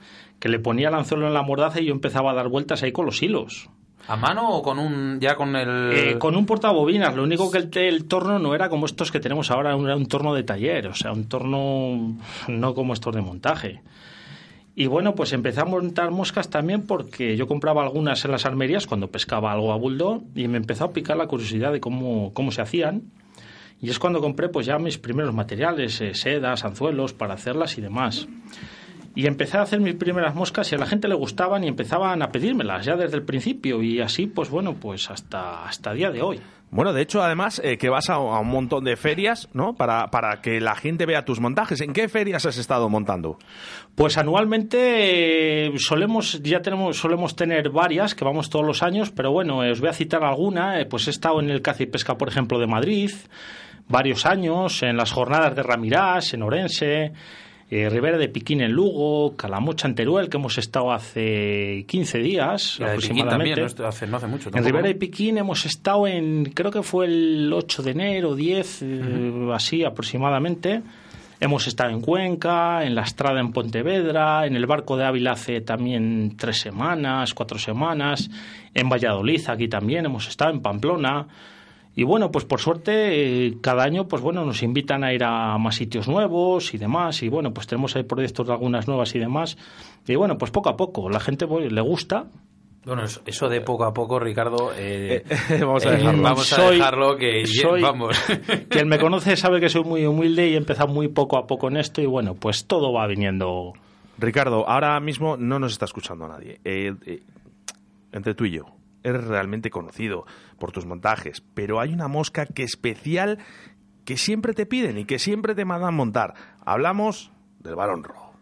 que 0.42 0.50
le 0.50 0.60
ponía 0.60 0.90
el 0.90 0.94
anzuelo 0.96 1.26
en 1.26 1.34
la 1.34 1.42
mordaza 1.42 1.80
y 1.80 1.86
yo 1.86 1.94
empezaba 1.94 2.32
a 2.32 2.34
dar 2.34 2.50
vueltas 2.50 2.84
ahí 2.84 2.92
con 2.92 3.06
los 3.06 3.24
hilos. 3.24 3.70
¿A 4.10 4.18
mano 4.18 4.50
o 4.50 4.62
con 4.62 4.78
un 4.78 5.22
ya 5.22 5.36
con 5.36 5.56
el...? 5.56 5.94
Eh, 5.94 6.18
con 6.20 6.36
un 6.36 6.46
portabobinas. 6.46 7.16
Lo 7.16 7.24
único 7.24 7.50
que 7.50 7.60
el, 7.88 8.06
torno 8.10 8.40
no 8.40 8.54
era 8.54 8.68
como 8.68 8.88
estos 8.88 9.10
que 9.10 9.22
tenemos 9.22 9.52
ahora, 9.52 9.70
era 9.70 9.96
un 9.96 10.06
torno 10.06 10.34
de 10.36 10.44
taller, 10.44 10.88
o 10.88 10.94
sea, 10.94 11.14
un 11.14 11.30
torno 11.30 12.18
no 12.50 12.74
como 12.74 12.92
estos 12.92 13.16
de 13.16 13.22
montaje. 13.22 13.82
Y 14.76 14.88
bueno, 14.88 15.16
pues 15.16 15.32
empecé 15.32 15.62
a 15.62 15.66
montar 15.66 16.12
moscas 16.12 16.50
también 16.50 16.86
porque 16.86 17.38
yo 17.38 17.48
compraba 17.48 17.84
algunas 17.84 18.26
en 18.26 18.32
las 18.32 18.46
armerías 18.46 18.86
cuando 18.86 19.08
pescaba 19.08 19.54
algo 19.54 19.72
a 19.72 19.78
buldo 19.78 20.24
y 20.36 20.50
me 20.50 20.58
empezó 20.58 20.84
a 20.84 20.92
picar 20.92 21.16
la 21.16 21.28
curiosidad 21.28 21.72
de 21.72 21.80
cómo, 21.80 22.34
cómo 22.34 22.52
se 22.52 22.62
hacían. 22.62 23.04
Y 23.82 23.90
es 23.90 24.00
cuando 24.00 24.22
compré 24.22 24.50
pues 24.50 24.66
ya 24.66 24.78
mis 24.80 24.98
primeros 24.98 25.34
materiales, 25.34 26.02
eh, 26.02 26.14
sedas, 26.14 26.66
anzuelos 26.66 27.14
para 27.14 27.36
hacerlas 27.36 27.78
y 27.78 27.82
demás. 27.82 28.28
Y 29.16 29.26
empecé 29.26 29.58
a 29.58 29.62
hacer 29.62 29.80
mis 29.80 29.96
primeras 29.96 30.36
moscas 30.36 30.72
y 30.72 30.76
a 30.76 30.78
la 30.78 30.86
gente 30.86 31.08
le 31.08 31.16
gustaban 31.16 31.64
y 31.64 31.68
empezaban 31.68 32.22
a 32.22 32.32
pedírmelas 32.32 32.86
ya 32.86 32.96
desde 32.96 33.18
el 33.18 33.24
principio 33.24 33.82
y 33.82 34.00
así 34.00 34.28
pues 34.28 34.50
bueno 34.50 34.76
pues 34.76 35.10
hasta 35.10 35.66
hasta 35.66 35.94
día 35.94 36.12
de 36.12 36.22
hoy. 36.22 36.40
Bueno, 36.70 36.92
de 36.92 37.02
hecho, 37.02 37.24
además, 37.24 37.62
eh, 37.64 37.78
que 37.78 37.88
vas 37.88 38.10
a, 38.10 38.20
un 38.20 38.50
montón 38.50 38.84
de 38.84 38.98
ferias, 38.98 39.48
¿no? 39.54 39.76
Para, 39.76 40.08
para 40.08 40.42
que 40.42 40.60
la 40.60 40.76
gente 40.76 41.06
vea 41.06 41.24
tus 41.24 41.40
montajes. 41.40 41.80
¿En 41.80 41.94
qué 41.94 42.10
ferias 42.10 42.46
has 42.46 42.58
estado 42.58 42.90
montando? 42.90 43.38
Pues 43.96 44.18
anualmente 44.18 45.68
eh, 45.68 45.72
solemos, 45.78 46.42
ya 46.44 46.62
tenemos, 46.62 46.98
solemos 46.98 47.38
tener 47.38 47.70
varias, 47.70 48.16
que 48.16 48.26
vamos 48.26 48.50
todos 48.50 48.66
los 48.66 48.84
años, 48.84 49.12
pero 49.12 49.32
bueno, 49.32 49.60
os 49.60 49.80
voy 49.80 49.90
a 49.90 49.94
citar 49.94 50.26
alguna. 50.26 50.86
pues 50.90 51.08
he 51.08 51.12
estado 51.12 51.40
en 51.40 51.50
el 51.50 51.62
Caza 51.62 51.84
y 51.84 51.86
Pesca, 51.86 52.18
por 52.18 52.28
ejemplo, 52.28 52.60
de 52.60 52.68
Madrid, 52.68 53.12
varios 53.88 54.26
años, 54.26 54.84
en 54.84 54.98
las 54.98 55.12
jornadas 55.12 55.56
de 55.56 55.64
Ramirás, 55.64 56.34
en 56.34 56.44
Orense, 56.44 57.12
eh, 57.70 57.90
Ribera 57.90 58.18
de 58.18 58.30
Piquín 58.30 58.62
en 58.62 58.72
Lugo, 58.72 59.36
Calamocha 59.36 59.88
en 59.88 59.96
Teruel, 59.96 60.30
que 60.30 60.38
hemos 60.38 60.58
estado 60.58 60.94
hace 60.94 61.84
15 61.86 62.20
días 62.20 62.80
La 62.80 62.88
aproximadamente. 62.88 63.56
también, 63.62 63.78
no, 63.78 63.88
hace, 63.88 64.08
no 64.08 64.18
hace 64.18 64.28
mucho. 64.28 64.50
En 64.50 64.54
tampoco, 64.54 64.78
¿no? 64.78 64.88
de 64.88 64.96
Piquín 64.96 65.38
hemos 65.38 65.66
estado 65.66 66.08
en, 66.08 66.46
creo 66.46 66.72
que 66.72 66.82
fue 66.82 67.08
el 67.08 67.52
8 67.52 67.84
de 67.84 67.92
enero, 67.92 68.36
10, 68.36 68.82
eh, 68.84 69.50
así 69.54 69.84
aproximadamente. 69.84 70.82
Hemos 71.40 71.68
estado 71.68 71.92
en 71.92 72.02
Cuenca, 72.02 72.84
en 72.84 72.96
La 72.96 73.04
Estrada 73.04 73.40
en 73.40 73.52
Pontevedra, 73.52 74.48
en 74.48 74.56
el 74.56 74.66
Barco 74.66 74.98
de 74.98 75.06
Ávila 75.06 75.34
hace 75.34 75.62
también 75.62 76.36
tres 76.36 76.62
semanas, 76.62 77.34
cuatro 77.34 77.60
semanas, 77.60 78.30
en 78.74 78.90
Valladolid 78.90 79.42
aquí 79.50 79.68
también 79.68 80.06
hemos 80.06 80.28
estado, 80.28 80.52
en 80.52 80.62
Pamplona. 80.62 81.28
Y 82.00 82.04
bueno, 82.04 82.30
pues 82.32 82.46
por 82.46 82.60
suerte 82.62 83.48
eh, 83.48 83.58
cada 83.60 83.84
año 83.84 84.08
pues 84.08 84.22
bueno 84.22 84.46
nos 84.46 84.62
invitan 84.62 85.04
a 85.04 85.14
ir 85.14 85.24
a 85.24 85.58
más 85.58 85.76
sitios 85.76 86.08
nuevos 86.08 86.74
y 86.76 86.78
demás 86.78 87.24
y 87.24 87.28
bueno 87.30 87.54
pues 87.54 87.66
tenemos 87.66 87.96
ahí 87.96 88.04
proyectos 88.04 88.46
de 88.46 88.54
algunas 88.54 88.88
nuevas 88.88 89.16
y 89.16 89.20
demás 89.20 89.58
y 90.08 90.16
bueno 90.16 90.38
pues 90.38 90.52
poco 90.52 90.70
a 90.70 90.78
poco 90.78 91.10
la 91.10 91.20
gente 91.20 91.48
pues, 91.48 91.72
le 91.72 91.82
gusta 91.82 92.28
Bueno, 92.86 93.02
eso, 93.26 93.50
de 93.50 93.62
poco 93.62 93.84
a 93.84 93.94
poco, 93.94 94.20
Ricardo. 94.20 94.72
eh, 94.78 95.24
vamos 95.60 95.86
a 95.86 95.90
eh, 95.90 95.98
dejarlo. 95.98 96.22
Vamos 96.22 96.54
a 96.54 96.70
dejarlo 96.70 97.18
que 97.18 97.46
soy- 97.48 97.82
vamos. 97.82 98.16
Quien 98.70 98.88
me 98.88 99.00
conoce 99.00 99.36
sabe 99.36 99.60
que 99.60 99.68
soy 99.68 99.84
muy 99.84 100.06
humilde 100.06 100.48
y 100.48 100.54
he 100.54 100.58
empezado 100.58 100.94
muy 100.94 101.08
poco 101.10 101.38
a 101.38 101.48
poco 101.48 101.68
en 101.68 101.78
esto 101.78 102.00
y 102.02 102.06
bueno, 102.06 102.36
pues 102.36 102.66
todo 102.66 102.94
va 102.94 103.06
viniendo. 103.08 103.74
Ricardo, 104.20 104.70
ahora 104.70 105.00
mismo 105.00 105.36
no 105.36 105.58
nos 105.60 105.72
está 105.74 105.86
escuchando 105.86 106.28
nadie. 106.28 106.60
Eh, 106.64 106.94
eh, 107.08 107.24
entre 108.14 108.34
tú 108.36 108.46
y 108.46 108.52
yo, 108.52 108.66
realmente 109.14 109.70
conocido 109.70 110.26
por 110.60 110.72
tus 110.72 110.86
montajes, 110.86 111.44
pero 111.54 111.80
hay 111.80 111.94
una 111.94 112.08
mosca 112.08 112.46
que 112.46 112.64
especial 112.64 113.40
que 114.06 114.18
siempre 114.18 114.54
te 114.54 114.66
piden 114.66 114.98
y 114.98 115.06
que 115.06 115.20
siempre 115.20 115.56
te 115.56 115.66
mandan 115.66 115.94
montar. 115.94 116.34
Hablamos 116.66 117.32
del 117.60 117.76
varón 117.76 118.04
rojo. 118.04 118.34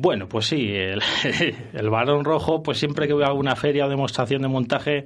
Bueno, 0.00 0.28
pues 0.28 0.46
sí, 0.46 0.70
el, 0.70 1.02
el 1.72 2.24
rojo, 2.24 2.62
pues 2.62 2.78
siempre 2.78 3.08
que 3.08 3.14
voy 3.14 3.24
a 3.24 3.26
alguna 3.26 3.56
feria 3.56 3.84
o 3.84 3.88
demostración 3.88 4.42
de 4.42 4.48
montaje, 4.48 5.04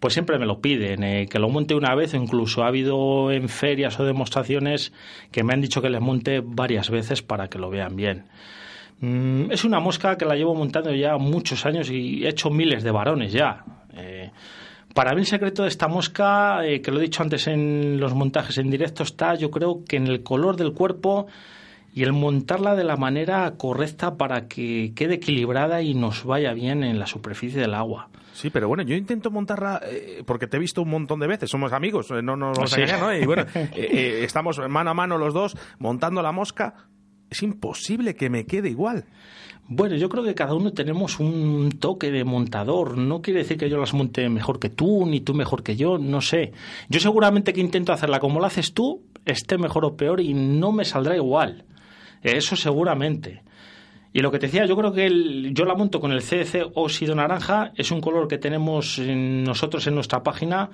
pues 0.00 0.14
siempre 0.14 0.36
me 0.36 0.46
lo 0.46 0.60
piden, 0.60 1.04
eh, 1.04 1.28
que 1.30 1.38
lo 1.38 1.48
monte 1.48 1.76
una 1.76 1.94
vez 1.94 2.12
incluso 2.14 2.64
ha 2.64 2.66
habido 2.66 3.30
en 3.30 3.48
ferias 3.48 4.00
o 4.00 4.04
demostraciones 4.04 4.92
que 5.30 5.44
me 5.44 5.52
han 5.52 5.60
dicho 5.60 5.80
que 5.80 5.90
les 5.90 6.00
monte 6.00 6.40
varias 6.44 6.90
veces 6.90 7.22
para 7.22 7.46
que 7.46 7.60
lo 7.60 7.70
vean 7.70 7.94
bien. 7.94 8.24
Mm, 9.02 9.50
es 9.50 9.64
una 9.64 9.80
mosca 9.80 10.16
que 10.16 10.24
la 10.24 10.36
llevo 10.36 10.54
montando 10.54 10.94
ya 10.94 11.16
muchos 11.18 11.66
años 11.66 11.90
y 11.90 12.24
he 12.24 12.28
hecho 12.28 12.50
miles 12.50 12.84
de 12.84 12.90
varones 12.92 13.32
ya. 13.32 13.64
Eh, 13.94 14.30
para 14.94 15.12
mí 15.14 15.22
el 15.22 15.26
secreto 15.26 15.62
de 15.64 15.68
esta 15.68 15.88
mosca, 15.88 16.64
eh, 16.64 16.80
que 16.80 16.92
lo 16.92 16.98
he 17.00 17.02
dicho 17.02 17.20
antes 17.22 17.48
en 17.48 17.98
los 17.98 18.14
montajes 18.14 18.58
en 18.58 18.70
directo, 18.70 19.02
está 19.02 19.34
yo 19.34 19.50
creo 19.50 19.82
que 19.84 19.96
en 19.96 20.06
el 20.06 20.22
color 20.22 20.56
del 20.56 20.72
cuerpo 20.72 21.26
y 21.92 22.04
el 22.04 22.12
montarla 22.12 22.76
de 22.76 22.84
la 22.84 22.96
manera 22.96 23.52
correcta 23.56 24.16
para 24.16 24.46
que 24.46 24.92
quede 24.94 25.14
equilibrada 25.14 25.82
y 25.82 25.94
nos 25.94 26.24
vaya 26.24 26.52
bien 26.52 26.84
en 26.84 26.98
la 27.00 27.06
superficie 27.06 27.60
del 27.60 27.74
agua. 27.74 28.08
Sí, 28.34 28.50
pero 28.50 28.68
bueno, 28.68 28.82
yo 28.84 28.94
intento 28.94 29.30
montarla 29.32 29.80
eh, 29.84 30.22
porque 30.24 30.46
te 30.46 30.58
he 30.58 30.60
visto 30.60 30.80
un 30.80 30.90
montón 30.90 31.18
de 31.18 31.26
veces, 31.26 31.50
somos 31.50 31.72
amigos, 31.72 32.08
no 32.22 32.36
nos 32.36 32.56
vamos 32.56 32.72
a 32.72 32.76
Sí. 32.76 32.82
engañar, 32.82 33.00
¿no? 33.00 33.14
Y 33.14 33.26
bueno, 33.26 33.46
estamos 33.74 34.60
mano 34.68 34.90
a 34.90 34.94
mano 34.94 35.18
los 35.18 35.34
dos 35.34 35.56
montando 35.80 36.22
la 36.22 36.30
mosca. 36.32 36.74
Es 37.32 37.42
imposible 37.42 38.14
que 38.14 38.28
me 38.28 38.44
quede 38.44 38.68
igual. 38.68 39.04
Bueno, 39.66 39.96
yo 39.96 40.08
creo 40.10 40.22
que 40.22 40.34
cada 40.34 40.54
uno 40.54 40.72
tenemos 40.72 41.18
un 41.18 41.70
toque 41.80 42.10
de 42.10 42.24
montador. 42.24 42.98
No 42.98 43.22
quiere 43.22 43.40
decir 43.40 43.56
que 43.56 43.70
yo 43.70 43.78
las 43.78 43.94
monte 43.94 44.28
mejor 44.28 44.58
que 44.58 44.68
tú, 44.68 45.06
ni 45.06 45.20
tú 45.20 45.32
mejor 45.32 45.62
que 45.62 45.74
yo, 45.74 45.96
no 45.96 46.20
sé. 46.20 46.52
Yo 46.90 47.00
seguramente 47.00 47.54
que 47.54 47.62
intento 47.62 47.90
hacerla 47.92 48.20
como 48.20 48.38
la 48.38 48.48
haces 48.48 48.74
tú, 48.74 49.00
esté 49.24 49.56
mejor 49.56 49.86
o 49.86 49.96
peor 49.96 50.20
y 50.20 50.34
no 50.34 50.72
me 50.72 50.84
saldrá 50.84 51.16
igual. 51.16 51.64
Eso 52.22 52.54
seguramente. 52.54 53.42
Y 54.12 54.20
lo 54.20 54.30
que 54.30 54.38
te 54.38 54.46
decía, 54.46 54.66
yo 54.66 54.76
creo 54.76 54.92
que 54.92 55.06
el- 55.06 55.54
yo 55.54 55.64
la 55.64 55.74
monto 55.74 56.00
con 56.00 56.12
el 56.12 56.20
CDC 56.20 56.66
óxido 56.74 57.14
naranja, 57.14 57.72
es 57.76 57.90
un 57.90 58.02
color 58.02 58.28
que 58.28 58.36
tenemos 58.36 58.98
en- 58.98 59.42
nosotros 59.42 59.86
en 59.86 59.94
nuestra 59.94 60.22
página 60.22 60.68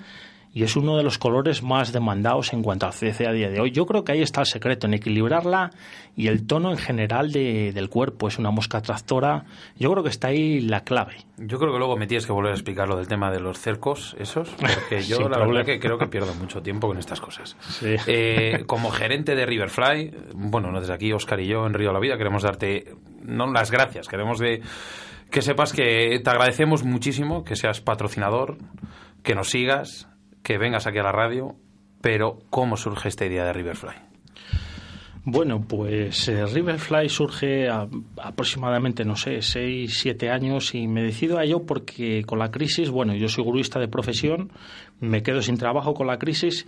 y 0.53 0.63
es 0.63 0.75
uno 0.75 0.97
de 0.97 1.03
los 1.03 1.17
colores 1.19 1.61
más 1.61 1.93
demandados 1.93 2.53
en 2.53 2.63
cuanto 2.63 2.87
al 2.87 2.93
CDC 2.93 3.27
a 3.27 3.31
día 3.31 3.49
de 3.49 3.59
hoy. 3.61 3.71
Yo 3.71 3.85
creo 3.85 4.03
que 4.03 4.13
ahí 4.13 4.21
está 4.21 4.41
el 4.41 4.47
secreto, 4.47 4.87
en 4.87 4.95
equilibrarla 4.95 5.69
y 6.15 6.27
el 6.27 6.47
tono 6.47 6.71
en 6.71 6.77
general 6.77 7.31
de- 7.31 7.71
del 7.71 7.87
cuerpo. 7.89 8.27
Es 8.27 8.39
una 8.39 8.49
mosca 8.49 8.81
tractora. 8.81 9.45
Yo 9.77 9.91
creo 9.91 10.03
que 10.03 10.09
está 10.09 10.29
ahí 10.29 10.59
la 10.61 10.81
clave. 10.83 11.17
Yo 11.37 11.59
creo 11.59 11.71
que 11.71 11.77
luego 11.77 11.95
me 11.97 12.07
tienes 12.07 12.25
que 12.25 12.31
volver 12.31 12.51
a 12.51 12.55
explicar 12.55 12.87
lo 12.87 12.97
del 12.97 13.07
tema 13.07 13.29
de 13.31 13.39
los 13.39 13.59
cercos, 13.59 14.15
esos, 14.19 14.49
porque 14.49 15.01
yo 15.07 15.19
la 15.19 15.35
problema. 15.37 15.45
verdad 15.59 15.65
que 15.65 15.79
creo 15.79 15.97
que 15.99 16.07
pierdo 16.07 16.33
mucho 16.33 16.61
tiempo 16.61 16.87
con 16.87 16.97
estas 16.97 17.21
cosas. 17.21 17.55
Sí. 17.61 17.95
Eh, 18.07 18.63
como 18.65 18.89
gerente 18.89 19.35
de 19.35 19.45
Riverfly, 19.45 20.13
bueno, 20.33 20.77
desde 20.79 20.93
aquí 20.93 21.13
Oscar 21.13 21.39
y 21.39 21.47
yo 21.47 21.65
en 21.67 21.73
Río 21.75 21.89
de 21.89 21.93
la 21.93 21.99
Vida 21.99 22.17
queremos 22.17 22.41
darte, 22.41 22.95
no 23.23 23.51
las 23.51 23.69
gracias, 23.69 24.07
queremos 24.07 24.39
de 24.39 24.61
que 25.29 25.43
sepas 25.43 25.73
que 25.73 26.19
te 26.23 26.29
agradecemos 26.29 26.83
muchísimo 26.83 27.43
que 27.43 27.55
seas 27.55 27.81
patrocinador, 27.81 28.57
que 29.21 29.35
nos 29.35 29.49
sigas, 29.49 30.07
que 30.43 30.57
vengas 30.57 30.87
aquí 30.87 30.97
a 30.99 31.03
la 31.03 31.11
radio, 31.11 31.55
pero 32.01 32.39
¿cómo 32.49 32.77
surge 32.77 33.09
esta 33.09 33.25
idea 33.25 33.45
de 33.45 33.53
Riverfly? 33.53 33.93
Bueno, 35.25 35.61
pues 35.67 36.27
eh, 36.29 36.45
Riverfly 36.45 37.09
surge 37.09 37.67
a- 37.69 37.87
aproximadamente, 38.23 39.03
no 39.03 39.15
sé, 39.15 39.41
6, 39.41 39.99
7 40.01 40.29
años 40.29 40.73
y 40.73 40.87
me 40.87 41.03
decido 41.03 41.37
a 41.37 41.43
ello 41.43 41.65
porque 41.65 42.23
con 42.25 42.39
la 42.39 42.51
crisis, 42.51 42.89
bueno, 42.89 43.13
yo 43.13 43.27
soy 43.27 43.43
guruista 43.43 43.79
de 43.79 43.89
profesión, 43.89 44.51
me 45.01 45.21
quedo 45.21 45.41
sin 45.41 45.57
trabajo 45.57 45.93
con 45.93 46.07
la 46.07 46.17
crisis 46.17 46.65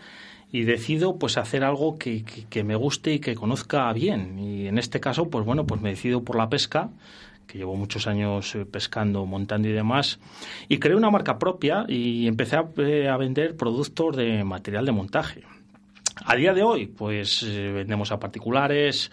y 0.52 0.64
decido 0.64 1.18
pues 1.18 1.38
hacer 1.38 1.64
algo 1.64 1.98
que, 1.98 2.24
que- 2.26 2.46
que 2.46 2.64
me 2.64 2.76
guste 2.76 3.14
y 3.14 3.20
que 3.20 3.36
conozca 3.36 3.92
bien. 3.94 4.38
Y 4.38 4.68
en 4.68 4.78
este 4.78 5.00
caso, 5.00 5.30
pues 5.30 5.46
bueno, 5.46 5.66
pues 5.66 5.82
me 5.82 5.90
decido 5.92 6.24
por 6.24 6.36
la 6.36 6.50
pesca 6.50 6.90
que 7.52 7.58
llevo 7.58 7.76
muchos 7.76 8.08
años 8.08 8.56
eh, 8.56 8.66
pescando, 8.66 9.26
montando 9.26 9.68
y 9.68 9.74
demás, 9.74 10.20
y 10.70 10.78
creé 10.78 10.96
una 10.96 11.10
marca 11.10 11.38
propia 11.38 11.84
y 11.88 12.26
empecé 12.28 12.56
a, 12.56 12.64
eh, 12.78 13.10
a 13.10 13.18
vender 13.18 13.58
productos 13.58 14.16
de 14.16 14.44
material 14.46 14.86
de 14.86 14.92
montaje. 14.94 15.44
A 16.24 16.36
día 16.36 16.54
de 16.54 16.64
hoy, 16.64 16.88
pues 16.88 17.44
eh, 17.44 17.72
vendemos 17.74 18.12
a 18.14 18.20
particulares, 18.20 19.12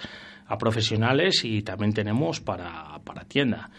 a 0.48 0.56
profesionales 0.56 1.44
y 1.44 1.62
también 1.62 1.92
tenemos 1.92 2.40
para, 2.40 2.98
para 3.04 3.24
tienda. 3.24 3.70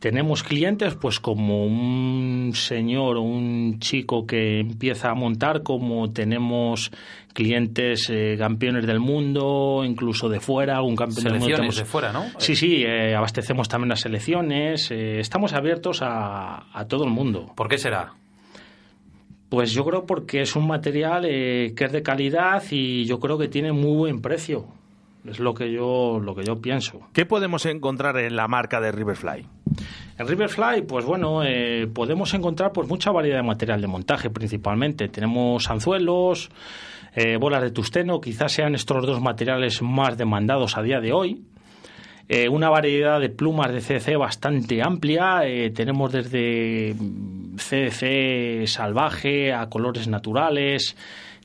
Tenemos 0.00 0.42
clientes, 0.42 0.94
pues 0.96 1.20
como 1.20 1.64
un 1.64 2.50
señor 2.54 3.16
o 3.16 3.22
un 3.22 3.78
chico 3.78 4.26
que 4.26 4.60
empieza 4.60 5.10
a 5.10 5.14
montar, 5.14 5.62
como 5.62 6.12
tenemos 6.12 6.90
clientes 7.32 8.10
eh, 8.10 8.36
campeones 8.38 8.86
del 8.86 8.98
mundo, 8.98 9.82
incluso 9.84 10.28
de 10.28 10.40
fuera, 10.40 10.82
un 10.82 10.96
campeón 10.96 11.24
del 11.24 11.38
mundo. 11.38 11.62
De 11.62 11.84
fuera, 11.84 12.12
¿no? 12.12 12.24
Sí, 12.38 12.56
sí, 12.56 12.82
eh, 12.82 13.14
abastecemos 13.14 13.68
también 13.68 13.90
las 13.90 14.00
selecciones, 14.00 14.90
eh, 14.90 15.20
estamos 15.20 15.52
abiertos 15.52 16.02
a, 16.02 16.66
a 16.72 16.86
todo 16.86 17.04
el 17.04 17.10
mundo. 17.10 17.52
¿Por 17.54 17.68
qué 17.68 17.78
será? 17.78 18.14
Pues 19.48 19.72
yo 19.72 19.84
creo 19.84 20.06
porque 20.06 20.40
es 20.40 20.56
un 20.56 20.66
material 20.66 21.24
eh, 21.24 21.72
que 21.76 21.84
es 21.84 21.92
de 21.92 22.02
calidad 22.02 22.62
y 22.70 23.04
yo 23.04 23.20
creo 23.20 23.38
que 23.38 23.48
tiene 23.48 23.72
muy 23.72 23.96
buen 23.96 24.20
precio. 24.20 24.66
Es 25.28 25.40
lo 25.40 25.54
que 25.54 25.72
yo 25.72 26.20
lo 26.20 26.34
que 26.34 26.44
yo 26.44 26.60
pienso. 26.60 27.00
¿Qué 27.12 27.26
podemos 27.26 27.66
encontrar 27.66 28.16
en 28.18 28.36
la 28.36 28.48
marca 28.48 28.80
de 28.80 28.92
Riverfly? 28.92 29.46
En 30.18 30.26
Riverfly, 30.26 30.82
pues 30.82 31.04
bueno, 31.04 31.42
eh, 31.44 31.86
podemos 31.92 32.32
encontrar 32.32 32.72
pues 32.72 32.88
mucha 32.88 33.10
variedad 33.10 33.38
de 33.38 33.42
material 33.42 33.80
de 33.80 33.86
montaje 33.86 34.30
principalmente. 34.30 35.08
Tenemos 35.08 35.68
anzuelos, 35.70 36.50
eh, 37.14 37.36
bolas 37.38 37.62
de 37.62 37.70
tusteno, 37.70 38.20
quizás 38.20 38.52
sean 38.52 38.74
estos 38.74 39.04
dos 39.04 39.20
materiales 39.20 39.82
más 39.82 40.16
demandados 40.16 40.76
a 40.78 40.82
día 40.82 41.00
de 41.00 41.12
hoy. 41.12 41.42
Eh, 42.28 42.48
una 42.48 42.70
variedad 42.70 43.20
de 43.20 43.28
plumas 43.28 43.72
de 43.72 43.80
CDC 43.80 44.16
bastante 44.16 44.82
amplia. 44.82 45.42
tenemos 45.74 46.12
desde 46.12 46.94
CDC 47.56 48.66
salvaje 48.66 49.52
a 49.52 49.68
colores 49.68 50.08
naturales, 50.08 50.96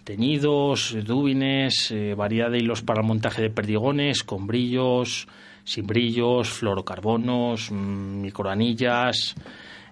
teñidos, 0.03 0.95
dúbines, 1.05 1.91
eh, 1.91 2.13
variedad 2.15 2.49
de 2.51 2.59
hilos 2.59 2.81
para 2.81 3.01
el 3.01 3.07
montaje 3.07 3.41
de 3.41 3.49
perdigones, 3.49 4.23
con 4.23 4.47
brillos, 4.47 5.27
sin 5.63 5.85
brillos, 5.87 6.49
fluorocarbonos, 6.49 7.71
mm, 7.71 8.21
microanillas, 8.21 9.35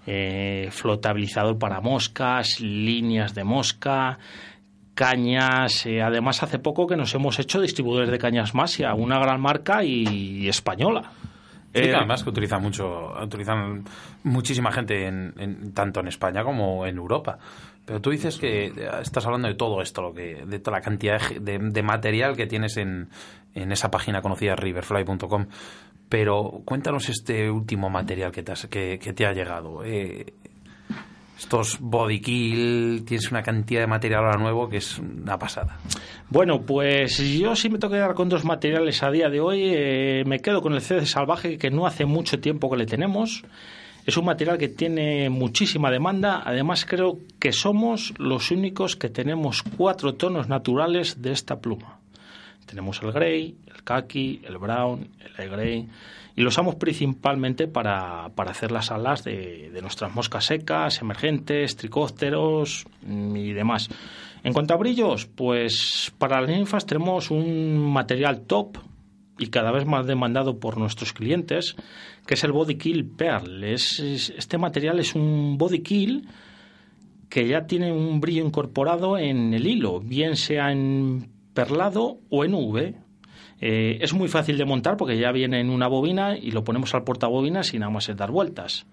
eh, 0.07 0.69
flotabilizador 0.71 1.57
para 1.59 1.81
moscas, 1.81 2.59
líneas 2.59 3.35
de 3.35 3.43
mosca, 3.43 4.17
cañas. 4.95 5.85
eh, 5.85 6.01
además, 6.01 6.41
hace 6.43 6.59
poco 6.59 6.87
que 6.87 6.97
nos 6.97 7.13
hemos 7.13 7.39
hecho 7.39 7.61
distribuidores 7.61 8.09
de 8.09 8.17
cañas 8.17 8.53
Masia, 8.55 8.93
una 8.95 9.19
gran 9.19 9.39
marca 9.39 9.83
y, 9.83 10.47
española. 10.49 11.11
Eh, 11.73 11.83
que 11.83 11.95
además 11.95 12.23
que 12.23 12.31
utilizan 12.31 12.63
mucho, 12.63 13.13
utilizan 13.21 13.83
muchísima 14.23 14.71
gente 14.71 15.05
en, 15.07 15.33
en- 15.37 15.71
tanto 15.73 15.99
en 15.99 16.07
España 16.07 16.43
como 16.43 16.85
en 16.87 16.97
Europa. 16.97 17.37
Pero 17.89 18.01
tú 18.01 18.11
dices 18.11 18.37
que 18.37 18.71
estás 19.01 19.25
hablando 19.25 19.47
de 19.47 19.55
todo 19.55 19.81
esto, 19.81 20.03
lo 20.03 20.13
que, 20.13 20.45
de 20.45 20.59
toda 20.59 20.77
la 20.77 20.83
cantidad 20.83 21.19
de, 21.27 21.39
de- 21.39 21.57
de 21.71 21.81
material 21.81 22.37
que 22.37 22.45
tienes 22.45 22.77
en, 22.77 23.09
en 23.55 23.71
esa 23.71 23.89
página 23.89 24.21
conocida 24.21 24.55
riverfly.com. 24.55 25.47
Pero 26.07 26.61
cuéntanos 26.65 27.09
este 27.09 27.49
último 27.49 27.89
material 27.89 28.31
que 28.31 28.43
te, 28.43 28.51
has- 28.51 28.67
que, 28.67 28.99
que 29.01 29.11
te 29.13 29.25
ha 29.25 29.33
llegado. 29.33 29.83
Eh, 29.83 30.33
Estos 31.35 31.77
body 31.79 32.19
kill, 32.21 33.05
tienes 33.07 33.31
una 33.31 33.41
cantidad 33.41 33.81
de 33.81 33.87
material 33.87 34.25
ahora 34.25 34.37
nuevo 34.37 34.69
que 34.69 34.77
es 34.77 34.99
una 34.99 35.39
pasada. 35.39 35.79
Bueno, 36.29 36.61
pues 36.61 37.17
yo 37.17 37.55
sí 37.55 37.69
me 37.69 37.79
tengo 37.79 37.91
que 37.93 37.97
quedar 37.97 38.13
con 38.13 38.29
dos 38.29 38.45
materiales 38.45 39.01
a 39.01 39.09
día 39.09 39.29
de 39.29 39.39
hoy. 39.39 39.61
Eh, 39.65 40.23
me 40.27 40.41
quedo 40.41 40.61
con 40.61 40.73
el 40.73 40.81
CD 40.81 41.07
salvaje 41.07 41.57
que 41.57 41.71
no 41.71 41.87
hace 41.87 42.05
mucho 42.05 42.39
tiempo 42.39 42.69
que 42.69 42.77
le 42.77 42.85
tenemos. 42.85 43.43
Es 44.09 44.17
un 44.17 44.25
material 44.25 44.57
que 44.57 44.69
tiene 44.69 45.29
muchísima 45.29 45.91
demanda. 45.91 46.41
Además, 46.43 46.83
creo 46.83 47.19
que 47.39 47.51
somos 47.51 48.11
los 48.17 48.49
únicos 48.49 48.95
que 48.95 49.07
tenemos 49.07 49.61
cuatro 49.61 50.15
tonos 50.15 50.49
naturales 50.49 51.21
de 51.21 51.31
esta 51.31 51.59
pluma. 51.59 51.99
Tenemos 52.65 53.03
el 53.03 53.11
grey, 53.11 53.55
el 53.67 53.83
khaki, 53.83 54.41
el 54.47 54.57
brown, 54.57 55.09
el 55.37 55.49
grey 55.51 55.87
y 56.35 56.41
lo 56.41 56.47
usamos 56.47 56.73
principalmente 56.73 57.67
para, 57.67 58.29
para 58.29 58.49
hacer 58.49 58.71
las 58.71 58.89
alas 58.89 59.23
de, 59.23 59.69
de, 59.71 59.81
nuestras 59.83 60.11
moscas 60.15 60.45
secas, 60.45 61.03
emergentes, 61.03 61.75
tricópteros 61.75 62.87
mm, 63.03 63.35
y 63.35 63.53
demás. 63.53 63.89
En 64.43 64.53
cuanto 64.53 64.73
a 64.73 64.77
brillos, 64.77 65.27
pues 65.27 66.11
para 66.17 66.41
las 66.41 66.49
ninfas 66.49 66.87
tenemos 66.87 67.29
un 67.29 67.77
material 67.93 68.41
top 68.41 68.79
y 69.39 69.47
cada 69.47 69.71
vez 69.71 69.85
más 69.85 70.05
demandado 70.05 70.59
por 70.59 70.77
nuestros 70.77 71.13
clientes, 71.13 71.75
que 72.29 72.35
es 72.35 72.43
el 72.43 72.51
Body 72.51 72.75
Kill 72.75 73.05
Pearl. 73.05 73.63
Es, 73.63 73.99
es, 73.99 74.29
este 74.29 74.59
material 74.59 74.99
es 74.99 75.15
un 75.15 75.57
Body 75.57 75.79
Kill 75.79 76.27
que 77.27 77.47
ya 77.47 77.65
tiene 77.65 77.91
un 77.91 78.21
brillo 78.21 78.45
incorporado 78.45 79.17
en 79.17 79.51
el 79.51 79.65
hilo, 79.65 79.99
bien 79.99 80.35
sea 80.35 80.71
en 80.71 81.27
perlado 81.55 82.19
o 82.29 82.45
en 82.45 82.53
V. 82.53 82.93
Eh, 83.61 83.97
es 83.99 84.13
muy 84.13 84.27
fácil 84.27 84.59
de 84.59 84.65
montar 84.65 84.95
porque 84.95 85.17
ya 85.17 85.31
viene 85.31 85.59
en 85.59 85.71
una 85.71 85.87
bobina 85.87 86.37
y 86.37 86.51
lo 86.51 86.63
ponemos 86.63 86.93
al 86.93 87.03
portabobinas 87.03 87.73
y 87.73 87.79
nada 87.79 87.91
más 87.91 88.07
es 88.09 88.15
dar 88.15 88.29
vueltas. 88.29 88.85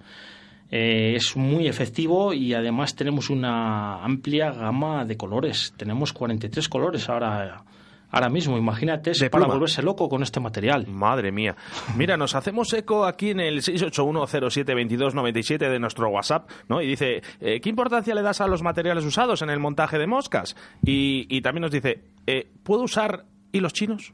Eh, 0.70 1.12
es 1.16 1.36
muy 1.36 1.66
efectivo 1.66 2.32
y 2.32 2.54
además 2.54 2.96
tenemos 2.96 3.28
una 3.28 4.02
amplia 4.02 4.50
gama 4.50 5.04
de 5.04 5.18
colores. 5.18 5.74
Tenemos 5.76 6.14
43 6.14 6.70
colores 6.70 7.06
ahora 7.10 7.66
ahora 8.10 8.28
mismo. 8.28 8.56
Imagínate 8.58 9.12
De 9.12 9.30
para 9.30 9.42
pluma. 9.44 9.54
volverse 9.54 9.82
loco 9.82 10.08
con 10.08 10.22
este 10.22 10.40
material. 10.40 10.86
Madre 10.86 11.32
mía. 11.32 11.56
Mira, 11.96 12.16
nos 12.16 12.34
hacemos 12.34 12.72
eco 12.72 13.04
aquí 13.06 13.30
en 13.30 13.40
el 13.40 13.62
681072297 13.62 15.58
de 15.70 15.78
nuestro 15.78 16.08
WhatsApp, 16.08 16.48
¿no? 16.68 16.80
Y 16.82 16.86
dice, 16.88 17.22
eh, 17.40 17.60
¿qué 17.60 17.68
importancia 17.68 18.14
le 18.14 18.22
das 18.22 18.40
a 18.40 18.46
los 18.46 18.62
materiales 18.62 19.04
usados 19.04 19.42
en 19.42 19.50
el 19.50 19.58
montaje 19.60 19.98
de 19.98 20.06
moscas? 20.06 20.56
Y, 20.84 21.26
y 21.28 21.40
también 21.42 21.62
nos 21.62 21.70
dice, 21.70 22.04
eh, 22.26 22.48
¿puedo 22.62 22.82
usar 22.82 23.24
hilos 23.52 23.72
chinos? 23.72 24.12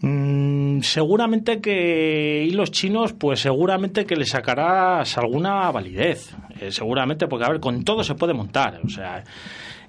Mm, 0.00 0.80
seguramente 0.80 1.60
que 1.60 2.44
hilos 2.48 2.72
chinos, 2.72 3.12
pues 3.12 3.38
seguramente 3.40 4.04
que 4.04 4.16
le 4.16 4.26
sacarás 4.26 5.16
alguna 5.16 5.70
validez. 5.70 6.34
Eh, 6.60 6.72
seguramente, 6.72 7.28
porque 7.28 7.44
a 7.44 7.50
ver, 7.50 7.60
con 7.60 7.84
todo 7.84 8.02
se 8.02 8.16
puede 8.16 8.34
montar. 8.34 8.80
O 8.84 8.88
sea, 8.88 9.22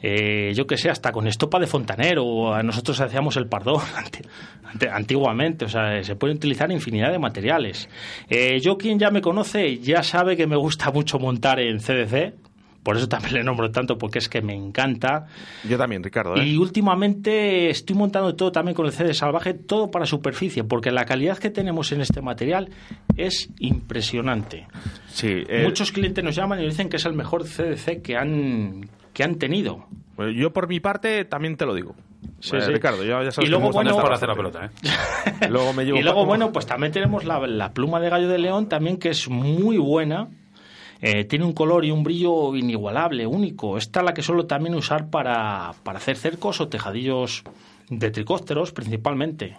eh, 0.06 0.52
yo 0.54 0.68
que 0.68 0.78
sé, 0.78 0.90
hasta 0.90 1.14
con 1.14 1.28
estopa 1.28 1.60
de 1.60 1.66
fontanero, 1.66 2.62
nosotros 2.62 3.00
hacíamos 3.00 3.38
el 3.38 3.48
pardón 3.48 3.82
antiguamente, 4.92 5.64
o 5.64 5.70
sea, 5.70 6.04
se 6.04 6.18
pueden 6.18 6.36
utilizar 6.36 6.70
infinidad 6.72 7.10
de 7.10 7.20
materiales. 7.20 7.88
Eh, 8.30 8.60
yo 8.60 8.78
quien 8.78 9.00
ya 9.00 9.12
me 9.12 9.22
conoce 9.22 9.78
ya 9.80 10.04
sabe 10.04 10.36
que 10.36 10.46
me 10.46 10.58
gusta 10.58 10.92
mucho 10.92 11.20
montar 11.20 11.62
en 11.62 11.80
CDC, 11.80 12.34
por 12.84 12.98
eso 12.98 13.08
también 13.08 13.36
le 13.36 13.44
nombro 13.46 13.72
tanto, 13.72 13.98
porque 13.98 14.20
es 14.20 14.28
que 14.28 14.42
me 14.42 14.54
encanta. 14.54 15.28
Yo 15.64 15.78
también, 15.78 16.04
Ricardo. 16.04 16.36
¿eh? 16.36 16.46
Y 16.46 16.58
últimamente 16.58 17.70
estoy 17.70 17.96
montando 17.96 18.36
todo 18.36 18.52
también 18.52 18.76
con 18.76 18.86
el 18.86 18.92
CD 18.92 19.14
salvaje, 19.14 19.54
todo 19.54 19.90
para 19.90 20.06
superficie, 20.06 20.66
porque 20.66 20.92
la 20.92 21.06
calidad 21.06 21.38
que 21.38 21.50
tenemos 21.50 21.94
en 21.94 22.02
este 22.02 22.22
material 22.22 22.70
es 23.16 23.50
impresionante. 23.60 24.68
Sí, 25.08 25.30
eh, 25.48 25.64
Muchos 25.64 25.94
clientes 25.94 26.22
nos 26.22 26.36
llaman 26.36 26.60
y 26.60 26.64
nos 26.64 26.74
dicen 26.74 26.90
que 26.90 26.98
es 26.98 27.06
el 27.06 27.14
mejor 27.14 27.46
CDC 27.46 28.02
que 28.02 28.18
han, 28.18 28.90
que 29.14 29.24
han 29.24 29.36
tenido. 29.36 29.86
pues 30.16 30.36
yo 30.36 30.52
por 30.52 30.68
mi 30.68 30.80
parte 30.80 31.26
también 31.26 31.56
te 31.56 31.66
lo 31.66 31.74
digo. 31.74 31.96
Sí, 32.40 32.56
Eh, 32.58 32.62
sí. 32.62 32.72
Ricardo, 32.72 33.04
ya, 33.04 33.24
ya 33.24 33.32
sabes 33.32 33.48
Y 33.48 33.52
luego, 33.52 33.70
que 33.72 33.78
me 33.78 33.84
gusta 33.84 33.92
bueno, 33.94 34.02
por 34.02 34.14
hacer 34.14 34.30
la 34.30 34.36
pelota, 34.36 34.66
¿eh? 34.66 35.50
Luego 35.50 35.74
me 35.74 35.86
llevo 35.86 35.98
Y 36.00 36.04
luego, 36.04 36.26
bueno, 36.26 36.52
pues 36.52 36.66
también 36.66 36.92
tenemos 36.92 37.24
la, 37.26 37.46
la 37.48 37.74
pluma 37.74 38.00
de 38.00 38.10
gallo 38.10 38.28
de 38.28 38.38
león, 38.38 38.68
también 38.68 38.98
que 38.98 39.10
es 39.10 39.30
muy 39.30 39.78
buena. 39.78 40.28
Eh, 41.02 41.26
tiene 41.26 41.44
un 41.44 41.54
color 41.54 41.84
y 41.84 41.92
un 41.92 42.04
brillo 42.04 42.56
inigualable, 42.56 43.26
único. 43.28 43.78
Esta 43.78 44.00
es 44.00 44.06
la 44.06 44.14
que 44.14 44.22
suelo 44.22 44.46
también 44.46 44.74
usar 44.76 45.10
para, 45.10 45.72
para 45.84 45.98
hacer 45.98 46.16
cercos 46.16 46.62
o 46.62 46.70
tejadillos 46.70 47.44
de 47.90 48.10
tricópteros, 48.10 48.72
principalmente. 48.72 49.58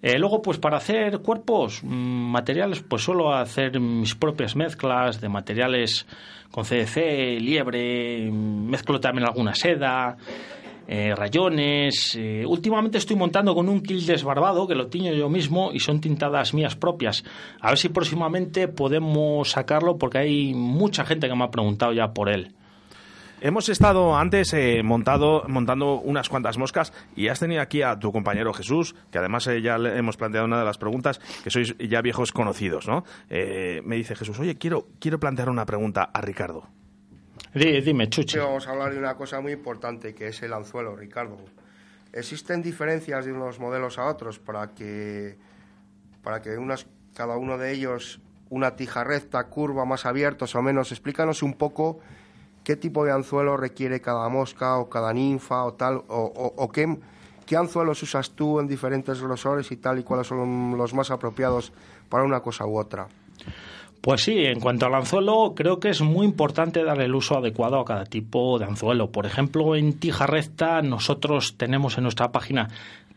Eh, 0.00 0.18
luego, 0.18 0.42
pues 0.42 0.58
para 0.58 0.76
hacer 0.76 1.18
cuerpos, 1.20 1.80
mm, 1.82 1.86
materiales, 1.88 2.80
pues 2.82 3.02
suelo 3.02 3.34
hacer 3.34 3.80
mis 3.80 4.14
propias 4.14 4.54
mezclas 4.54 5.20
de 5.20 5.28
materiales 5.28 6.06
con 6.52 6.64
CDC, 6.64 7.40
liebre, 7.40 8.30
mm, 8.30 8.68
mezclo 8.70 9.00
también 9.00 9.26
alguna 9.26 9.54
seda, 9.54 10.16
eh, 10.86 11.14
rayones. 11.14 12.14
eh, 12.16 12.44
últimamente 12.46 12.96
estoy 12.96 13.16
montando 13.16 13.54
con 13.54 13.68
un 13.68 13.82
kill 13.82 14.06
desbarbado 14.06 14.66
que 14.66 14.74
lo 14.74 14.86
tiño 14.86 15.12
yo 15.12 15.28
mismo 15.28 15.70
y 15.72 15.80
son 15.80 16.00
tintadas 16.00 16.54
mías 16.54 16.76
propias. 16.76 17.24
A 17.60 17.68
ver 17.68 17.78
si 17.78 17.90
próximamente 17.90 18.68
podemos 18.68 19.50
sacarlo 19.50 19.98
porque 19.98 20.18
hay 20.18 20.54
mucha 20.54 21.04
gente 21.04 21.28
que 21.28 21.34
me 21.34 21.44
ha 21.44 21.50
preguntado 21.50 21.92
ya 21.92 22.14
por 22.14 22.30
él. 22.30 22.54
Hemos 23.40 23.68
estado 23.68 24.16
antes 24.16 24.52
eh, 24.52 24.82
montado, 24.82 25.44
montando 25.46 26.00
unas 26.00 26.28
cuantas 26.28 26.58
moscas 26.58 26.92
y 27.14 27.28
has 27.28 27.38
tenido 27.38 27.62
aquí 27.62 27.82
a 27.82 27.96
tu 27.96 28.10
compañero 28.10 28.52
Jesús, 28.52 28.96
que 29.12 29.18
además 29.18 29.46
eh, 29.46 29.62
ya 29.62 29.78
le 29.78 29.96
hemos 29.96 30.16
planteado 30.16 30.46
una 30.46 30.58
de 30.58 30.64
las 30.64 30.76
preguntas, 30.76 31.20
que 31.44 31.50
sois 31.50 31.76
ya 31.78 32.00
viejos 32.02 32.32
conocidos, 32.32 32.88
¿no? 32.88 33.04
Eh, 33.30 33.80
me 33.84 33.94
dice 33.94 34.16
Jesús, 34.16 34.40
oye, 34.40 34.56
quiero, 34.56 34.88
quiero 34.98 35.20
plantear 35.20 35.50
una 35.50 35.64
pregunta 35.66 36.10
a 36.12 36.20
Ricardo. 36.20 36.66
Di- 37.54 37.80
Dime, 37.80 38.08
Chuchi. 38.08 38.38
Vamos 38.38 38.66
a 38.66 38.72
hablar 38.72 38.92
de 38.92 38.98
una 38.98 39.14
cosa 39.14 39.40
muy 39.40 39.52
importante 39.52 40.14
que 40.14 40.28
es 40.28 40.42
el 40.42 40.52
anzuelo, 40.52 40.96
Ricardo. 40.96 41.38
¿Existen 42.12 42.60
diferencias 42.60 43.24
de 43.24 43.32
unos 43.32 43.60
modelos 43.60 43.98
a 43.98 44.06
otros 44.06 44.40
para 44.40 44.74
que, 44.74 45.38
para 46.24 46.42
que 46.42 46.56
unas, 46.58 46.86
cada 47.14 47.36
uno 47.36 47.56
de 47.56 47.72
ellos 47.72 48.20
una 48.50 48.74
tija 48.74 49.04
recta, 49.04 49.44
curva, 49.44 49.84
más 49.84 50.06
abiertos 50.06 50.56
o 50.56 50.62
menos? 50.62 50.90
Explícanos 50.90 51.42
un 51.44 51.54
poco 51.54 52.00
qué 52.68 52.76
tipo 52.76 53.02
de 53.02 53.12
anzuelo 53.12 53.56
requiere 53.56 54.02
cada 54.02 54.28
mosca 54.28 54.76
o 54.76 54.90
cada 54.90 55.10
ninfa 55.14 55.64
o 55.64 55.72
tal, 55.72 56.02
o, 56.06 56.70
qué 56.70 57.56
anzuelos 57.56 58.02
usas 58.02 58.32
tú 58.32 58.60
en 58.60 58.68
diferentes 58.68 59.22
grosores 59.22 59.72
y 59.72 59.78
tal, 59.78 60.00
y 60.00 60.02
cuáles 60.02 60.26
son 60.26 60.76
los 60.76 60.92
más 60.92 61.10
apropiados 61.10 61.72
para 62.10 62.24
una 62.24 62.40
cosa 62.40 62.66
u 62.66 62.78
otra. 62.78 63.08
Pues 64.02 64.20
sí, 64.20 64.44
en 64.44 64.60
cuanto 64.60 64.84
al 64.84 64.94
anzuelo, 64.96 65.54
creo 65.56 65.80
que 65.80 65.88
es 65.88 66.02
muy 66.02 66.26
importante 66.26 66.84
dar 66.84 67.00
el 67.00 67.14
uso 67.14 67.38
adecuado 67.38 67.80
a 67.80 67.86
cada 67.86 68.04
tipo 68.04 68.58
de 68.58 68.66
anzuelo. 68.66 69.10
Por 69.10 69.24
ejemplo, 69.24 69.74
en 69.74 69.98
tija 69.98 70.26
recta 70.26 70.82
nosotros 70.82 71.54
tenemos 71.56 71.96
en 71.96 72.02
nuestra 72.02 72.32
página 72.32 72.68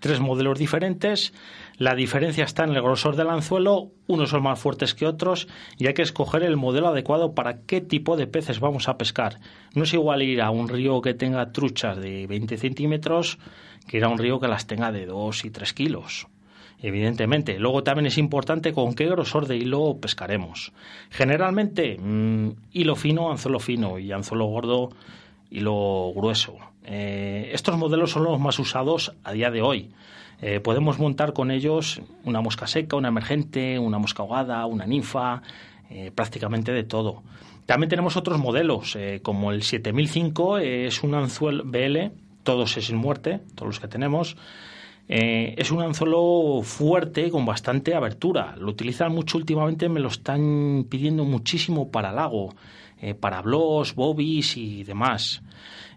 tres 0.01 0.19
modelos 0.19 0.59
diferentes. 0.59 1.33
La 1.77 1.95
diferencia 1.95 2.43
está 2.43 2.65
en 2.65 2.71
el 2.71 2.81
grosor 2.81 3.15
del 3.15 3.29
anzuelo, 3.29 3.91
unos 4.07 4.31
son 4.31 4.43
más 4.43 4.59
fuertes 4.59 4.93
que 4.93 5.05
otros 5.07 5.47
y 5.77 5.87
hay 5.87 5.93
que 5.93 6.01
escoger 6.01 6.43
el 6.43 6.57
modelo 6.57 6.89
adecuado 6.89 7.33
para 7.33 7.61
qué 7.61 7.79
tipo 7.79 8.17
de 8.17 8.27
peces 8.27 8.59
vamos 8.59 8.89
a 8.89 8.97
pescar. 8.97 9.39
No 9.73 9.83
es 9.83 9.93
igual 9.93 10.21
ir 10.23 10.41
a 10.41 10.49
un 10.49 10.67
río 10.67 11.01
que 11.01 11.13
tenga 11.13 11.53
truchas 11.53 11.97
de 11.97 12.27
20 12.27 12.57
centímetros 12.57 13.39
que 13.87 13.97
ir 13.97 14.03
a 14.03 14.09
un 14.09 14.17
río 14.17 14.39
que 14.39 14.49
las 14.49 14.67
tenga 14.67 14.91
de 14.91 15.05
2 15.05 15.45
y 15.45 15.49
3 15.51 15.73
kilos 15.73 16.27
evidentemente. 16.83 17.59
Luego 17.59 17.83
también 17.83 18.07
es 18.07 18.17
importante 18.17 18.73
con 18.73 18.95
qué 18.95 19.05
grosor 19.05 19.45
de 19.45 19.55
hilo 19.55 19.99
pescaremos. 20.01 20.73
Generalmente, 21.11 21.95
mm, 21.99 22.49
hilo 22.73 22.95
fino, 22.95 23.29
anzuelo 23.29 23.59
fino 23.59 23.99
y 23.99 24.11
anzuelo 24.11 24.45
gordo, 24.45 24.89
hilo 25.51 26.11
grueso. 26.15 26.70
Eh, 26.83 27.51
estos 27.53 27.77
modelos 27.77 28.11
son 28.11 28.23
los 28.23 28.39
más 28.39 28.57
usados 28.59 29.13
a 29.23 29.31
día 29.31 29.51
de 29.51 29.61
hoy. 29.61 29.91
Eh, 30.41 30.59
podemos 30.59 30.97
montar 30.97 31.33
con 31.33 31.51
ellos 31.51 32.01
una 32.25 32.41
mosca 32.41 32.65
seca, 32.65 32.95
una 32.95 33.09
emergente, 33.09 33.77
una 33.77 33.99
mosca 33.99 34.23
ahogada, 34.23 34.65
una 34.65 34.87
ninfa, 34.87 35.43
eh, 35.89 36.11
prácticamente 36.13 36.71
de 36.71 36.83
todo. 36.83 37.21
También 37.67 37.89
tenemos 37.89 38.17
otros 38.17 38.39
modelos, 38.39 38.97
como 39.21 39.51
el 39.51 39.61
7005, 39.61 40.57
eh, 40.57 40.87
es 40.87 41.03
un 41.03 41.13
anzuelo 41.13 41.63
BL, 41.63 42.11
todos 42.43 42.75
es 42.75 42.87
sin 42.87 42.97
muerte, 42.97 43.39
todos 43.53 43.67
los 43.67 43.79
que 43.79 43.87
tenemos. 43.87 44.35
Es 45.07 45.71
un 45.71 45.81
anzuelo 45.81 46.61
fuerte 46.63 47.29
con 47.31 47.45
bastante 47.45 47.93
abertura. 47.93 48.55
Lo 48.57 48.71
utilizan 48.71 49.13
mucho 49.13 49.37
últimamente, 49.37 49.89
me 49.89 49.99
lo 49.99 50.07
están 50.07 50.85
pidiendo 50.89 51.25
muchísimo 51.25 51.91
para 51.91 52.13
lago, 52.13 52.55
para 53.19 53.41
blogs, 53.41 53.93
bobbies 53.93 54.55
y 54.55 54.85
demás. 54.85 55.41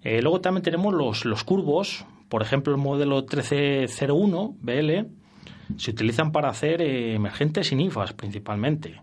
Eh, 0.04 0.20
luego 0.22 0.40
también 0.40 0.62
tenemos 0.62 0.94
los, 0.94 1.24
los 1.24 1.44
curvos, 1.44 2.04
por 2.28 2.42
ejemplo 2.42 2.74
el 2.74 2.80
modelo 2.80 3.16
1301 3.16 4.56
BL, 4.60 5.06
se 5.78 5.90
utilizan 5.90 6.30
para 6.30 6.50
hacer 6.50 6.82
eh, 6.82 7.14
emergentes 7.14 7.72
y 7.72 7.74
ninfas 7.76 8.12
principalmente. 8.12 9.00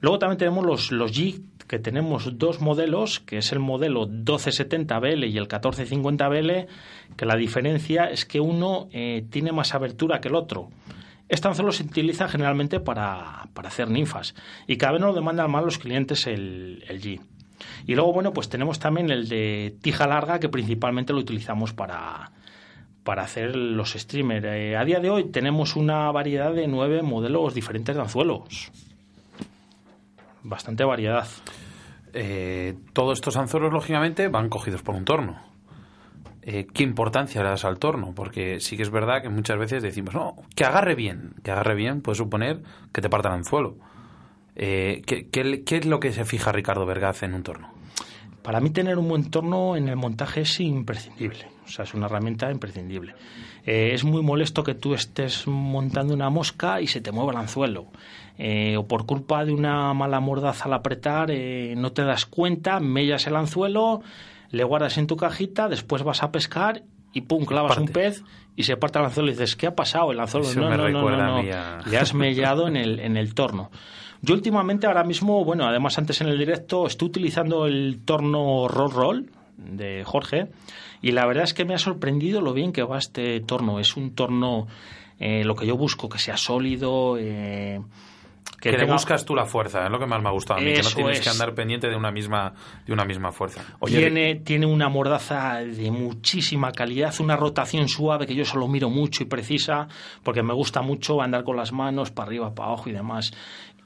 Luego 0.00 0.18
también 0.18 0.38
tenemos 0.38 0.64
los, 0.64 0.92
los 0.92 1.10
jig, 1.10 1.40
que 1.66 1.78
tenemos 1.78 2.38
dos 2.38 2.60
modelos, 2.60 3.20
que 3.20 3.38
es 3.38 3.50
el 3.50 3.58
modelo 3.58 4.06
1270BL 4.06 5.28
y 5.28 5.38
el 5.38 5.48
1450BL, 5.48 6.66
que 7.16 7.26
la 7.26 7.34
diferencia 7.34 8.04
es 8.04 8.24
que 8.24 8.38
uno 8.38 8.88
eh, 8.92 9.24
tiene 9.30 9.52
más 9.52 9.74
abertura 9.74 10.20
que 10.20 10.28
el 10.28 10.34
otro. 10.34 10.68
Este 11.28 11.48
anzuelo 11.48 11.72
se 11.72 11.82
utiliza 11.82 12.28
generalmente 12.28 12.78
para, 12.78 13.48
para 13.52 13.68
hacer 13.68 13.90
ninfas 13.90 14.34
y 14.68 14.76
cada 14.76 14.92
vez 14.92 15.00
nos 15.00 15.08
lo 15.08 15.14
demandan 15.16 15.50
más 15.50 15.64
los 15.64 15.78
clientes 15.78 16.26
el, 16.28 16.84
el 16.88 17.00
G. 17.00 17.20
Y 17.86 17.94
luego, 17.94 18.12
bueno, 18.12 18.32
pues 18.32 18.48
tenemos 18.48 18.78
también 18.78 19.10
el 19.10 19.28
de 19.28 19.76
tija 19.80 20.06
larga, 20.06 20.38
que 20.38 20.48
principalmente 20.48 21.12
lo 21.12 21.20
utilizamos 21.20 21.72
para, 21.72 22.32
para 23.04 23.22
hacer 23.22 23.56
los 23.56 23.92
streamers. 23.92 24.44
Eh, 24.46 24.76
a 24.76 24.84
día 24.84 25.00
de 25.00 25.10
hoy 25.10 25.30
tenemos 25.30 25.76
una 25.76 26.10
variedad 26.10 26.52
de 26.52 26.66
nueve 26.66 27.02
modelos 27.02 27.54
diferentes 27.54 27.94
de 27.94 28.02
anzuelos. 28.02 28.70
Bastante 30.42 30.84
variedad. 30.84 31.26
Eh, 32.12 32.74
todos 32.92 33.18
estos 33.18 33.36
anzuelos, 33.36 33.72
lógicamente, 33.72 34.28
van 34.28 34.48
cogidos 34.48 34.82
por 34.82 34.94
un 34.94 35.04
torno. 35.04 35.40
Eh, 36.42 36.66
¿Qué 36.72 36.82
importancia 36.84 37.42
le 37.42 37.48
das 37.48 37.64
al 37.64 37.78
torno? 37.78 38.14
Porque 38.14 38.60
sí 38.60 38.76
que 38.76 38.84
es 38.84 38.90
verdad 38.90 39.20
que 39.20 39.28
muchas 39.28 39.58
veces 39.58 39.82
decimos, 39.82 40.14
no, 40.14 40.36
que 40.54 40.64
agarre 40.64 40.94
bien. 40.94 41.34
Que 41.42 41.50
agarre 41.50 41.74
bien 41.74 42.02
puede 42.02 42.16
suponer 42.16 42.62
que 42.92 43.00
te 43.00 43.10
parta 43.10 43.28
el 43.28 43.34
anzuelo. 43.34 43.76
Eh, 44.56 45.02
¿qué, 45.06 45.28
qué, 45.28 45.62
qué 45.64 45.76
es 45.76 45.86
lo 45.86 46.00
que 46.00 46.12
se 46.12 46.24
fija 46.24 46.50
Ricardo 46.52 46.86
Vergaz 46.86 47.22
en 47.22 47.34
un 47.34 47.42
torno? 47.42 47.68
Para 48.42 48.60
mí 48.60 48.70
tener 48.70 48.96
un 48.98 49.08
buen 49.08 49.30
torno 49.30 49.76
en 49.76 49.88
el 49.88 49.96
montaje 49.96 50.42
es 50.42 50.60
imprescindible, 50.60 51.48
o 51.64 51.68
sea, 51.68 51.84
es 51.84 51.94
una 51.94 52.06
herramienta 52.06 52.50
imprescindible. 52.50 53.14
Eh, 53.64 53.90
es 53.92 54.04
muy 54.04 54.22
molesto 54.22 54.62
que 54.62 54.74
tú 54.74 54.94
estés 54.94 55.48
montando 55.48 56.14
una 56.14 56.30
mosca 56.30 56.80
y 56.80 56.86
se 56.86 57.00
te 57.00 57.10
mueva 57.10 57.32
el 57.32 57.38
anzuelo. 57.38 57.86
Eh, 58.38 58.76
o 58.76 58.86
por 58.86 59.04
culpa 59.06 59.44
de 59.44 59.52
una 59.52 59.92
mala 59.94 60.20
mordaza 60.20 60.66
al 60.66 60.74
apretar 60.74 61.30
eh, 61.32 61.74
no 61.76 61.90
te 61.92 62.02
das 62.02 62.24
cuenta, 62.26 62.78
mellas 62.80 63.26
el 63.26 63.34
anzuelo, 63.34 64.02
le 64.50 64.62
guardas 64.62 64.96
en 64.98 65.06
tu 65.08 65.16
cajita, 65.16 65.68
después 65.68 66.02
vas 66.04 66.22
a 66.22 66.30
pescar 66.30 66.82
y 67.12 67.22
pum, 67.22 67.46
clavas 67.46 67.70
Parte. 67.76 67.82
un 67.82 67.88
pez 67.88 68.22
y 68.54 68.62
se 68.62 68.76
parte 68.76 68.98
el 69.00 69.06
anzuelo 69.06 69.30
y 69.30 69.32
dices, 69.32 69.56
¿qué 69.56 69.66
ha 69.66 69.74
pasado? 69.74 70.12
El 70.12 70.20
anzuelo 70.20 70.46
Eso 70.48 70.60
no, 70.60 70.68
me 70.70 70.76
no, 70.76 70.88
no, 70.88 71.16
no, 71.16 71.36
a- 71.38 71.80
Le 71.84 71.98
has 71.98 72.14
mellado 72.14 72.68
en 72.68 72.76
el, 72.76 73.00
en 73.00 73.16
el 73.16 73.34
torno. 73.34 73.70
Yo 74.22 74.34
últimamente, 74.34 74.86
ahora 74.86 75.04
mismo, 75.04 75.44
bueno, 75.44 75.66
además 75.66 75.98
antes 75.98 76.20
en 76.20 76.28
el 76.28 76.38
directo, 76.38 76.86
estoy 76.86 77.08
utilizando 77.08 77.66
el 77.66 78.00
torno 78.04 78.68
Roll 78.68 78.90
Roll 78.90 79.30
de 79.56 80.02
Jorge 80.04 80.48
y 81.02 81.12
la 81.12 81.26
verdad 81.26 81.44
es 81.44 81.54
que 81.54 81.64
me 81.64 81.74
ha 81.74 81.78
sorprendido 81.78 82.40
lo 82.40 82.52
bien 82.52 82.72
que 82.72 82.82
va 82.82 82.98
este 82.98 83.40
torno. 83.40 83.78
Es 83.80 83.96
un 83.96 84.14
torno, 84.14 84.66
eh, 85.18 85.44
lo 85.44 85.54
que 85.54 85.66
yo 85.66 85.76
busco, 85.76 86.08
que 86.08 86.18
sea 86.18 86.36
sólido, 86.36 87.16
eh, 87.18 87.80
Que, 88.60 88.70
le 88.72 88.78
tenga- 88.78 88.94
buscas 88.94 89.24
tú 89.24 89.34
la 89.34 89.44
fuerza, 89.44 89.84
es 89.84 89.90
lo 89.90 89.98
que 89.98 90.06
más 90.06 90.20
me 90.22 90.28
ha 90.28 90.32
gustado 90.32 90.60
a 90.60 90.62
mí, 90.62 90.72
que 90.72 90.82
no 90.82 90.88
tienes 90.90 91.18
es. 91.18 91.24
que 91.24 91.28
andar 91.30 91.54
pendiente 91.54 91.88
de 91.88 91.96
una 91.96 92.10
misma, 92.10 92.54
de 92.86 92.92
una 92.92 93.04
misma 93.04 93.30
fuerza. 93.32 93.62
tiene, 93.84 94.36
tiene 94.36 94.66
una 94.66 94.88
mordaza 94.88 95.56
de 95.58 95.90
muchísima 95.90 96.72
calidad, 96.72 97.14
una 97.20 97.36
rotación 97.36 97.88
suave 97.88 98.26
que 98.26 98.34
yo 98.34 98.44
solo 98.44 98.66
miro 98.66 98.88
mucho 98.88 99.22
y 99.22 99.26
precisa, 99.26 99.88
porque 100.22 100.42
me 100.42 100.54
gusta 100.54 100.80
mucho 100.80 101.20
andar 101.20 101.44
con 101.44 101.56
las 101.56 101.72
manos 101.72 102.10
para 102.10 102.28
arriba, 102.28 102.54
para 102.54 102.68
abajo 102.70 102.88
y 102.88 102.92
demás. 102.92 103.32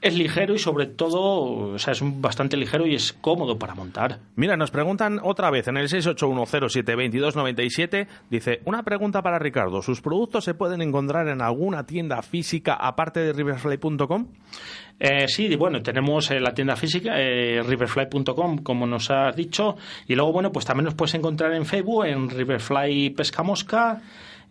Es 0.01 0.17
ligero 0.17 0.53
y 0.55 0.59
sobre 0.59 0.87
todo, 0.87 1.73
o 1.73 1.77
sea, 1.77 1.91
es 1.91 2.01
bastante 2.03 2.57
ligero 2.57 2.87
y 2.87 2.95
es 2.95 3.13
cómodo 3.13 3.59
para 3.59 3.75
montar. 3.75 4.17
Mira, 4.35 4.57
nos 4.57 4.71
preguntan 4.71 5.19
otra 5.21 5.51
vez 5.51 5.67
en 5.67 5.77
el 5.77 5.89
681072297. 5.89 8.07
Dice, 8.27 8.61
una 8.65 8.81
pregunta 8.81 9.21
para 9.21 9.37
Ricardo. 9.37 9.83
¿Sus 9.83 10.01
productos 10.01 10.43
se 10.43 10.55
pueden 10.55 10.81
encontrar 10.81 11.27
en 11.27 11.43
alguna 11.43 11.85
tienda 11.85 12.23
física 12.23 12.73
aparte 12.73 13.19
de 13.19 13.31
riverfly.com? 13.31 14.25
Eh, 14.99 15.27
sí, 15.27 15.55
bueno, 15.55 15.83
tenemos 15.83 16.31
eh, 16.31 16.39
la 16.39 16.51
tienda 16.53 16.75
física, 16.75 17.13
eh, 17.17 17.61
riverfly.com, 17.63 18.57
como 18.59 18.87
nos 18.87 19.11
has 19.11 19.35
dicho, 19.35 19.75
y 20.07 20.15
luego, 20.15 20.31
bueno, 20.31 20.51
pues 20.51 20.65
también 20.65 20.85
nos 20.85 20.95
puedes 20.95 21.13
encontrar 21.15 21.53
en 21.53 21.65
Facebook, 21.65 22.05
en 22.05 22.29
Riverfly 22.29 23.09
Pesca 23.11 23.43
Mosca, 23.43 24.01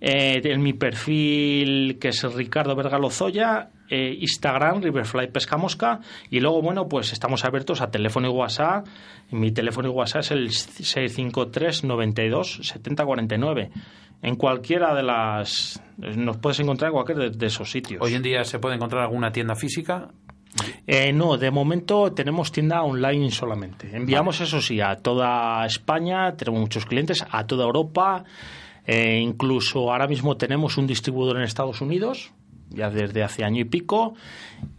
eh, 0.00 0.40
en 0.44 0.62
mi 0.62 0.72
perfil, 0.72 1.98
que 2.00 2.08
es 2.08 2.22
Ricardo 2.34 2.74
Verga 2.74 2.98
Lozoya, 2.98 3.68
eh, 3.88 4.16
Instagram, 4.20 4.82
Riverfly 4.82 5.28
Pesca 5.32 5.56
Mosca, 5.56 6.00
y 6.30 6.40
luego, 6.40 6.62
bueno, 6.62 6.88
pues 6.88 7.12
estamos 7.12 7.44
abiertos 7.44 7.80
a 7.80 7.90
teléfono 7.90 8.28
y 8.28 8.30
WhatsApp. 8.30 8.86
Mi 9.30 9.50
teléfono 9.52 9.88
y 9.88 9.92
WhatsApp 9.92 10.20
es 10.22 10.30
el 10.30 10.50
653 10.50 11.84
92 11.84 12.60
70 12.62 13.04
49. 13.04 13.70
En 14.22 14.36
cualquiera 14.36 14.94
de 14.94 15.02
las. 15.02 15.82
Nos 15.96 16.36
puedes 16.38 16.60
encontrar 16.60 16.88
en 16.90 16.94
cualquiera 16.94 17.22
de- 17.22 17.30
de 17.30 17.46
esos 17.46 17.70
sitios. 17.70 18.00
Hoy 18.02 18.14
en 18.14 18.22
día 18.22 18.44
se 18.44 18.58
puede 18.58 18.74
encontrar 18.76 19.02
alguna 19.02 19.32
tienda 19.32 19.54
física. 19.54 20.08
Eh, 20.86 21.12
no, 21.12 21.36
de 21.38 21.50
momento 21.50 22.12
tenemos 22.12 22.50
tienda 22.52 22.82
online 22.82 23.30
solamente. 23.30 23.88
Enviamos, 23.96 24.40
eso 24.40 24.60
sí, 24.60 24.80
a 24.80 24.96
toda 24.96 25.64
España, 25.64 26.36
tenemos 26.36 26.60
muchos 26.60 26.84
clientes, 26.86 27.24
a 27.30 27.46
toda 27.46 27.64
Europa. 27.64 28.24
Eh, 28.92 29.20
incluso 29.20 29.92
ahora 29.92 30.08
mismo 30.08 30.36
tenemos 30.36 30.76
un 30.76 30.88
distribuidor 30.88 31.36
en 31.36 31.44
Estados 31.44 31.80
Unidos, 31.80 32.32
ya 32.70 32.90
desde 32.90 33.22
hace 33.22 33.44
año 33.44 33.60
y 33.60 33.64
pico. 33.64 34.14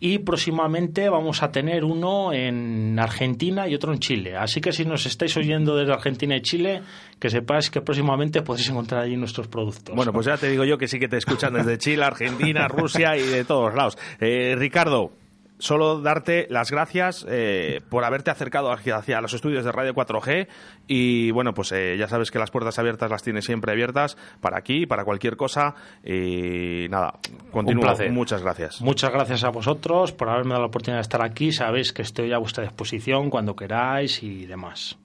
Y 0.02 0.17
próximamente 0.17 1.08
vamos 1.08 1.43
a 1.43 1.52
tener 1.54 1.86
uno 1.86 2.34
en 2.34 3.00
Argentina 3.00 3.69
y 3.69 3.76
otro 3.76 3.93
en 3.93 4.00
Chile. 4.00 4.36
Así 4.36 4.60
que 4.60 4.74
si 4.74 4.84
nos 4.84 5.06
estáis 5.06 5.38
oyendo 5.38 5.78
desde 5.78 5.93
Argentina 5.93 6.36
y 6.36 6.41
Chile, 6.41 6.82
que 7.21 7.30
sepáis 7.30 7.69
que 7.69 7.80
próximamente 7.80 8.41
podéis 8.41 8.67
encontrar 8.67 9.04
allí 9.04 9.15
nuestros 9.15 9.47
productos. 9.47 9.95
Bueno, 9.95 10.12
pues 10.12 10.26
ya 10.26 10.36
te 10.36 10.50
digo 10.50 10.65
yo 10.65 10.78
que 10.78 10.89
sí 10.89 11.00
que 11.00 11.08
te 11.08 11.15
escuchan 11.15 11.54
desde 11.54 11.78
Chile, 11.78 12.04
Argentina, 12.04 12.67
Rusia 12.67 13.15
y 13.15 13.21
de 13.21 13.45
todos 13.45 13.74
lados. 13.74 13.97
Eh, 14.19 14.56
Ricardo, 14.58 15.13
solo 15.62 16.02
darte 16.02 16.47
las 16.50 16.71
gracias 16.71 17.26
eh, 17.30 17.82
por 17.89 18.04
haberte 18.04 18.32
acercado 18.32 18.71
hacia, 18.71 19.21
los 19.21 19.34
estudios 19.34 19.63
de 19.63 19.71
Radio 19.71 19.93
4G 19.93 20.47
y 20.88 21.32
bueno, 21.32 21.54
pues 21.54 21.71
eh, 21.71 21.95
ya 21.97 22.08
sabes 22.08 22.32
que 22.32 22.39
las 22.39 22.52
puertas 22.52 22.80
abiertas 22.80 23.10
las 23.10 23.24
tienes 23.24 23.45
siempre 23.45 23.71
abiertas 23.71 24.17
para 24.41 24.58
aquí, 24.58 24.86
para 24.86 25.06
cualquier 25.06 25.38
cosa 25.38 25.76
y 26.04 26.88
nada, 26.89 27.13
continúo. 27.52 27.84
placer. 27.84 28.12
Muchas 28.12 28.41
gracias. 28.41 28.82
Muchas 28.82 29.12
gracias 29.12 29.43
a 29.43 29.50
vosotros 29.50 30.12
por 30.12 30.30
haberme 30.30 30.52
dado 30.52 30.62
la 30.62 30.67
oportunidad 30.67 30.97
de 30.97 31.04
estar 31.04 31.24
aquí. 31.24 31.52
Sabéis 31.52 31.93
que 31.93 32.02
estoy 32.02 32.34
a 32.34 32.39
vuestra 32.39 32.63
disposición 32.63 33.30
cuando 33.30 33.56
queráis 33.56 34.24
y 34.24 34.45
demás. 34.45 34.97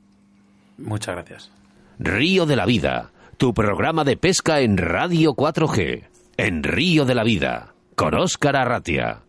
Muchas 0.79 1.15
gracias. 1.15 1.53
Río 1.99 2.47
de 2.47 2.57
la 2.57 2.67
Vida, 2.67 3.11
tu 3.37 3.53
programa 3.55 4.05
de 4.05 4.17
pesca 4.17 4.61
en 4.61 4.79
Radio 4.79 5.35
4G. 5.35 6.05
En 6.39 6.63
Río 6.63 7.05
de 7.05 7.15
la 7.15 7.25
Vida, 7.25 7.75
con 7.95 8.15
Óscar 8.15 8.57
Arratia. 8.57 9.26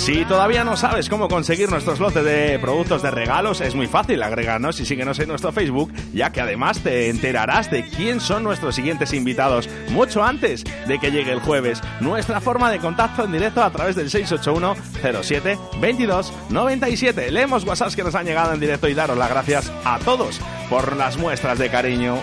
Si 0.00 0.24
todavía 0.24 0.64
no 0.64 0.78
sabes 0.78 1.10
cómo 1.10 1.28
conseguir 1.28 1.68
nuestros 1.68 2.00
lotes 2.00 2.24
de 2.24 2.58
productos 2.58 3.02
de 3.02 3.10
regalos, 3.10 3.60
es 3.60 3.74
muy 3.74 3.86
fácil, 3.86 4.22
agréganos 4.22 4.80
y 4.80 4.86
síguenos 4.86 5.18
en 5.18 5.28
nuestro 5.28 5.52
Facebook, 5.52 5.92
ya 6.14 6.32
que 6.32 6.40
además 6.40 6.80
te 6.80 7.10
enterarás 7.10 7.70
de 7.70 7.86
quién 7.86 8.18
son 8.18 8.42
nuestros 8.42 8.74
siguientes 8.74 9.12
invitados 9.12 9.68
mucho 9.90 10.24
antes 10.24 10.64
de 10.86 10.98
que 10.98 11.10
llegue 11.10 11.32
el 11.32 11.40
jueves. 11.40 11.82
Nuestra 12.00 12.40
forma 12.40 12.70
de 12.72 12.78
contacto 12.78 13.24
en 13.24 13.32
directo 13.32 13.62
a 13.62 13.70
través 13.70 13.94
del 13.94 14.08
681 14.08 14.74
07 15.22 15.58
22 15.82 16.32
97. 16.48 17.30
Leemos 17.30 17.64
WhatsApps 17.64 17.94
que 17.94 18.02
nos 18.02 18.14
han 18.14 18.24
llegado 18.24 18.54
en 18.54 18.60
directo 18.60 18.88
y 18.88 18.94
daros 18.94 19.18
las 19.18 19.28
gracias 19.28 19.70
a 19.84 19.98
todos 19.98 20.40
por 20.70 20.96
las 20.96 21.18
muestras 21.18 21.58
de 21.58 21.68
cariño. 21.68 22.22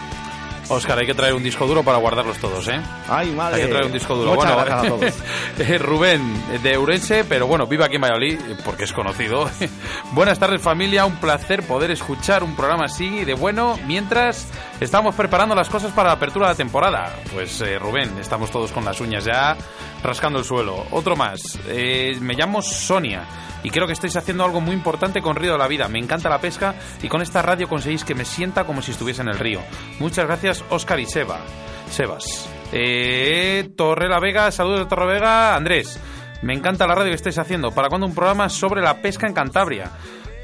Oscar, 0.70 0.99
hay 0.99 1.05
que 1.05 1.13
traer 1.13 1.34
un 1.34 1.43
disco 1.43 1.65
duro 1.65 1.84
para 1.84 1.97
guardarlos 1.97 2.38
todos, 2.39 2.68
¿eh? 2.68 2.82
Ay, 3.07 3.32
madre. 3.32 3.55
Hay 3.55 3.68
que 3.68 3.72
traer 3.72 3.86
un 3.86 3.93
disco 3.93 4.15
duro. 4.15 4.34
Muchas 4.34 4.53
bueno, 4.53 4.65
gracias 4.65 4.86
a 4.86 4.97
todos. 4.97 5.13
eh, 5.70 5.78
Rubén, 5.78 6.61
de 6.61 6.78
Urense, 6.78 7.24
pero 7.24 7.47
bueno, 7.47 7.68
vive 7.68 7.86
aquí 7.86 7.95
en 7.95 8.01
Valladolid, 8.01 8.39
porque 8.65 8.84
es 8.84 8.91
conocido. 8.91 9.49
Buenas 10.11 10.39
tardes, 10.39 10.61
familia. 10.61 11.05
Un 11.05 11.18
placer 11.18 11.63
poder 11.63 11.91
escuchar 11.91 12.43
un 12.43 12.55
programa 12.55 12.86
así 12.86 13.24
de 13.24 13.34
bueno 13.34 13.80
mientras 13.86 14.47
estamos 14.82 15.15
preparando 15.15 15.55
las 15.55 15.70
cosas 15.70 15.91
para 15.93 16.09
la 16.09 16.15
apertura 16.15 16.47
de 16.47 16.53
la 16.53 16.57
temporada. 16.57 17.15
Pues, 17.34 17.61
eh, 17.61 17.80
Rubén, 17.80 18.18
estamos 18.20 18.51
todos 18.51 18.72
con 18.72 18.84
las 18.84 18.99
uñas 18.99 19.24
ya 19.24 19.55
rascando 20.03 20.39
el 20.39 20.45
suelo. 20.45 20.86
Otro 20.91 21.15
más. 21.15 21.57
Eh, 21.68 22.18
me 22.20 22.34
llamo 22.34 22.61
Sonia 22.61 23.24
y 23.68 23.70
creo 23.70 23.86
que 23.86 23.91
estáis 23.91 24.15
haciendo 24.15 24.45
algo 24.45 24.61
muy 24.61 24.74
importante 24.74 25.22
con 25.22 25.36
Río 25.36 25.51
de 25.51 25.57
la 25.57 25.68
Vida. 25.68 25.89
Me 25.89 25.99
encanta 25.99 26.30
la 26.30 26.39
pesca 26.39 26.76
y 27.03 27.09
con 27.09 27.22
esta 27.22 27.41
radio 27.41 27.68
conseguís 27.68 28.05
que 28.05 28.15
me 28.15 28.24
sienta 28.24 28.63
como 28.63 28.82
si 28.82 28.91
estuviese 28.91 29.24
en 29.24 29.28
el 29.28 29.38
río. 29.38 29.59
Muchas 29.99 30.26
gracias, 30.26 30.63
Oscar 30.70 31.01
y 31.01 31.05
Seba. 31.05 31.41
Sebas. 31.89 32.49
Eh, 32.72 33.70
Torre 33.76 34.07
la 34.07 34.22
Vega, 34.22 34.49
saludos 34.51 34.80
de 34.80 34.86
Torre 34.86 35.15
Vega. 35.15 35.53
Andrés, 35.53 35.99
me 36.43 36.53
encanta 36.53 36.88
la 36.88 36.95
radio 36.95 37.09
que 37.09 37.15
estáis 37.15 37.39
haciendo. 37.39 37.72
¿Para 37.72 37.89
cuándo 37.89 38.07
un 38.07 38.15
programa 38.15 38.47
sobre 38.47 38.82
la 38.82 39.01
pesca 39.01 39.28
en 39.28 39.34
Cantabria? 39.34 39.91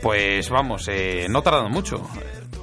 Pues 0.04 0.50
vamos, 0.50 0.88
eh, 0.90 1.28
no 1.30 1.42
tardando 1.42 1.70
mucho. 1.70 2.06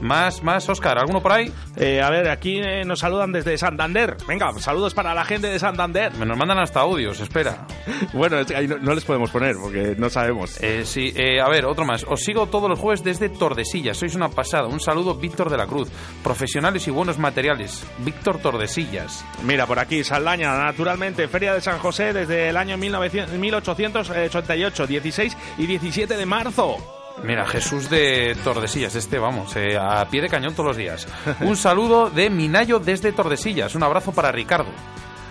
Más, 0.01 0.43
más, 0.43 0.67
Oscar, 0.69 0.99
¿alguno 0.99 1.21
por 1.21 1.33
ahí? 1.33 1.53
Eh, 1.77 2.01
a 2.01 2.09
ver, 2.09 2.29
aquí 2.31 2.59
eh, 2.59 2.85
nos 2.85 3.01
saludan 3.01 3.33
desde 3.33 3.59
Santander. 3.59 4.17
Venga, 4.27 4.51
saludos 4.59 4.95
para 4.95 5.15
la 5.15 5.25
gente 5.25 5.49
de 5.49 5.59
Santander. 5.59 6.13
Me 6.15 6.25
nos 6.25 6.39
mandan 6.39 6.59
hasta 6.59 6.81
audios, 6.81 7.21
espera. 7.21 7.67
Bueno, 8.13 8.41
es 8.41 8.47
que 8.47 8.57
ahí 8.57 8.67
no, 8.67 8.79
no 8.79 8.95
les 8.95 9.05
podemos 9.05 9.31
poner 9.31 9.57
porque 9.61 9.95
no 9.97 10.09
sabemos. 10.09 10.61
Eh, 10.63 10.83
sí, 10.85 11.13
eh, 11.17 11.41
a 11.41 11.49
ver, 11.49 11.65
otro 11.65 11.85
más. 11.85 12.05
Os 12.09 12.21
sigo 12.21 12.47
todos 12.47 12.69
los 12.69 12.79
jueves 12.79 13.05
desde 13.05 13.29
Tordesillas. 13.29 13.97
Sois 13.97 14.15
una 14.15 14.29
pasada. 14.29 14.67
Un 14.67 14.81
saludo, 14.81 15.15
Víctor 15.15 15.51
de 15.51 15.57
la 15.57 15.67
Cruz. 15.67 15.89
Profesionales 16.23 16.87
y 16.89 16.91
buenos 16.91 17.19
materiales. 17.19 17.85
Víctor 17.99 18.39
Tordesillas. 18.39 19.25
Mira, 19.45 19.67
por 19.67 19.79
aquí, 19.79 20.03
Saldaña, 20.03 20.57
naturalmente, 20.57 21.29
Feria 21.29 21.55
de 21.55 21.61
San 21.61 21.79
José 21.79 22.13
desde 22.13 22.49
el 22.49 22.57
año 22.57 22.77
1900 22.77 23.39
1888, 23.39 24.87
16 24.87 25.37
y 25.59 25.67
17 25.67 26.17
de 26.17 26.27
marzo. 26.27 27.00
Mira, 27.23 27.47
Jesús 27.47 27.91
de 27.91 28.37
Tordesillas, 28.43 28.95
este 28.95 29.19
vamos, 29.19 29.55
eh, 29.57 29.77
a 29.79 30.07
pie 30.09 30.23
de 30.23 30.29
cañón 30.29 30.55
todos 30.55 30.69
los 30.69 30.77
días. 30.77 31.07
Un 31.41 31.57
saludo 31.57 32.11
de 32.11 32.31
Minayo 32.31 32.79
desde 32.79 33.13
Tordesillas. 33.13 33.75
Un 33.75 33.83
abrazo 33.83 34.13
para 34.13 34.33
Ricardo. 34.33 34.71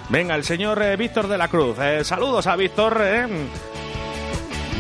Venga, 0.10 0.36
el 0.36 0.44
señor 0.44 0.82
eh, 0.82 0.96
Víctor 0.96 1.28
de 1.28 1.38
la 1.38 1.48
Cruz. 1.48 1.78
Eh, 1.80 2.04
saludos 2.04 2.48
a 2.48 2.56
Víctor. 2.56 3.02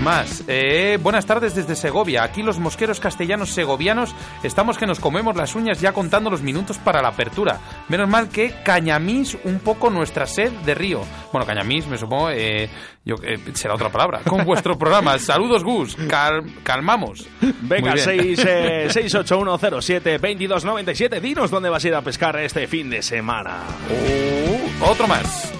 Más, 0.03 0.43
eh, 0.47 0.97
buenas 1.01 1.25
tardes 1.25 1.55
desde 1.55 1.75
Segovia. 1.75 2.23
Aquí 2.23 2.41
los 2.41 2.57
mosqueros 2.57 3.01
castellanos 3.01 3.49
segovianos 3.49 4.15
estamos 4.43 4.77
que 4.77 4.85
nos 4.85 4.97
comemos 5.01 5.35
las 5.35 5.55
uñas 5.55 5.81
ya 5.81 5.91
contando 5.91 6.29
los 6.29 6.41
minutos 6.41 6.77
para 6.77 7.01
la 7.01 7.09
apertura. 7.09 7.59
Menos 7.89 8.07
mal 8.07 8.29
que 8.29 8.53
cañamís 8.63 9.37
un 9.43 9.59
poco 9.59 9.89
nuestra 9.89 10.25
sed 10.25 10.51
de 10.65 10.73
río. 10.73 11.01
Bueno, 11.33 11.45
cañamís, 11.45 11.85
me 11.87 11.97
supongo, 11.97 12.29
eh, 12.29 12.69
yo, 13.03 13.15
eh, 13.21 13.37
será 13.53 13.73
otra 13.75 13.89
palabra. 13.89 14.21
Con 14.25 14.45
vuestro 14.45 14.77
programa. 14.79 15.19
Saludos, 15.19 15.65
Gus. 15.65 15.97
Cal- 16.07 16.45
calmamos. 16.63 17.27
Venga, 17.41 17.91
Muy 17.91 18.01
bien. 18.01 18.35
6, 18.37 18.45
eh, 18.47 18.87
68107-2297. 18.93 21.19
Dinos 21.19 21.51
dónde 21.51 21.67
vas 21.69 21.83
a 21.83 21.87
ir 21.89 21.95
a 21.95 22.01
pescar 22.01 22.37
este 22.39 22.67
fin 22.67 22.89
de 22.89 23.01
semana. 23.01 23.63
Uh, 23.89 24.85
otro 24.89 25.07
más. 25.09 25.51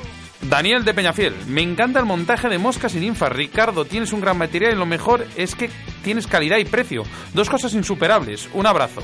Daniel 0.42 0.86
de 0.86 0.94
Peñafiel, 0.94 1.36
me 1.48 1.62
encanta 1.62 2.00
el 2.00 2.06
montaje 2.06 2.48
de 2.48 2.58
moscas 2.58 2.96
y 2.96 3.00
ninfas. 3.00 3.32
Ricardo, 3.32 3.84
tienes 3.86 4.14
un 4.14 4.22
gran 4.22 4.38
material 4.38 4.74
y 4.74 4.78
lo 4.78 4.86
mejor 4.86 5.28
es 5.36 5.54
que 5.54 5.70
tienes 6.04 6.28
calidad 6.28 6.58
y 6.58 6.66
precio. 6.66 7.04
Dos 7.34 7.50
cosas 7.50 7.74
insuperables. 7.74 8.50
Un 8.54 8.66
abrazo. 8.66 9.04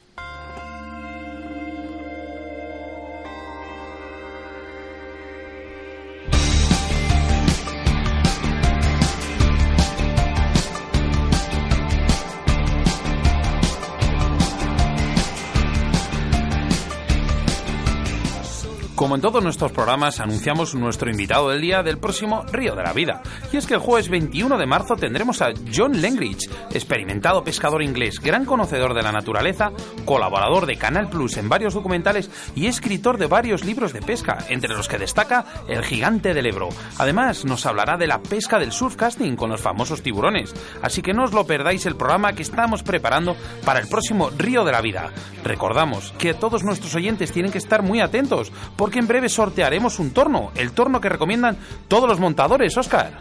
Como 19.11 19.17
en 19.17 19.23
todos 19.23 19.43
nuestros 19.43 19.73
programas, 19.73 20.21
anunciamos 20.21 20.73
nuestro 20.73 21.11
invitado 21.11 21.49
del 21.49 21.59
día 21.59 21.83
del 21.83 21.97
próximo 21.97 22.45
Río 22.49 22.75
de 22.75 22.83
la 22.83 22.93
Vida. 22.93 23.21
Y 23.51 23.57
es 23.57 23.67
que 23.67 23.73
el 23.73 23.81
jueves 23.81 24.07
21 24.07 24.57
de 24.57 24.65
marzo 24.65 24.95
tendremos 24.95 25.41
a 25.41 25.51
John 25.75 25.99
Lengridge, 25.99 26.49
experimentado 26.71 27.43
pescador 27.43 27.83
inglés, 27.83 28.21
gran 28.21 28.45
conocedor 28.45 28.93
de 28.93 29.01
la 29.01 29.11
naturaleza, 29.11 29.73
colaborador 30.05 30.65
de 30.65 30.77
Canal 30.77 31.09
Plus 31.09 31.35
en 31.35 31.49
varios 31.49 31.73
documentales 31.73 32.31
y 32.55 32.67
escritor 32.67 33.17
de 33.17 33.25
varios 33.25 33.65
libros 33.65 33.91
de 33.91 34.01
pesca, 34.01 34.45
entre 34.47 34.73
los 34.73 34.87
que 34.87 34.97
destaca 34.97 35.43
El 35.67 35.83
gigante 35.83 36.33
del 36.33 36.45
Ebro. 36.45 36.69
Además, 36.97 37.43
nos 37.43 37.65
hablará 37.65 37.97
de 37.97 38.07
la 38.07 38.23
pesca 38.23 38.59
del 38.59 38.71
surfcasting 38.71 39.35
con 39.35 39.49
los 39.49 39.59
famosos 39.59 40.01
tiburones. 40.03 40.53
Así 40.81 41.01
que 41.01 41.13
no 41.13 41.25
os 41.25 41.33
lo 41.33 41.45
perdáis 41.45 41.85
el 41.85 41.97
programa 41.97 42.31
que 42.31 42.43
estamos 42.43 42.81
preparando 42.81 43.35
para 43.65 43.81
el 43.81 43.89
próximo 43.89 44.29
Río 44.29 44.63
de 44.63 44.71
la 44.71 44.79
Vida. 44.79 45.11
Recordamos 45.43 46.13
que 46.17 46.33
todos 46.33 46.63
nuestros 46.63 46.95
oyentes 46.95 47.33
tienen 47.33 47.51
que 47.51 47.57
estar 47.57 47.81
muy 47.81 47.99
atentos, 47.99 48.53
porque 48.77 49.00
en 49.01 49.07
breve 49.07 49.27
sortearemos 49.29 49.99
un 49.99 50.11
torno, 50.11 50.51
el 50.55 50.71
torno 50.71 51.01
que 51.01 51.09
recomiendan 51.09 51.57
todos 51.87 52.07
los 52.07 52.19
montadores, 52.19 52.77
Oscar. 52.77 53.19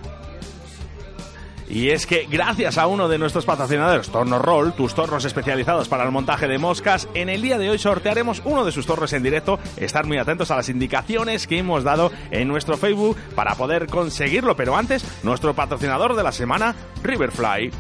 Y 1.70 1.90
es 1.90 2.04
que 2.04 2.26
gracias 2.28 2.78
a 2.78 2.88
uno 2.88 3.08
de 3.08 3.16
nuestros 3.16 3.44
patrocinadores, 3.44 4.10
Torno 4.10 4.40
Roll, 4.40 4.72
tus 4.72 4.92
tornos 4.92 5.24
especializados 5.24 5.88
para 5.88 6.02
el 6.02 6.10
montaje 6.10 6.48
de 6.48 6.58
moscas, 6.58 7.08
en 7.14 7.28
el 7.28 7.42
día 7.42 7.58
de 7.58 7.70
hoy 7.70 7.78
sortearemos 7.78 8.42
uno 8.44 8.64
de 8.64 8.72
sus 8.72 8.86
tornos 8.86 9.12
en 9.12 9.22
directo. 9.22 9.60
Estar 9.76 10.04
muy 10.04 10.18
atentos 10.18 10.50
a 10.50 10.56
las 10.56 10.68
indicaciones 10.68 11.46
que 11.46 11.58
hemos 11.58 11.84
dado 11.84 12.10
en 12.32 12.48
nuestro 12.48 12.76
Facebook 12.76 13.16
para 13.36 13.54
poder 13.54 13.86
conseguirlo. 13.86 14.56
Pero 14.56 14.76
antes, 14.76 15.04
nuestro 15.22 15.54
patrocinador 15.54 16.16
de 16.16 16.24
la 16.24 16.32
semana, 16.32 16.74
Riverfly. 17.04 17.70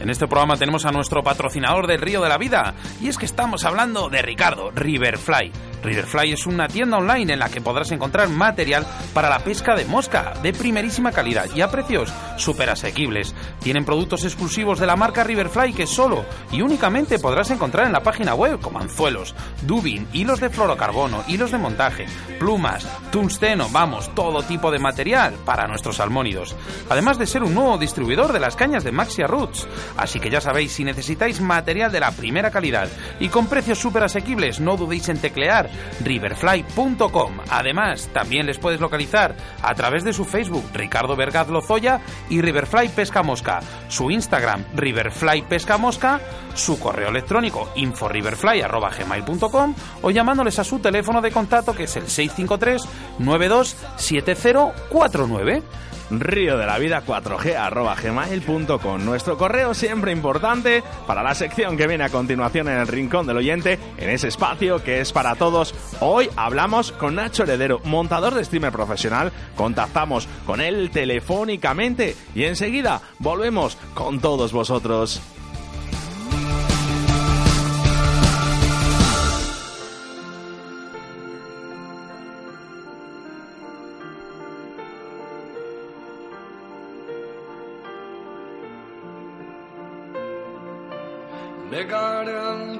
En 0.00 0.10
este 0.10 0.26
programa 0.26 0.56
tenemos 0.56 0.84
a 0.84 0.92
nuestro 0.92 1.22
patrocinador 1.22 1.86
del 1.86 2.00
Río 2.00 2.22
de 2.22 2.28
la 2.28 2.38
Vida, 2.38 2.74
y 3.00 3.08
es 3.08 3.16
que 3.16 3.24
estamos 3.24 3.64
hablando 3.64 4.08
de 4.08 4.20
Ricardo, 4.22 4.70
Riverfly. 4.70 5.52
Riverfly 5.82 6.32
es 6.32 6.46
una 6.46 6.68
tienda 6.68 6.98
online 6.98 7.32
en 7.32 7.38
la 7.38 7.48
que 7.48 7.60
podrás 7.60 7.90
encontrar 7.92 8.28
material 8.28 8.86
para 9.14 9.28
la 9.28 9.40
pesca 9.40 9.74
de 9.74 9.84
mosca 9.84 10.34
de 10.42 10.52
primerísima 10.52 11.12
calidad 11.12 11.46
y 11.54 11.60
a 11.60 11.70
precios 11.70 12.12
súper 12.36 12.70
asequibles. 12.70 13.34
Tienen 13.60 13.84
productos 13.84 14.24
exclusivos 14.24 14.78
de 14.78 14.86
la 14.86 14.96
marca 14.96 15.24
Riverfly 15.24 15.72
que 15.72 15.86
solo 15.86 16.24
y 16.52 16.62
únicamente 16.62 17.18
podrás 17.18 17.50
encontrar 17.50 17.86
en 17.86 17.92
la 17.92 18.02
página 18.02 18.34
web, 18.34 18.60
como 18.60 18.78
anzuelos, 18.78 19.34
dubin, 19.62 20.08
hilos 20.12 20.40
de 20.40 20.50
fluorocarbono, 20.50 21.24
hilos 21.28 21.50
de 21.50 21.58
montaje, 21.58 22.06
plumas, 22.38 22.86
tungsteno, 23.10 23.68
vamos, 23.70 24.14
todo 24.14 24.42
tipo 24.42 24.70
de 24.70 24.78
material 24.78 25.34
para 25.44 25.66
nuestros 25.66 25.96
salmónidos. 25.96 26.54
Además 26.88 27.18
de 27.18 27.26
ser 27.26 27.42
un 27.42 27.54
nuevo 27.54 27.78
distribuidor 27.78 28.32
de 28.32 28.40
las 28.40 28.56
cañas 28.56 28.84
de 28.84 28.92
Maxia 28.92 29.26
Roots. 29.26 29.66
Así 29.96 30.20
que 30.20 30.30
ya 30.30 30.40
sabéis, 30.40 30.72
si 30.72 30.84
necesitáis 30.84 31.40
material 31.40 31.92
de 31.92 32.00
la 32.00 32.12
primera 32.12 32.50
calidad 32.50 32.88
y 33.20 33.28
con 33.28 33.46
precios 33.46 33.78
súper 33.78 34.04
asequibles, 34.04 34.60
no 34.60 34.76
dudéis 34.76 35.08
en 35.08 35.18
teclear 35.18 35.65
riverfly.com. 36.02 37.38
Además, 37.50 38.08
también 38.12 38.46
les 38.46 38.58
puedes 38.58 38.80
localizar 38.80 39.34
a 39.62 39.74
través 39.74 40.04
de 40.04 40.12
su 40.12 40.24
Facebook, 40.24 40.64
Ricardo 40.72 41.16
Vergaz 41.16 41.48
Lozoya 41.48 42.00
y 42.28 42.40
Riverfly 42.40 42.88
Pesca 42.88 43.22
Mosca, 43.22 43.60
su 43.88 44.10
Instagram, 44.10 44.64
Riverfly 44.74 45.42
Pesca 45.42 45.78
Mosca, 45.78 46.20
su 46.54 46.78
correo 46.78 47.08
electrónico, 47.08 47.68
inforiverfly.gmail.com 47.74 49.74
o 50.02 50.10
llamándoles 50.10 50.58
a 50.58 50.64
su 50.64 50.78
teléfono 50.78 51.20
de 51.20 51.30
contacto 51.30 51.74
que 51.74 51.84
es 51.84 51.96
el 51.96 52.08
653 52.08 52.82
927049. 53.18 55.62
Río 56.10 56.56
de 56.56 56.66
la 56.66 56.78
vida 56.78 57.02
4G 57.04 57.56
arroba 57.56 57.94
gmail.com. 57.94 59.04
Nuestro 59.04 59.36
correo 59.36 59.74
siempre 59.74 60.12
importante 60.12 60.82
para 61.06 61.22
la 61.22 61.34
sección 61.34 61.76
que 61.76 61.86
viene 61.86 62.04
a 62.04 62.10
continuación 62.10 62.68
en 62.68 62.78
el 62.78 62.88
rincón 62.88 63.26
del 63.26 63.38
oyente, 63.38 63.78
en 63.96 64.10
ese 64.10 64.28
espacio 64.28 64.82
que 64.82 65.00
es 65.00 65.12
para 65.12 65.34
todos. 65.34 65.74
Hoy 66.00 66.28
hablamos 66.36 66.92
con 66.92 67.14
Nacho 67.16 67.42
Heredero, 67.42 67.80
montador 67.84 68.34
de 68.34 68.44
streamer 68.44 68.72
profesional. 68.72 69.32
Contactamos 69.56 70.28
con 70.44 70.60
él 70.60 70.90
telefónicamente 70.90 72.16
y 72.34 72.44
enseguida 72.44 73.00
volvemos 73.18 73.76
con 73.94 74.20
todos 74.20 74.52
vosotros. 74.52 75.20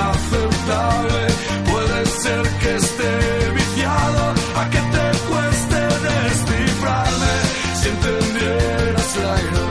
inaceptable, 0.00 1.26
puede 1.70 2.06
ser 2.06 2.42
que 2.60 2.76
esté 2.76 3.50
viciado, 3.54 4.34
a 4.56 4.70
que 4.70 4.78
te 4.78 5.06
cueste 5.28 5.80
descifrarme, 6.08 7.34
si 7.80 7.88
entendieras 7.88 9.16
la 9.16 9.42
ironía 9.42 9.69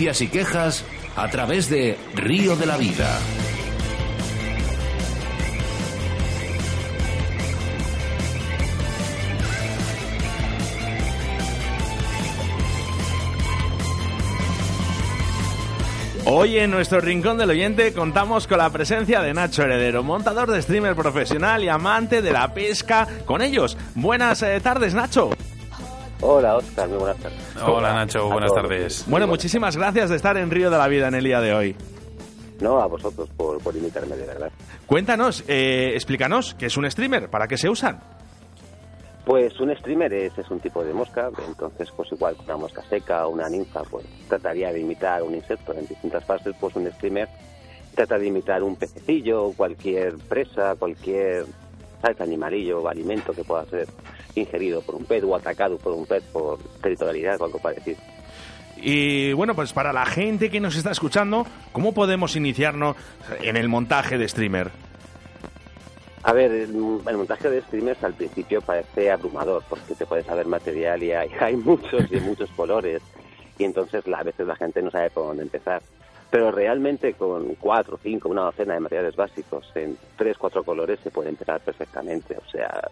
denuncias 0.00 0.22
y 0.22 0.28
quejas 0.28 0.84
a 1.14 1.28
través 1.28 1.68
de 1.68 1.98
Río 2.14 2.56
de 2.56 2.64
la 2.64 2.78
Vida. 2.78 3.18
Hoy 16.24 16.58
en 16.58 16.70
nuestro 16.70 17.00
rincón 17.00 17.36
del 17.36 17.50
oyente 17.50 17.92
contamos 17.92 18.46
con 18.46 18.58
la 18.58 18.70
presencia 18.70 19.20
de 19.20 19.34
Nacho 19.34 19.64
Heredero, 19.64 20.02
montador 20.02 20.50
de 20.50 20.62
streamer 20.62 20.94
profesional 20.94 21.62
y 21.62 21.68
amante 21.68 22.22
de 22.22 22.32
la 22.32 22.54
pesca. 22.54 23.06
Con 23.26 23.42
ellos, 23.42 23.76
buenas 23.94 24.42
eh, 24.42 24.60
tardes 24.60 24.94
Nacho. 24.94 25.30
Hola, 26.22 26.56
Oscar, 26.56 26.88
muy 26.88 26.98
buenas 26.98 27.18
tardes. 27.18 27.29
Hola 27.66 27.92
Nacho, 27.92 28.28
buenas 28.28 28.52
tardes. 28.54 29.04
Bueno, 29.06 29.26
muchísimas 29.26 29.76
gracias 29.76 30.10
de 30.10 30.16
estar 30.16 30.36
en 30.36 30.50
Río 30.50 30.70
de 30.70 30.78
la 30.78 30.88
Vida 30.88 31.08
en 31.08 31.14
el 31.14 31.24
día 31.24 31.40
de 31.40 31.54
hoy. 31.54 31.76
No, 32.60 32.80
a 32.80 32.86
vosotros 32.86 33.28
por, 33.36 33.58
por 33.62 33.74
invitarme, 33.74 34.16
de 34.16 34.26
verdad. 34.26 34.50
Cuéntanos, 34.86 35.44
eh, 35.48 35.92
explícanos, 35.94 36.54
¿qué 36.54 36.66
es 36.66 36.76
un 36.76 36.90
streamer? 36.90 37.30
¿Para 37.30 37.48
qué 37.48 37.56
se 37.56 37.68
usan? 37.68 38.00
Pues 39.24 39.58
un 39.60 39.74
streamer 39.76 40.12
es, 40.12 40.36
es 40.38 40.50
un 40.50 40.60
tipo 40.60 40.82
de 40.82 40.92
mosca, 40.92 41.30
entonces 41.46 41.90
pues 41.96 42.10
igual 42.12 42.36
que 42.36 42.42
una 42.44 42.56
mosca 42.56 42.82
seca 42.88 43.26
o 43.26 43.30
una 43.30 43.48
ninfa, 43.48 43.82
pues 43.82 44.06
trataría 44.28 44.72
de 44.72 44.80
imitar 44.80 45.22
un 45.22 45.34
insecto 45.34 45.72
en 45.74 45.86
distintas 45.86 46.24
fases, 46.24 46.54
pues 46.58 46.74
un 46.74 46.90
streamer 46.92 47.28
trata 47.94 48.18
de 48.18 48.26
imitar 48.26 48.62
un 48.62 48.76
pececillo, 48.76 49.52
cualquier 49.52 50.16
presa, 50.16 50.74
cualquier 50.76 51.44
¿sabes? 52.00 52.20
animalillo 52.20 52.80
o 52.80 52.88
alimento 52.88 53.32
que 53.32 53.44
pueda 53.44 53.64
ser 53.66 53.88
ingerido 54.34 54.82
por 54.82 54.94
un 54.94 55.04
pez 55.04 55.22
o 55.24 55.34
atacado 55.34 55.78
por 55.78 55.92
un 55.92 56.06
pez 56.06 56.22
por 56.32 56.58
territorialidad 56.82 57.40
o 57.40 57.44
algo 57.44 57.58
parecido. 57.58 57.98
Y 58.76 59.32
bueno, 59.34 59.54
pues 59.54 59.72
para 59.72 59.92
la 59.92 60.06
gente 60.06 60.50
que 60.50 60.60
nos 60.60 60.76
está 60.76 60.90
escuchando, 60.90 61.46
¿cómo 61.72 61.92
podemos 61.92 62.36
iniciarnos 62.36 62.96
en 63.42 63.56
el 63.56 63.68
montaje 63.68 64.16
de 64.16 64.26
streamer? 64.26 64.70
A 66.22 66.32
ver, 66.32 66.50
el, 66.50 67.00
el 67.06 67.16
montaje 67.16 67.48
de 67.48 67.62
streamers 67.62 68.02
al 68.04 68.14
principio 68.14 68.60
parece 68.60 69.10
abrumador 69.10 69.62
porque 69.68 69.94
te 69.94 70.06
puedes 70.06 70.26
saber 70.26 70.46
material 70.46 71.02
y 71.02 71.12
hay, 71.12 71.30
hay 71.40 71.56
muchos 71.56 72.10
y 72.10 72.20
muchos 72.20 72.50
colores 72.50 73.02
y 73.58 73.64
entonces 73.64 74.02
a 74.06 74.22
veces 74.22 74.46
la 74.46 74.56
gente 74.56 74.82
no 74.82 74.90
sabe 74.90 75.10
por 75.10 75.26
dónde 75.26 75.42
empezar. 75.42 75.82
Pero 76.30 76.52
realmente 76.52 77.14
con 77.14 77.56
cuatro, 77.56 77.98
cinco, 78.02 78.28
una 78.28 78.42
docena 78.42 78.74
de 78.74 78.80
materiales 78.80 79.16
básicos 79.16 79.70
en 79.74 79.98
tres, 80.16 80.38
cuatro 80.38 80.62
colores 80.62 81.00
se 81.02 81.10
puede 81.10 81.28
empezar 81.28 81.60
perfectamente. 81.60 82.36
O 82.36 82.50
sea, 82.50 82.88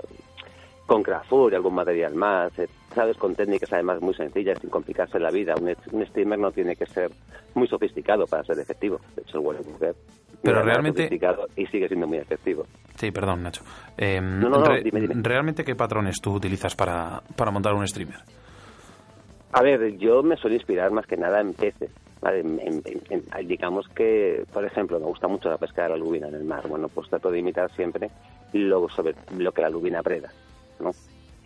con 0.88 1.02
Crafur 1.02 1.52
y 1.52 1.54
algún 1.54 1.74
material 1.74 2.14
más, 2.14 2.58
eh, 2.58 2.66
sabes, 2.94 3.16
con 3.18 3.34
técnicas 3.34 3.70
además 3.74 4.00
muy 4.00 4.14
sencillas, 4.14 4.58
sin 4.58 4.70
complicarse 4.70 5.20
la 5.20 5.30
vida. 5.30 5.54
Un, 5.60 5.76
un 5.92 6.06
streamer 6.06 6.38
no 6.38 6.50
tiene 6.50 6.74
que 6.74 6.86
ser 6.86 7.10
muy 7.54 7.68
sofisticado 7.68 8.24
para 8.26 8.42
ser 8.42 8.58
efectivo. 8.58 8.98
De 9.14 9.20
hecho, 9.22 9.38
el 9.38 9.44
Buffett 9.44 9.96
no 9.96 10.38
Pero 10.42 10.62
realmente- 10.62 11.02
sofisticado 11.04 11.46
y 11.56 11.66
sigue 11.66 11.88
siendo 11.88 12.06
muy 12.06 12.16
efectivo. 12.18 12.64
Sí, 12.96 13.10
perdón, 13.10 13.42
Nacho. 13.42 13.62
Eh, 13.98 14.18
no, 14.20 14.48
no, 14.48 14.62
dime, 14.82 15.00
dime. 15.02 15.14
¿Realmente 15.22 15.62
qué 15.62 15.76
patrones 15.76 16.20
tú 16.22 16.32
utilizas 16.32 16.74
para, 16.74 17.22
para 17.36 17.50
montar 17.50 17.74
un 17.74 17.86
streamer? 17.86 18.16
A 19.52 19.62
ver, 19.62 19.96
yo 19.98 20.22
me 20.22 20.36
suelo 20.36 20.56
inspirar 20.56 20.90
más 20.90 21.06
que 21.06 21.16
nada 21.18 21.40
en 21.40 21.52
peces. 21.52 21.90
¿vale? 22.20 22.40
En- 22.40 22.58
en- 22.60 22.82
en- 23.10 23.22
en- 23.32 23.46
digamos 23.46 23.86
que, 23.94 24.42
por 24.52 24.64
ejemplo, 24.64 24.98
me 24.98 25.06
gusta 25.06 25.28
mucho 25.28 25.48
la 25.50 25.56
pesca 25.58 25.84
de 25.84 25.90
la 25.90 25.96
lubina 25.96 26.26
en 26.28 26.34
el 26.34 26.44
mar. 26.44 26.66
Bueno, 26.66 26.88
pues 26.88 27.08
trato 27.08 27.30
de 27.30 27.38
imitar 27.38 27.70
siempre 27.76 28.10
lo, 28.54 28.88
sobre, 28.88 29.14
lo 29.36 29.52
que 29.52 29.62
la 29.62 29.68
lubina 29.70 30.02
preda, 30.02 30.28
¿no? 30.80 30.92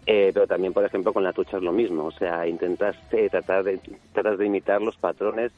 Eh, 0.07 0.31
pero 0.35 0.47
también, 0.47 0.73
por 0.73 0.85
ejemplo, 0.85 1.13
con 1.13 1.23
la 1.23 1.33
trucha 1.33 1.59
es 1.59 1.63
lo 1.63 1.73
mismo. 1.73 2.07
O 2.07 2.11
sea, 2.11 2.47
intentas 2.47 2.97
eh, 3.13 3.29
tratar, 3.31 3.65
de, 3.65 3.79
tratas 4.13 4.39
de 4.39 4.47
imitar 4.47 4.83
los 4.83 4.97
patrones, 4.97 5.53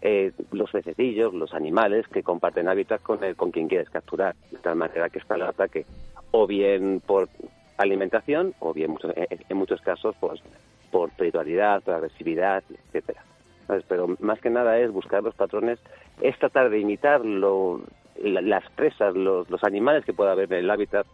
eh, 0.00 0.32
los 0.52 0.70
pececillos, 0.70 1.34
los 1.34 1.52
animales 1.52 2.06
que 2.08 2.22
comparten 2.22 2.68
hábitat 2.68 3.02
con, 3.02 3.22
el, 3.22 3.36
con 3.36 3.50
quien 3.50 3.68
quieres 3.68 3.90
capturar. 3.90 4.34
De 4.50 4.58
tal 4.58 4.76
manera 4.76 5.10
que 5.10 5.18
está 5.18 5.34
el 5.34 5.42
ataque 5.42 5.84
o 6.30 6.46
bien 6.46 7.02
por 7.04 7.28
alimentación 7.76 8.54
o 8.60 8.72
bien 8.72 8.96
en 9.48 9.56
muchos 9.56 9.80
casos 9.80 10.14
pues, 10.18 10.40
por 10.90 11.10
territorialidad, 11.10 11.82
por 11.82 11.94
agresividad, 11.94 12.62
etcétera. 12.70 13.22
Pero 13.88 14.14
más 14.20 14.40
que 14.40 14.50
nada 14.50 14.78
es 14.78 14.90
buscar 14.92 15.22
los 15.22 15.34
patrones, 15.34 15.78
es 16.20 16.38
tratar 16.38 16.70
de 16.70 16.78
imitar 16.78 17.24
lo, 17.24 17.80
las 18.22 18.68
presas, 18.70 19.14
los, 19.14 19.48
los 19.50 19.64
animales 19.64 20.04
que 20.04 20.12
pueda 20.12 20.32
haber 20.32 20.52
en 20.52 20.60
el 20.60 20.70
hábitat 20.70 21.06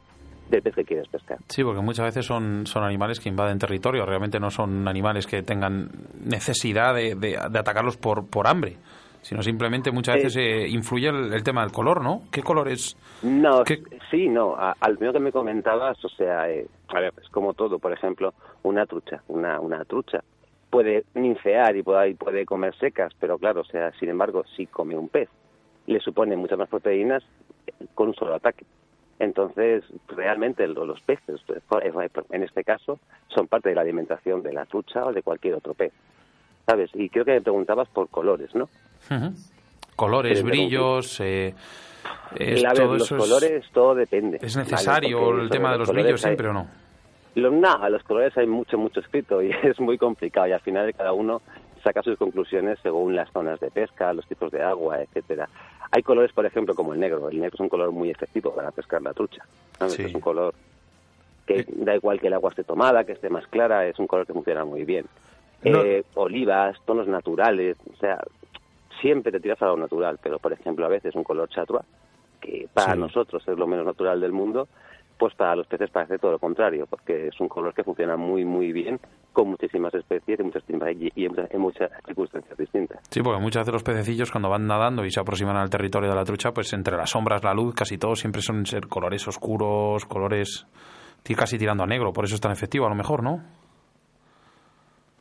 del 0.51 0.63
pez 0.63 0.75
que 0.75 0.85
quieres 0.85 1.09
pescar. 1.09 1.39
Sí, 1.49 1.63
porque 1.63 1.81
muchas 1.81 2.07
veces 2.07 2.27
son, 2.27 2.67
son 2.67 2.85
animales 2.85 3.21
que 3.21 3.29
invaden 3.29 3.59
territorio, 3.59 4.05
realmente 4.05 4.39
no 4.41 4.51
son 4.51 4.87
animales 4.89 5.27
que 5.27 5.43
tengan 5.43 5.89
necesidad 6.25 6.95
de, 6.95 7.15
de, 7.15 7.37
atacarlos 7.37 7.97
por, 7.97 8.29
por 8.29 8.47
hambre 8.47 8.77
sino 9.23 9.43
simplemente 9.43 9.91
muchas 9.91 10.17
veces 10.17 10.37
eh, 10.37 10.69
influye 10.69 11.09
el, 11.09 11.43
tema 11.43 11.63
del 11.63 11.73
color, 11.73 12.03
¿no? 12.03 12.23
¿Qué 12.33 12.43
color 12.43 12.69
es? 12.69 12.97
No, 13.23 13.65
sí, 14.11 14.29
no. 14.29 14.57
al 14.57 14.99
menos 14.99 15.15
que 15.15 15.21
me 15.21 15.31
comentabas, 15.31 16.03
o 16.05 16.09
sea, 16.09 16.51
eh, 16.51 16.67
a 16.89 17.01
ver, 17.01 17.13
es 17.23 17.29
como 17.29 17.53
todo. 17.53 17.79
Por 17.79 17.93
ejemplo, 17.93 18.33
una 18.63 18.87
trucha, 18.87 19.23
una, 19.29 19.61
una 19.61 19.85
trucha 19.85 20.21
puede 20.71 21.05
ninfear 21.15 21.77
y 21.77 21.83
puede, 21.83 22.15
puede 22.15 22.47
comer 22.47 22.75
secas, 22.79 23.13
pero 23.19 23.39
claro, 23.39 23.63
o 23.63 23.65
sea, 23.65 23.93
sin 23.99 24.09
embargo, 24.09 24.45
si 24.57 24.67
come 24.67 24.97
un 24.97 25.09
pez, 25.09 25.29
le 25.87 26.01
supone 26.01 26.37
muchas 26.37 26.59
más 26.59 26.69
proteínas 26.69 27.23
con 27.95 28.09
un 28.09 28.15
solo 28.15 28.35
ataque. 28.35 28.65
Entonces, 29.21 29.85
realmente 30.09 30.67
los 30.67 30.99
peces, 31.03 31.43
en 32.31 32.43
este 32.43 32.65
caso, 32.65 32.99
son 33.29 33.49
parte 33.49 33.69
de 33.69 33.75
la 33.75 33.83
alimentación 33.83 34.43
de 34.43 34.55
la 34.55 34.65
trucha 34.65 35.05
o 35.05 35.13
de 35.13 35.23
cualquier 35.23 35.55
otro 35.55 35.75
pez. 35.75 35.93
¿Sabes? 36.65 36.91
Y 36.95 37.11
creo 37.11 37.27
que 37.27 37.33
me 37.33 37.43
preguntabas 37.43 37.87
por 37.89 38.09
colores, 38.09 38.55
¿no? 38.55 38.71
Colores, 39.95 40.43
brillos. 40.43 41.21
Eh, 41.21 41.55
los 42.39 43.11
colores, 43.11 43.67
todo 43.75 43.95
depende. 43.95 44.39
¿Es 44.41 44.57
necesario 44.57 45.39
el 45.39 45.51
tema 45.51 45.73
de 45.73 45.79
los 45.79 45.91
brillos 45.91 46.23
siempre 46.23 46.49
o 46.49 46.55
no? 46.55 46.67
Lo, 47.35 47.51
no, 47.51 47.75
a 47.75 47.91
los 47.91 48.03
colores 48.03 48.37
hay 48.39 48.47
mucho, 48.47 48.79
mucho 48.79 49.01
escrito 49.01 49.43
y 49.43 49.51
es 49.63 49.79
muy 49.79 49.99
complicado 49.99 50.49
y 50.49 50.53
al 50.53 50.61
final 50.61 50.95
cada 50.95 51.13
uno 51.13 51.43
saca 51.83 52.03
sus 52.03 52.17
conclusiones 52.19 52.79
según 52.83 53.15
las 53.15 53.31
zonas 53.33 53.61
de 53.61 53.71
pesca, 53.71 54.13
los 54.13 54.27
tipos 54.27 54.51
de 54.51 54.63
agua, 54.63 55.01
etcétera. 55.03 55.49
Hay 55.91 56.03
colores, 56.03 56.33
por 56.33 56.47
ejemplo, 56.47 56.75
como 56.75 56.95
el 56.95 57.01
negro. 57.01 57.29
El 57.29 57.41
negro 57.41 57.55
es 57.55 57.61
un 57.61 57.69
color 57.69 57.91
muy 57.91 58.11
efectivo 58.11 58.55
para 58.55 58.71
pescar 58.71 59.03
la 59.03 59.13
trucha. 59.13 59.45
Es 59.81 60.15
un 60.15 60.21
color 60.21 60.55
que 61.47 61.67
da 61.69 61.97
igual 61.97 62.21
que 62.21 62.29
el 62.29 62.35
agua 62.35 62.51
esté 62.51 62.63
tomada, 62.63 63.05
que 63.05 63.13
esté 63.13 63.29
más 63.29 63.47
clara, 63.49 63.87
es 63.87 63.99
un 63.99 64.07
color 64.07 64.27
que 64.27 64.33
funciona 64.33 64.65
muy 64.65 64.85
bien. 64.85 65.07
Eh, 65.63 66.05
olivas, 66.15 66.77
tonos 66.87 67.07
naturales, 67.09 67.77
o 67.93 67.97
sea, 67.97 68.21
siempre 69.01 69.33
te 69.33 69.41
tiras 69.41 69.61
a 69.63 69.67
lo 69.67 69.77
natural, 69.77 70.19
pero 70.23 70.39
por 70.39 70.53
ejemplo 70.53 70.87
a 70.87 70.89
veces 70.89 71.15
un 71.15 71.25
color 71.25 71.49
chatua, 71.49 71.85
que 72.41 72.69
para 72.73 72.95
nosotros 72.95 73.47
es 73.47 73.59
lo 73.59 73.67
menos 73.67 73.85
natural 73.85 74.21
del 74.21 74.33
mundo, 74.33 74.69
pues 75.21 75.35
para 75.35 75.55
los 75.55 75.67
peces 75.67 75.91
parece 75.91 76.17
todo 76.17 76.33
lo 76.33 76.39
contrario, 76.39 76.87
porque 76.89 77.29
es 77.29 77.39
un 77.41 77.49
color 77.49 77.75
que 77.75 77.85
funciona 77.85 78.17
muy, 78.17 78.43
muy 78.43 78.73
bien 78.73 78.99
con 79.35 79.51
muchísimas 79.51 79.93
especies 79.93 80.41
y, 80.41 80.43
muchas, 80.43 80.65
y 81.15 81.27
en, 81.27 81.61
muchas, 81.61 81.91
circunstancias 82.07 82.57
distintas. 82.57 83.01
Sí, 83.11 83.21
porque 83.23 83.39
muchas 83.39 83.61
veces 83.61 83.75
los 83.75 83.83
pececillos 83.83 84.31
cuando 84.31 84.49
van 84.49 84.67
nadando 84.67 85.05
y 85.05 85.11
se 85.11 85.21
aproximan 85.21 85.59
al 85.59 85.69
territorio 85.69 86.09
de 86.09 86.17
la 86.17 86.25
trucha, 86.25 86.53
pues 86.53 86.73
entre 86.73 86.97
las 86.97 87.11
sombras, 87.11 87.45
la 87.45 87.53
luz, 87.53 87.75
casi 87.75 87.99
todos 87.99 88.19
siempre 88.19 88.41
son 88.41 88.65
ser 88.65 88.89
colores 88.89 89.29
oscuros, 89.29 90.07
colores 90.07 90.67
casi 91.37 91.59
tirando 91.59 91.85
a 91.85 91.87
negro, 91.87 92.15
por 92.15 92.25
eso 92.25 92.35
es 92.35 92.41
tan 92.41 92.53
efectivo 92.53 92.87
a 92.87 92.89
lo 92.89 92.95
mejor, 92.95 93.23
¿no? 93.23 93.43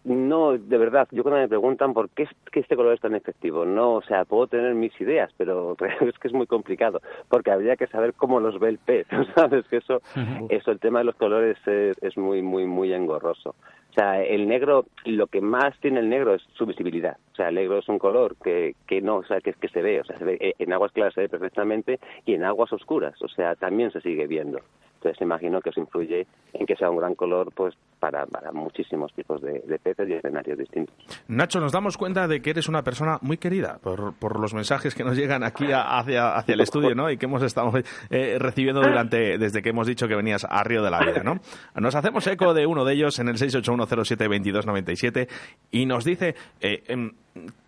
No, 0.06 0.58
de 0.58 0.78
verdad, 0.78 1.08
yo 1.12 1.24
cuando 1.24 1.42
me 1.42 1.48
preguntan 1.50 1.94
por 1.94 2.10
qué, 2.10 2.28
este 2.54 2.76
color 2.76 2.94
es 2.94 3.02
tan 3.02 3.16
efectivo, 3.16 3.66
no, 3.66 3.96
o 3.96 4.02
sea, 4.02 4.24
puedo 4.24 4.48
tener 4.48 4.74
mis 4.74 5.00
ideas, 5.02 5.30
pero 5.38 5.76
es 6.02 6.18
que 6.18 6.30
es 6.30 6.34
muy 6.34 6.48
complicado, 6.48 7.02
porque 7.28 7.52
habría 7.52 7.76
que 7.76 7.88
saber 7.88 8.14
cómo 8.14 8.40
los 8.40 8.60
ve 8.60 8.70
el 8.70 8.78
pez, 8.78 9.08
¿sabes? 9.36 9.68
Que 9.68 9.78
eso, 9.78 10.02
eso 10.50 10.72
el 10.72 10.80
tema 10.80 11.00
de 11.00 11.06
los 11.06 11.16
colores 11.16 11.58
es, 11.68 12.18
muy, 12.18 12.42
muy, 12.42 12.66
muy 12.66 12.94
engorroso. 12.94 13.56
O 13.90 13.94
sea, 13.94 14.24
el 14.24 14.48
negro, 14.48 14.86
lo 15.04 15.28
que 15.28 15.42
más 15.42 15.78
tiene 15.80 16.00
el 16.00 16.10
negro 16.10 16.36
es 16.36 16.44
su 16.54 16.66
visibilidad. 16.66 17.18
O 17.34 17.36
sea, 17.36 17.50
el 17.50 17.56
negro 17.56 17.80
es 17.80 17.90
un 17.90 18.00
color 18.00 18.36
que, 18.42 18.76
que 18.88 19.02
no, 19.02 19.18
o 19.18 19.24
sea, 19.26 19.42
que, 19.42 19.54
que 19.54 19.68
se 19.68 19.82
ve, 19.82 20.00
o 20.00 20.06
sea, 20.06 20.18
se 20.18 20.26
ve, 20.26 20.38
eh, 20.40 20.54
en 20.60 20.72
aguas 20.72 20.92
claras 20.94 21.14
se 21.14 21.22
ve 21.22 21.30
perfectamente 21.30 22.00
y 22.26 22.36
en 22.36 22.46
aguas 22.46 22.72
oscuras, 22.72 23.22
o 23.22 23.28
sea, 23.28 23.56
también 23.56 23.92
se 23.92 24.00
sigue 24.02 24.28
viendo. 24.28 24.60
Entonces 25.00 25.22
imagino 25.22 25.62
que 25.62 25.70
eso 25.70 25.80
influye 25.80 26.28
en 26.52 26.66
que 26.66 26.76
sea 26.76 26.90
un 26.90 26.98
gran 26.98 27.16
color 27.16 27.54
pues 27.56 27.74
para, 28.00 28.26
para 28.26 28.52
muchísimos 28.52 29.14
tipos 29.14 29.42
de, 29.42 29.62
peces 29.82 30.10
y 30.10 30.14
escenarios 30.14 30.58
distintos. 30.58 30.94
Nacho, 31.30 31.62
nos 31.62 31.72
damos 31.72 31.96
cuenta 31.98 32.28
de 32.28 32.42
que 32.42 32.50
eres 32.50 32.68
una 32.68 32.84
persona 32.84 33.18
muy 33.22 33.38
querida 33.38 33.80
por, 33.82 34.14
por 34.16 34.38
los 34.40 34.54
mensajes 34.54 34.94
que 34.96 35.06
nos 35.06 35.16
llegan 35.16 35.44
aquí 35.44 35.68
hacia, 35.72 36.36
hacia 36.36 36.54
el 36.54 36.60
estudio 36.60 36.96
¿no? 36.96 37.10
y 37.10 37.18
que 37.18 37.28
hemos 37.28 37.44
estado 37.44 37.72
eh, 38.10 38.36
recibiendo 38.40 38.82
durante 38.82 39.38
desde 39.38 39.62
que 39.62 39.70
hemos 39.70 39.88
dicho 39.88 40.10
que 40.10 40.16
venías 40.16 40.46
a 40.50 40.62
Río 40.64 40.84
de 40.84 40.92
la 40.92 41.00
Vida. 41.00 41.24
¿no? 41.24 41.40
Nos 41.76 41.96
hacemos 41.96 42.28
eco 42.28 42.54
de 42.54 42.66
uno 42.66 42.84
de 42.84 42.94
ellos 42.94 43.20
en 43.20 43.30
el 43.30 43.38
681072297 43.38 45.30
y 45.72 45.86
nos 45.86 46.04
dice 46.04 46.36
eh, 46.60 46.84
em, 46.88 47.14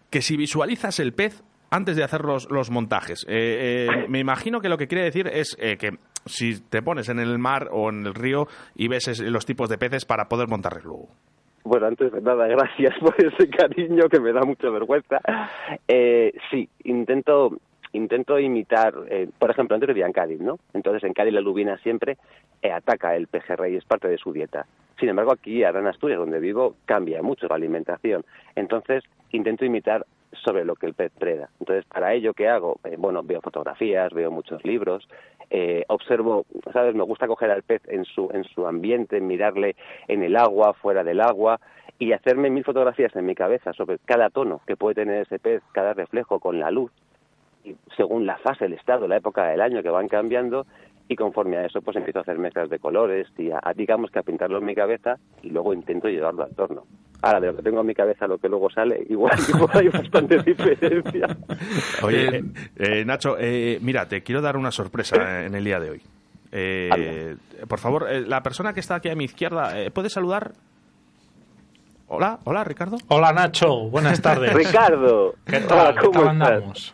que 0.09 0.21
si 0.21 0.35
visualizas 0.35 0.99
el 0.99 1.13
pez 1.13 1.43
antes 1.69 1.95
de 1.95 2.03
hacer 2.03 2.25
los, 2.25 2.51
los 2.51 2.69
montajes. 2.69 3.25
Eh, 3.29 3.87
me 4.09 4.19
imagino 4.19 4.59
que 4.59 4.67
lo 4.67 4.77
que 4.77 4.89
quiere 4.89 5.05
decir 5.05 5.27
es 5.27 5.55
que 5.55 5.97
si 6.25 6.61
te 6.61 6.81
pones 6.81 7.09
en 7.09 7.19
el 7.19 7.37
mar 7.39 7.69
o 7.71 7.89
en 7.89 8.05
el 8.05 8.13
río 8.13 8.47
y 8.75 8.87
ves 8.87 9.19
los 9.19 9.45
tipos 9.45 9.69
de 9.69 9.77
peces 9.77 10.05
para 10.05 10.25
poder 10.25 10.47
montarles 10.47 10.83
luego. 10.83 11.09
Bueno, 11.63 11.87
antes 11.87 12.11
de 12.11 12.21
nada, 12.21 12.47
gracias 12.47 12.97
por 12.99 13.15
ese 13.17 13.49
cariño 13.49 14.09
que 14.09 14.19
me 14.19 14.33
da 14.33 14.41
mucha 14.41 14.69
vergüenza. 14.69 15.19
Eh, 15.87 16.33
sí, 16.49 16.67
intento 16.83 17.57
intento 17.93 18.39
imitar, 18.39 18.93
eh, 19.09 19.27
por 19.37 19.51
ejemplo, 19.51 19.75
antes 19.75 19.87
vivía 19.87 20.05
en 20.05 20.13
Cádiz, 20.13 20.39
¿no? 20.39 20.59
Entonces 20.73 21.03
en 21.03 21.13
Cádiz 21.13 21.33
la 21.33 21.41
lubina 21.41 21.77
siempre 21.79 22.17
eh, 22.61 22.71
ataca 22.71 23.15
el 23.15 23.27
pejerrey, 23.27 23.75
es 23.75 23.85
parte 23.85 24.07
de 24.07 24.17
su 24.17 24.31
dieta. 24.31 24.65
Sin 24.99 25.09
embargo, 25.09 25.33
aquí, 25.33 25.63
ahora 25.63 25.81
en 25.81 25.87
Asturias, 25.87 26.19
donde 26.19 26.39
vivo, 26.39 26.75
cambia 26.85 27.21
mucho 27.21 27.47
la 27.47 27.55
alimentación. 27.55 28.23
Entonces 28.55 29.03
intento 29.31 29.65
imitar 29.65 30.05
sobre 30.43 30.65
lo 30.65 30.75
que 30.75 30.87
el 30.87 30.93
pez 30.93 31.11
preda. 31.17 31.49
Entonces, 31.59 31.85
para 31.85 32.13
ello, 32.13 32.33
¿qué 32.33 32.47
hago? 32.47 32.79
Eh, 32.83 32.95
bueno, 32.97 33.21
veo 33.23 33.41
fotografías, 33.41 34.13
veo 34.13 34.31
muchos 34.31 34.63
libros, 34.63 35.07
eh, 35.49 35.83
observo, 35.87 36.45
¿sabes? 36.71 36.95
Me 36.95 37.03
gusta 37.03 37.27
coger 37.27 37.51
al 37.51 37.63
pez 37.63 37.81
en 37.87 38.05
su, 38.05 38.29
en 38.33 38.43
su 38.45 38.65
ambiente, 38.65 39.19
mirarle 39.19 39.75
en 40.07 40.23
el 40.23 40.35
agua, 40.37 40.73
fuera 40.73 41.03
del 41.03 41.21
agua, 41.21 41.59
y 41.99 42.13
hacerme 42.13 42.49
mil 42.49 42.63
fotografías 42.63 43.15
en 43.15 43.25
mi 43.25 43.35
cabeza 43.35 43.73
sobre 43.73 43.99
cada 43.99 44.29
tono 44.29 44.61
que 44.65 44.77
puede 44.77 44.95
tener 44.95 45.21
ese 45.23 45.39
pez, 45.39 45.61
cada 45.73 45.93
reflejo 45.93 46.39
con 46.39 46.59
la 46.59 46.71
luz, 46.71 46.91
y 47.63 47.75
según 47.95 48.25
la 48.25 48.37
fase, 48.37 48.65
el 48.65 48.73
estado, 48.73 49.07
la 49.07 49.17
época 49.17 49.45
del 49.45 49.61
año 49.61 49.83
que 49.83 49.89
van 49.89 50.07
cambiando, 50.07 50.65
y 51.11 51.15
conforme 51.17 51.57
a 51.57 51.65
eso 51.65 51.81
pues 51.81 51.97
empiezo 51.97 52.19
a 52.19 52.21
hacer 52.21 52.39
mezclas 52.39 52.69
de 52.69 52.79
colores 52.79 53.27
y 53.37 53.51
a, 53.51 53.59
digamos 53.75 54.11
que 54.11 54.19
a 54.19 54.23
pintarlo 54.23 54.59
en 54.59 54.65
mi 54.65 54.73
cabeza 54.73 55.17
y 55.41 55.49
luego 55.49 55.73
intento 55.73 56.07
llevarlo 56.07 56.43
al 56.43 56.55
torno. 56.55 56.83
Ahora, 57.21 57.39
de 57.39 57.47
lo 57.47 57.55
que 57.55 57.61
tengo 57.61 57.81
en 57.81 57.87
mi 57.87 57.93
cabeza 57.93 58.25
lo 58.25 58.37
que 58.37 58.49
luego 58.49 58.69
sale, 58.71 59.05
igual, 59.09 59.37
hay 59.73 59.89
bastante 59.89 60.37
diferencia. 60.45 61.27
Oye, 62.01 62.37
eh, 62.37 62.43
eh, 62.77 63.05
Nacho, 63.05 63.37
eh, 63.39 63.77
mira, 63.81 64.07
te 64.07 64.21
quiero 64.23 64.41
dar 64.41 64.57
una 64.57 64.71
sorpresa 64.71 65.45
en 65.45 65.53
el 65.53 65.63
día 65.63 65.79
de 65.79 65.91
hoy. 65.91 66.01
por 67.67 67.79
favor, 67.79 68.09
la 68.27 68.41
persona 68.41 68.73
que 68.73 68.79
está 68.79 68.95
aquí 68.95 69.09
a 69.09 69.15
mi 69.15 69.25
izquierda, 69.25 69.73
¿puede 69.93 70.09
saludar? 70.09 70.53
Hola, 72.13 72.39
hola, 72.43 72.63
Ricardo. 72.65 72.97
Hola, 73.07 73.31
Nacho. 73.31 73.89
Buenas 73.89 74.21
tardes. 74.21 74.53
Ricardo. 74.53 75.35
¿Qué 75.45 75.61
tal? 75.61 75.95
¿Cómo 75.95 76.29
andamos? 76.29 76.93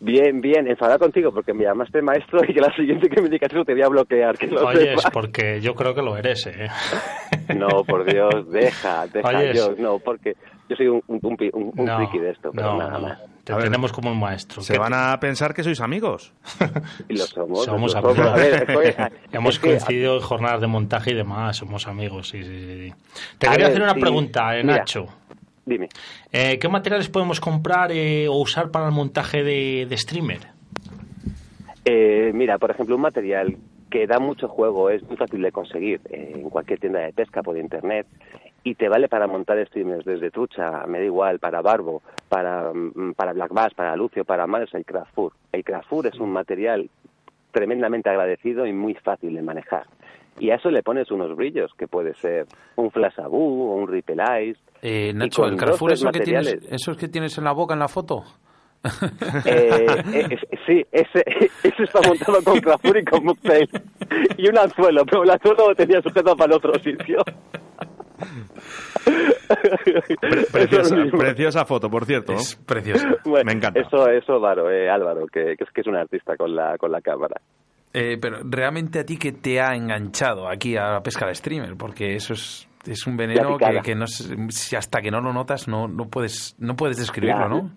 Bien, 0.00 0.40
bien, 0.40 0.68
enfadado 0.68 0.98
contigo 0.98 1.32
porque 1.32 1.54
me 1.54 1.64
llamaste 1.64 2.02
maestro 2.02 2.40
y 2.46 2.52
que 2.52 2.60
la 2.60 2.74
siguiente 2.74 3.08
que 3.08 3.22
me 3.22 3.28
digas 3.28 3.50
eso 3.52 3.64
te 3.64 3.72
voy 3.72 3.82
a 3.82 3.88
bloquear. 3.88 4.36
Que 4.36 4.48
lo 4.48 4.66
Oye, 4.66 4.94
porque 5.12 5.60
yo 5.60 5.74
creo 5.74 5.94
que 5.94 6.02
lo 6.02 6.16
eres, 6.16 6.46
¿eh? 6.48 6.68
No, 7.54 7.84
por 7.84 8.04
Dios, 8.04 8.50
deja, 8.50 9.06
deja. 9.06 9.52
Yo, 9.52 9.74
no, 9.78 9.98
porque 9.98 10.36
yo 10.68 10.76
soy 10.76 10.88
un, 10.88 11.02
un, 11.06 11.20
un, 11.22 11.96
friki 11.96 12.18
de 12.18 12.30
esto, 12.30 12.50
pero 12.52 12.76
nada 12.76 12.98
más. 12.98 13.18
Te 13.44 13.54
tenemos 13.54 13.92
como 13.92 14.10
un 14.10 14.18
maestro. 14.18 14.60
Se 14.60 14.76
van 14.76 14.92
a 14.92 15.20
pensar 15.20 15.54
que 15.54 15.62
sois 15.62 15.80
amigos. 15.80 16.32
Y 17.08 17.16
lo 17.16 17.24
somos. 17.26 17.64
Somos 17.64 17.94
amigos. 17.94 18.18
A 18.18 18.34
ver, 18.34 19.12
Hemos 19.32 19.60
coincidido 19.60 20.16
en 20.16 20.22
jornadas 20.22 20.60
de 20.60 20.66
montaje 20.66 21.12
y 21.12 21.14
demás, 21.14 21.56
somos 21.56 21.86
amigos, 21.86 22.28
sí, 22.30 22.42
sí, 22.42 22.88
sí. 22.88 22.94
Te 23.38 23.48
quería 23.48 23.68
hacer 23.68 23.82
una 23.82 23.94
pregunta, 23.94 24.58
eh, 24.58 24.64
Nacho. 24.64 25.06
Dime. 25.66 25.88
Eh, 26.32 26.58
¿Qué 26.60 26.68
materiales 26.68 27.08
podemos 27.08 27.40
comprar 27.40 27.90
eh, 27.90 28.28
o 28.28 28.34
usar 28.34 28.70
para 28.70 28.86
el 28.86 28.92
montaje 28.92 29.42
de, 29.42 29.96
streamer? 29.96 30.40
Eh, 31.84 32.30
mira, 32.32 32.56
por 32.58 32.70
ejemplo, 32.70 32.94
un 32.94 33.02
material 33.02 33.56
que 33.90 34.06
da 34.06 34.18
mucho 34.18 34.48
juego, 34.48 34.90
es 34.90 35.02
muy 35.04 35.16
fácil 35.16 35.42
de 35.42 35.52
conseguir 35.52 36.00
en 36.10 36.50
cualquier 36.50 36.80
tienda 36.80 37.00
de 37.00 37.12
pesca 37.12 37.42
por 37.42 37.56
internet 37.56 38.06
y 38.64 38.74
te 38.74 38.88
vale 38.88 39.08
para 39.08 39.28
montar 39.28 39.64
streamers 39.64 40.04
desde 40.04 40.30
trucha, 40.32 40.86
me 40.88 40.98
da 40.98 41.04
igual, 41.04 41.38
para 41.38 41.62
barbo, 41.62 42.02
para, 42.28 42.72
mm, 42.72 43.14
para 43.14 43.32
black 43.32 43.52
bass, 43.52 43.72
para 43.74 43.94
lucio, 43.94 44.24
para 44.24 44.48
mal, 44.48 44.64
es 44.64 44.74
el 44.74 44.84
craft 44.84 45.14
food. 45.14 45.32
El 45.52 45.62
craft 45.62 45.88
food 45.88 46.06
es 46.06 46.18
un 46.18 46.30
material 46.32 46.90
tremendamente 47.52 48.10
agradecido 48.10 48.66
y 48.66 48.72
muy 48.72 48.94
fácil 48.94 49.34
de 49.34 49.42
manejar. 49.42 49.86
y 50.38 50.50
a 50.50 50.56
eso 50.56 50.70
le 50.70 50.82
pones 50.82 51.10
unos 51.10 51.34
brillos, 51.34 51.72
que 51.78 51.88
puede 51.88 52.12
ser 52.16 52.44
un 52.74 52.90
flashabú 52.90 53.70
o 53.70 53.76
un 53.76 53.88
ripple 53.88 54.22
ice. 54.42 54.60
Eh, 54.82 55.10
Nacho, 55.14 55.46
¿el 55.46 55.56
Carrefour 55.56 55.92
dos, 55.92 56.00
eso 56.00 56.10
tres 56.10 56.20
que, 56.20 56.24
tienes, 56.24 56.44
materiales. 56.44 56.72
eso 56.72 56.90
es 56.90 56.98
que 56.98 57.08
tienes 57.08 57.38
en 57.38 57.44
la 57.44 57.52
boca 57.52 57.72
en 57.72 57.80
la 57.80 57.88
foto? 57.88 58.24
Eh, 59.44 59.86
eh, 60.12 60.38
sí, 60.66 60.84
ese, 60.92 61.24
ese 61.62 61.82
está 61.82 62.00
montado 62.06 62.42
con 62.42 62.60
Carrefour 62.60 62.98
y 62.98 63.04
con 63.04 63.24
mocktail. 63.24 63.68
Y 64.36 64.48
un 64.48 64.58
anzuelo, 64.58 65.04
pero 65.04 65.22
el 65.24 65.30
anzuelo 65.30 65.68
lo 65.68 65.74
tenía 65.74 66.00
sujeto 66.02 66.36
para 66.36 66.52
el 66.52 66.56
otro 66.56 66.74
sitio. 66.80 67.18
Pre- 70.20 70.46
preciosa, 70.52 70.96
preciosa 71.10 71.64
foto, 71.64 71.90
por 71.90 72.04
cierto. 72.04 72.32
Es 72.32 72.56
precioso. 72.56 73.06
Bueno, 73.24 73.44
Me 73.46 73.52
encanta. 73.52 73.80
Eso, 73.80 74.08
eso, 74.08 74.34
Álvaro, 74.34 74.70
eh, 74.70 74.88
Álvaro 74.90 75.26
que, 75.26 75.54
que 75.56 75.64
es 75.64 75.70
que 75.70 75.80
es 75.82 75.86
un 75.86 75.96
artista 75.96 76.36
con 76.36 76.54
la, 76.54 76.76
con 76.78 76.90
la 76.90 77.00
cámara. 77.00 77.40
Eh, 77.92 78.18
pero 78.20 78.38
realmente 78.44 79.00
a 79.00 79.04
ti 79.06 79.16
que 79.16 79.32
te 79.32 79.60
ha 79.60 79.74
enganchado 79.74 80.48
aquí 80.48 80.76
a 80.76 80.92
la 80.92 81.02
pesca 81.02 81.26
de 81.26 81.34
streamer, 81.34 81.76
porque 81.76 82.14
eso 82.14 82.34
es, 82.34 82.68
es 82.86 83.06
un 83.06 83.16
veneno 83.16 83.56
que, 83.56 83.80
que 83.82 83.94
no 83.94 84.06
si 84.06 84.76
hasta 84.76 85.00
que 85.00 85.10
no 85.10 85.20
lo 85.20 85.32
notas 85.32 85.66
no, 85.66 85.88
no 85.88 86.04
puedes 86.08 86.56
no 86.58 86.76
puedes 86.76 86.98
describirlo, 86.98 87.48
¿no? 87.48 87.70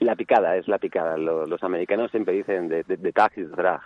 La 0.00 0.16
picada 0.16 0.56
es 0.56 0.68
la 0.68 0.78
picada. 0.78 1.16
Lo- 1.16 1.46
Los, 1.46 1.62
americanos 1.62 2.10
siempre 2.10 2.34
dicen 2.34 2.68
de, 2.68 2.82
de, 2.82 2.96
drag. 2.96 3.80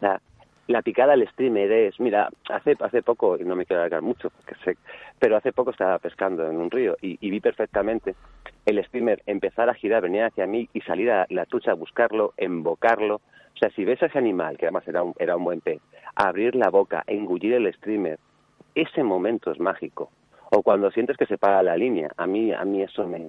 Sea, 0.00 0.20
la 0.68 0.82
picada 0.82 1.12
al 1.12 1.26
streamer 1.28 1.70
es, 1.70 2.00
mira, 2.00 2.28
hace 2.50 2.76
hace 2.80 3.02
poco, 3.02 3.36
y 3.38 3.44
no 3.44 3.54
me 3.54 3.64
quiero 3.64 3.80
alargar 3.82 4.02
mucho, 4.02 4.30
porque 4.30 4.54
sé, 4.64 4.76
pero 5.18 5.36
hace 5.36 5.52
poco 5.52 5.70
estaba 5.70 5.98
pescando 6.00 6.44
en 6.50 6.56
un 6.56 6.70
río 6.70 6.96
y, 7.00 7.16
y 7.20 7.30
vi 7.30 7.38
perfectamente 7.40 8.16
el 8.64 8.84
streamer 8.84 9.22
empezar 9.26 9.68
a 9.70 9.74
girar, 9.74 10.02
venir 10.02 10.24
hacia 10.24 10.46
mí 10.46 10.68
y 10.72 10.80
salir 10.80 11.10
a 11.12 11.24
la 11.30 11.46
trucha 11.46 11.70
a 11.70 11.74
buscarlo, 11.74 12.34
embocarlo. 12.36 13.16
O 13.54 13.58
sea, 13.58 13.70
si 13.70 13.84
ves 13.84 14.02
a 14.02 14.06
ese 14.06 14.18
animal, 14.18 14.58
que 14.58 14.66
además 14.66 14.86
era 14.88 15.02
un, 15.04 15.14
era 15.18 15.36
un 15.36 15.44
buen 15.44 15.60
pez, 15.60 15.80
abrir 16.16 16.56
la 16.56 16.68
boca, 16.68 17.04
engullir 17.06 17.54
el 17.54 17.72
streamer, 17.74 18.18
ese 18.74 19.02
momento 19.04 19.52
es 19.52 19.60
mágico. 19.60 20.10
O 20.50 20.62
cuando 20.62 20.90
sientes 20.90 21.16
que 21.16 21.26
se 21.26 21.38
para 21.38 21.62
la 21.62 21.76
línea, 21.76 22.10
a 22.16 22.26
mí, 22.26 22.52
a 22.52 22.64
mí 22.64 22.82
eso 22.82 23.06
me... 23.06 23.28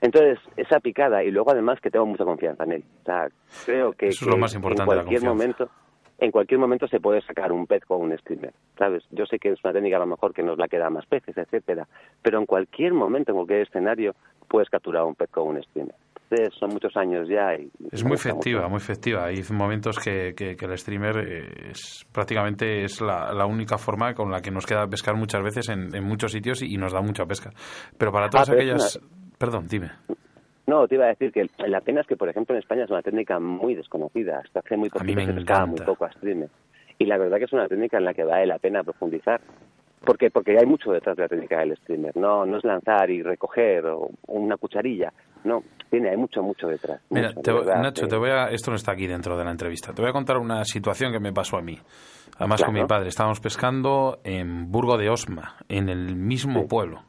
Entonces, 0.00 0.38
esa 0.56 0.80
picada, 0.80 1.22
y 1.24 1.30
luego 1.30 1.50
además 1.50 1.80
que 1.80 1.90
tengo 1.90 2.06
mucha 2.06 2.24
confianza 2.24 2.64
en 2.64 2.72
él. 2.72 2.84
O 3.02 3.04
sea, 3.04 3.28
creo 3.66 3.92
que, 3.92 4.08
Eso 4.08 4.24
es 4.24 4.30
lo 4.30 4.36
más 4.38 4.54
importante, 4.54 4.82
en 4.92 4.96
cualquier 5.00 5.22
momento 5.24 5.68
en 6.20 6.32
cualquier 6.32 6.58
momento 6.58 6.88
se 6.88 6.98
puede 6.98 7.20
sacar 7.22 7.52
un 7.52 7.68
pez 7.68 7.84
con 7.84 8.00
un 8.00 8.18
streamer, 8.18 8.52
¿sabes? 8.76 9.04
Yo 9.12 9.24
sé 9.26 9.38
que 9.38 9.50
es 9.50 9.62
una 9.62 9.72
técnica 9.72 9.98
a 9.98 10.00
lo 10.00 10.06
mejor 10.06 10.34
que 10.34 10.42
nos 10.42 10.58
la 10.58 10.66
queda 10.66 10.90
más 10.90 11.06
peces, 11.06 11.36
etcétera, 11.38 11.86
pero 12.22 12.40
en 12.40 12.46
cualquier 12.46 12.92
momento, 12.92 13.30
en 13.30 13.36
cualquier 13.36 13.60
escenario, 13.60 14.16
puedes 14.48 14.68
capturar 14.68 15.04
un 15.04 15.14
pez 15.14 15.30
con 15.30 15.46
un 15.46 15.62
streamer. 15.62 15.94
Entonces, 16.30 16.58
son 16.58 16.70
muchos 16.70 16.94
años 16.96 17.28
ya 17.28 17.54
y... 17.54 17.70
Es 17.92 18.02
muy 18.04 18.14
efectiva, 18.14 18.62
mucho. 18.62 18.70
muy 18.70 18.76
efectiva. 18.78 19.26
Hay 19.26 19.42
momentos 19.52 19.96
que, 20.00 20.34
que- 20.36 20.56
que 20.56 20.66
el 20.66 20.76
streamer 20.76 21.16
eh, 21.18 21.70
es 21.70 22.04
prácticamente 22.12 22.82
es 22.82 23.00
la, 23.00 23.32
la 23.32 23.46
única 23.46 23.78
forma 23.78 24.12
con 24.12 24.30
la 24.32 24.40
que 24.40 24.50
nos 24.50 24.66
queda 24.66 24.86
pescar 24.88 25.14
muchas 25.14 25.42
veces 25.42 25.68
en, 25.70 25.94
en 25.94 26.04
muchos 26.04 26.32
sitios 26.32 26.62
y, 26.62 26.74
y 26.74 26.76
nos 26.78 26.92
da 26.92 27.00
mucha 27.00 27.24
pesca. 27.26 27.50
Pero 27.96 28.10
para 28.12 28.28
todas 28.28 28.48
Ah, 28.50 28.52
pero 28.52 28.62
es 28.64 28.70
aquellas... 28.74 29.00
Perdón, 29.38 29.66
dime. 29.68 29.90
No, 30.66 30.86
te 30.86 30.96
iba 30.96 31.06
a 31.06 31.08
decir 31.08 31.32
que 31.32 31.48
la 31.66 31.80
pena 31.80 32.02
es 32.02 32.06
que, 32.06 32.16
por 32.16 32.28
ejemplo, 32.28 32.54
en 32.54 32.58
España 32.60 32.84
es 32.84 32.90
una 32.90 33.00
técnica 33.02 33.38
muy 33.40 33.74
desconocida. 33.74 34.40
Hasta 34.44 34.60
hace 34.60 34.76
muy 34.76 34.90
me 34.92 35.24
se 35.24 35.32
muy 35.66 35.80
poco 35.80 36.04
a 36.04 36.12
streamer. 36.12 36.50
Y 36.98 37.06
la 37.06 37.16
verdad 37.16 37.38
que 37.38 37.44
es 37.44 37.52
una 37.52 37.68
técnica 37.68 37.96
en 37.98 38.04
la 38.04 38.12
que 38.12 38.24
vale 38.24 38.46
la 38.46 38.58
pena 38.58 38.82
profundizar. 38.82 39.40
Porque, 40.04 40.30
porque 40.30 40.56
hay 40.58 40.66
mucho 40.66 40.92
detrás 40.92 41.16
de 41.16 41.22
la 41.22 41.28
técnica 41.28 41.58
del 41.58 41.76
streamer. 41.78 42.16
No, 42.16 42.44
no 42.46 42.58
es 42.58 42.64
lanzar 42.64 43.10
y 43.10 43.22
recoger 43.22 43.84
o 43.86 44.10
una 44.28 44.56
cucharilla. 44.56 45.12
No, 45.44 45.62
tiene, 45.90 46.10
hay 46.10 46.16
mucho, 46.16 46.42
mucho 46.42 46.68
detrás. 46.68 47.00
Mira, 47.10 47.28
mucho, 47.28 47.40
te 47.40 47.50
de 47.50 47.56
voy- 47.56 47.66
verdad, 47.66 47.82
Nacho, 47.82 48.06
te 48.08 48.16
voy 48.16 48.30
a, 48.30 48.44
esto 48.50 48.70
no 48.70 48.76
está 48.76 48.92
aquí 48.92 49.06
dentro 49.06 49.36
de 49.36 49.44
la 49.44 49.50
entrevista. 49.50 49.92
Te 49.92 50.02
voy 50.02 50.10
a 50.10 50.12
contar 50.12 50.36
una 50.36 50.64
situación 50.64 51.12
que 51.12 51.18
me 51.18 51.32
pasó 51.32 51.56
a 51.56 51.62
mí. 51.62 51.78
Además 52.36 52.62
con 52.62 52.74
mi 52.74 52.84
padre. 52.84 53.08
Estábamos 53.08 53.40
pescando 53.40 54.20
en 54.22 54.70
Burgo 54.70 54.96
de 54.98 55.08
Osma, 55.08 55.56
en 55.68 55.88
el 55.88 56.14
mismo 56.14 56.68
pueblo. 56.68 57.02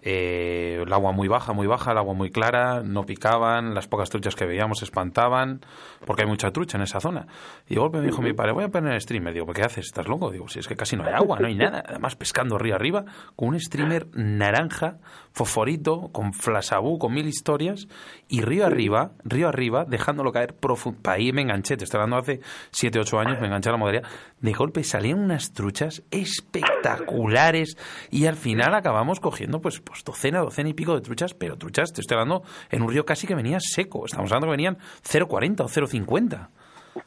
Eh, 0.00 0.82
el 0.84 0.92
agua 0.92 1.12
muy 1.12 1.26
baja, 1.26 1.52
muy 1.52 1.66
baja, 1.66 1.92
el 1.92 1.98
agua 1.98 2.14
muy 2.14 2.30
clara, 2.30 2.82
no 2.84 3.04
picaban, 3.04 3.74
las 3.74 3.88
pocas 3.88 4.10
truchas 4.10 4.36
que 4.36 4.46
veíamos 4.46 4.82
espantaban, 4.82 5.60
porque 6.06 6.22
hay 6.22 6.28
mucha 6.28 6.52
trucha 6.52 6.78
en 6.78 6.82
esa 6.82 7.00
zona. 7.00 7.26
Y 7.66 7.74
de 7.74 7.80
golpe 7.80 7.98
me 7.98 8.06
dijo 8.06 8.22
mi 8.22 8.32
padre, 8.32 8.52
voy 8.52 8.64
a 8.64 8.68
poner 8.68 8.94
el 8.94 9.00
streamer. 9.00 9.34
Digo, 9.34 9.46
¿qué 9.52 9.62
haces? 9.62 9.86
¿Estás 9.86 10.06
loco? 10.06 10.30
Digo, 10.30 10.48
si 10.48 10.60
es 10.60 10.68
que 10.68 10.76
casi 10.76 10.96
no 10.96 11.04
hay 11.04 11.14
agua, 11.14 11.38
no 11.40 11.46
hay 11.46 11.54
nada. 11.54 11.82
Además, 11.86 12.14
pescando 12.14 12.58
río 12.58 12.74
arriba, 12.74 13.04
con 13.34 13.48
un 13.48 13.60
streamer 13.60 14.06
naranja, 14.14 14.98
fosforito, 15.38 16.10
con 16.12 16.32
flashabú, 16.32 16.98
con 16.98 17.14
mil 17.14 17.26
historias, 17.26 17.86
y 18.28 18.42
río 18.42 18.66
arriba, 18.66 19.12
río 19.24 19.48
arriba, 19.48 19.84
dejándolo 19.84 20.32
caer 20.32 20.54
profundo. 20.54 20.98
Ahí 21.08 21.32
me 21.32 21.42
enganché, 21.42 21.76
te 21.76 21.84
estoy 21.84 21.98
hablando 21.98 22.16
hace 22.16 22.40
7, 22.72 22.98
8 22.98 23.18
años, 23.20 23.40
me 23.40 23.46
enganché 23.46 23.68
a 23.68 23.72
la 23.72 23.78
modalidad. 23.78 24.02
De 24.40 24.52
golpe 24.52 24.82
salían 24.82 25.20
unas 25.20 25.52
truchas 25.52 26.02
espectaculares 26.10 27.76
y 28.10 28.26
al 28.26 28.36
final 28.36 28.74
acabamos 28.74 29.20
cogiendo 29.20 29.60
pues, 29.60 29.80
pues 29.80 30.02
docena, 30.04 30.40
docena 30.40 30.70
y 30.70 30.74
pico 30.74 30.94
de 30.94 31.02
truchas, 31.02 31.34
pero 31.34 31.56
truchas, 31.56 31.92
te 31.92 32.00
estoy 32.00 32.16
hablando 32.16 32.42
en 32.70 32.82
un 32.82 32.90
río 32.90 33.06
casi 33.06 33.26
que 33.26 33.36
venía 33.36 33.58
seco. 33.60 34.06
Estamos 34.06 34.30
hablando 34.32 34.48
que 34.48 34.56
venían 34.56 34.78
0,40 35.08 35.60
o 35.60 35.68
0,50. 35.68 36.48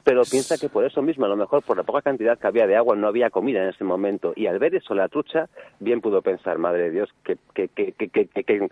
Pero 0.03 0.23
piensa 0.29 0.57
que 0.57 0.69
por 0.69 0.85
eso 0.85 1.01
mismo, 1.01 1.25
a 1.25 1.29
lo 1.29 1.35
mejor 1.37 1.63
por 1.63 1.77
la 1.77 1.83
poca 1.83 2.01
cantidad 2.01 2.37
que 2.39 2.47
había 2.47 2.67
de 2.67 2.75
agua, 2.75 2.95
no 2.95 3.07
había 3.07 3.29
comida 3.29 3.61
en 3.63 3.69
ese 3.69 3.83
momento. 3.83 4.33
Y 4.35 4.47
al 4.47 4.59
ver 4.59 4.75
eso, 4.75 4.93
la 4.95 5.07
trucha, 5.07 5.47
bien 5.79 6.01
pudo 6.01 6.21
pensar, 6.21 6.57
madre 6.57 6.83
de 6.83 6.91
Dios, 6.91 7.09
qué, 7.23 7.37
qué- 7.53 7.67
qué- 7.69 7.93
qué 7.93 8.69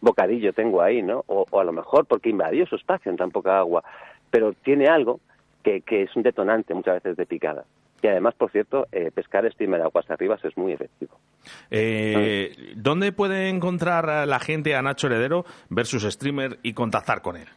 bocadillo 0.00 0.52
tengo 0.52 0.82
ahí, 0.82 1.02
¿no? 1.02 1.24
O, 1.26 1.46
a 1.60 1.64
lo 1.64 1.72
mejor 1.72 2.06
porque 2.06 2.28
invadió 2.30 2.66
su 2.66 2.76
espacio 2.76 3.10
en 3.10 3.16
tan 3.16 3.30
poca 3.30 3.58
agua. 3.58 3.82
Pero 4.30 4.52
tiene 4.52 4.88
algo 4.88 5.20
que, 5.62 5.80
que 5.80 6.02
es 6.02 6.14
un 6.16 6.22
detonante 6.22 6.74
muchas 6.74 6.94
veces 7.02 7.16
de 7.16 7.26
picada. 7.26 7.64
Y 8.02 8.08
además, 8.08 8.34
por 8.34 8.50
cierto, 8.50 8.86
eh, 8.92 9.10
pescar 9.12 9.50
streamer 9.50 9.80
aguas 9.82 10.08
arriba 10.10 10.38
es 10.42 10.56
muy 10.56 10.72
efectivo. 10.72 11.18
Eh, 11.70 12.74
¿Dónde 12.76 13.10
puede 13.12 13.48
encontrar 13.48 14.08
a 14.10 14.26
la 14.26 14.38
gente 14.38 14.74
a 14.76 14.82
Nacho 14.82 15.06
Heredero, 15.06 15.44
ver 15.70 15.86
sus 15.86 16.02
streamer 16.04 16.58
y 16.62 16.74
contactar 16.74 17.22
con 17.22 17.36
él? 17.36 17.48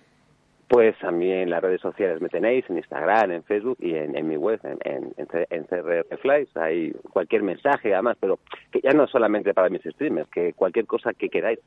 Pues 0.69 0.95
a 1.03 1.09
en 1.09 1.49
las 1.49 1.63
redes 1.63 1.81
sociales 1.81 2.21
me 2.21 2.29
tenéis, 2.29 2.63
en 2.69 2.77
Instagram, 2.77 3.31
en 3.31 3.43
Facebook 3.43 3.77
y 3.81 3.95
en, 3.95 4.27
mi 4.27 4.37
web, 4.37 4.59
en, 4.63 4.77
en, 4.85 5.13
en. 5.49 6.47
Hay 6.55 6.91
cualquier 7.11 7.41
mensaje, 7.41 7.91
además, 7.91 8.17
pero 8.19 8.37
que 8.71 8.79
ya 8.79 8.91
no 8.91 9.07
solamente 9.07 9.55
para 9.55 9.69
mis 9.69 9.81
streamers, 9.81 10.29
que 10.29 10.53
cualquier 10.53 10.85
cosa 10.85 11.13
que 11.13 11.29
queráis, 11.29 11.57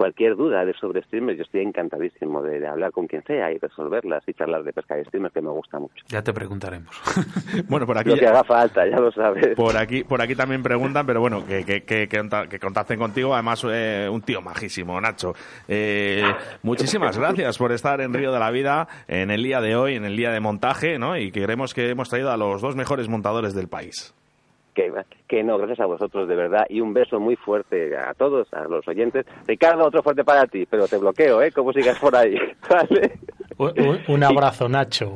cualquier 0.00 0.34
duda 0.34 0.64
de 0.64 0.72
sobre 0.72 1.02
streamers, 1.02 1.36
yo 1.36 1.42
estoy 1.44 1.60
encantadísimo 1.60 2.40
de, 2.42 2.58
de 2.58 2.66
hablar 2.66 2.90
con 2.90 3.06
quien 3.06 3.22
sea 3.24 3.52
y 3.52 3.58
resolverlas 3.58 4.22
y 4.26 4.32
charlar 4.32 4.64
de 4.64 4.72
pesca 4.72 4.94
de 4.94 5.04
streamers, 5.04 5.34
que 5.34 5.42
me 5.42 5.50
gusta 5.50 5.78
mucho. 5.78 6.02
Ya 6.08 6.22
te 6.22 6.32
preguntaremos. 6.32 6.88
Bueno, 7.68 7.86
por 7.86 7.98
aquí, 7.98 8.08
Lo 8.08 8.16
que 8.16 8.26
haga 8.26 8.42
falta, 8.44 8.86
ya 8.88 8.96
lo 8.96 9.12
sabes. 9.12 9.54
por 9.54 9.76
aquí, 9.76 10.02
por 10.04 10.22
aquí 10.22 10.34
también 10.34 10.62
preguntan, 10.62 11.04
pero 11.06 11.20
bueno, 11.20 11.44
que, 11.46 11.64
que, 11.64 11.82
que, 11.82 12.08
que 12.08 12.18
conta- 12.18 12.48
que 12.48 12.58
contacten 12.58 12.98
contigo. 12.98 13.34
Además, 13.34 13.62
eh, 13.70 14.08
un 14.10 14.22
tío 14.22 14.40
majísimo, 14.40 14.98
Nacho. 15.00 15.34
Eh, 15.68 16.22
muchísimas 16.62 17.18
gracias 17.18 17.58
por 17.58 17.72
estar 17.72 18.00
en 18.00 18.14
Río 18.14 18.32
de 18.32 18.38
la 18.40 18.50
Vida 18.50 18.88
en 19.06 19.30
el 19.30 19.42
día 19.42 19.60
de 19.60 19.76
hoy, 19.76 19.96
en 19.96 20.04
el 20.06 20.16
día 20.16 20.30
de 20.30 20.40
montaje, 20.40 20.98
¿no? 20.98 21.16
Y 21.18 21.30
queremos 21.30 21.74
que 21.74 21.90
hemos 21.90 22.08
traído 22.08 22.30
a 22.30 22.36
los 22.38 22.62
dos 22.62 22.74
mejores 22.74 23.08
montadores 23.08 23.54
del 23.54 23.68
país. 23.68 24.14
Que, 24.80 24.92
que 25.28 25.42
no, 25.42 25.58
gracias 25.58 25.80
a 25.80 25.86
vosotros, 25.86 26.26
de 26.28 26.34
verdad. 26.36 26.64
Y 26.68 26.80
un 26.80 26.94
beso 26.94 27.20
muy 27.20 27.36
fuerte 27.36 27.96
a 27.96 28.14
todos, 28.14 28.48
a 28.54 28.62
los 28.64 28.86
oyentes. 28.88 29.26
Ricardo, 29.46 29.84
otro 29.86 30.02
fuerte 30.02 30.24
para 30.24 30.46
ti, 30.46 30.64
pero 30.64 30.88
te 30.88 30.96
bloqueo, 30.96 31.42
¿eh? 31.42 31.52
Como 31.52 31.72
sigas 31.72 31.98
por 31.98 32.16
ahí, 32.16 32.34
¿vale? 32.70 33.18
Un, 33.58 34.00
un- 34.08 34.24
abrazo, 34.24 34.68
Nacho. 34.68 35.14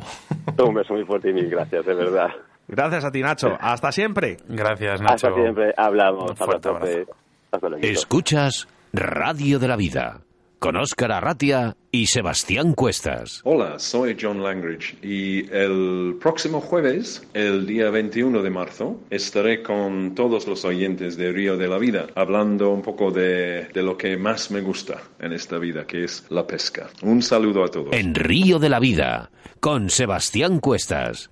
Un 0.58 0.74
beso 0.74 0.92
muy 0.94 1.04
fuerte 1.04 1.30
y 1.30 1.32
mil 1.32 1.48
gracias, 1.48 1.86
de 1.86 1.94
verdad. 1.94 2.28
Gracias 2.68 3.04
a 3.04 3.10
ti, 3.10 3.20
Nacho. 3.22 3.56
Hasta 3.58 3.90
siempre. 3.92 4.36
Gracias, 4.48 5.00
Nacho. 5.00 5.28
Hasta 5.28 5.34
siempre, 5.34 5.72
hablamos. 5.76 6.30
Un 6.30 6.36
fuerte 6.36 6.68
Abrazote. 6.68 6.92
abrazo. 6.92 7.16
Hasta 7.52 7.68
luego. 7.70 7.86
Escuchas 7.86 8.68
Radio 8.92 9.58
de 9.58 9.68
la 9.68 9.76
Vida 9.76 10.20
con 10.64 10.76
Óscar 10.76 11.12
Arratia 11.12 11.76
y 11.90 12.06
Sebastián 12.06 12.72
Cuestas. 12.72 13.42
Hola, 13.44 13.78
soy 13.78 14.16
John 14.18 14.42
Langridge 14.42 14.96
y 15.02 15.40
el 15.54 16.16
próximo 16.18 16.62
jueves, 16.62 17.22
el 17.34 17.66
día 17.66 17.90
21 17.90 18.40
de 18.40 18.48
marzo, 18.48 18.98
estaré 19.10 19.62
con 19.62 20.14
todos 20.14 20.46
los 20.46 20.64
oyentes 20.64 21.18
de 21.18 21.32
Río 21.32 21.58
de 21.58 21.68
la 21.68 21.76
Vida 21.76 22.06
hablando 22.14 22.70
un 22.70 22.80
poco 22.80 23.10
de, 23.10 23.66
de 23.74 23.82
lo 23.82 23.98
que 23.98 24.16
más 24.16 24.50
me 24.50 24.62
gusta 24.62 25.02
en 25.20 25.34
esta 25.34 25.58
vida, 25.58 25.86
que 25.86 26.04
es 26.04 26.24
la 26.30 26.46
pesca. 26.46 26.88
Un 27.02 27.20
saludo 27.20 27.62
a 27.62 27.68
todos. 27.68 27.92
En 27.92 28.14
Río 28.14 28.58
de 28.58 28.70
la 28.70 28.80
Vida 28.80 29.30
con 29.60 29.90
Sebastián 29.90 30.60
Cuestas. 30.60 31.30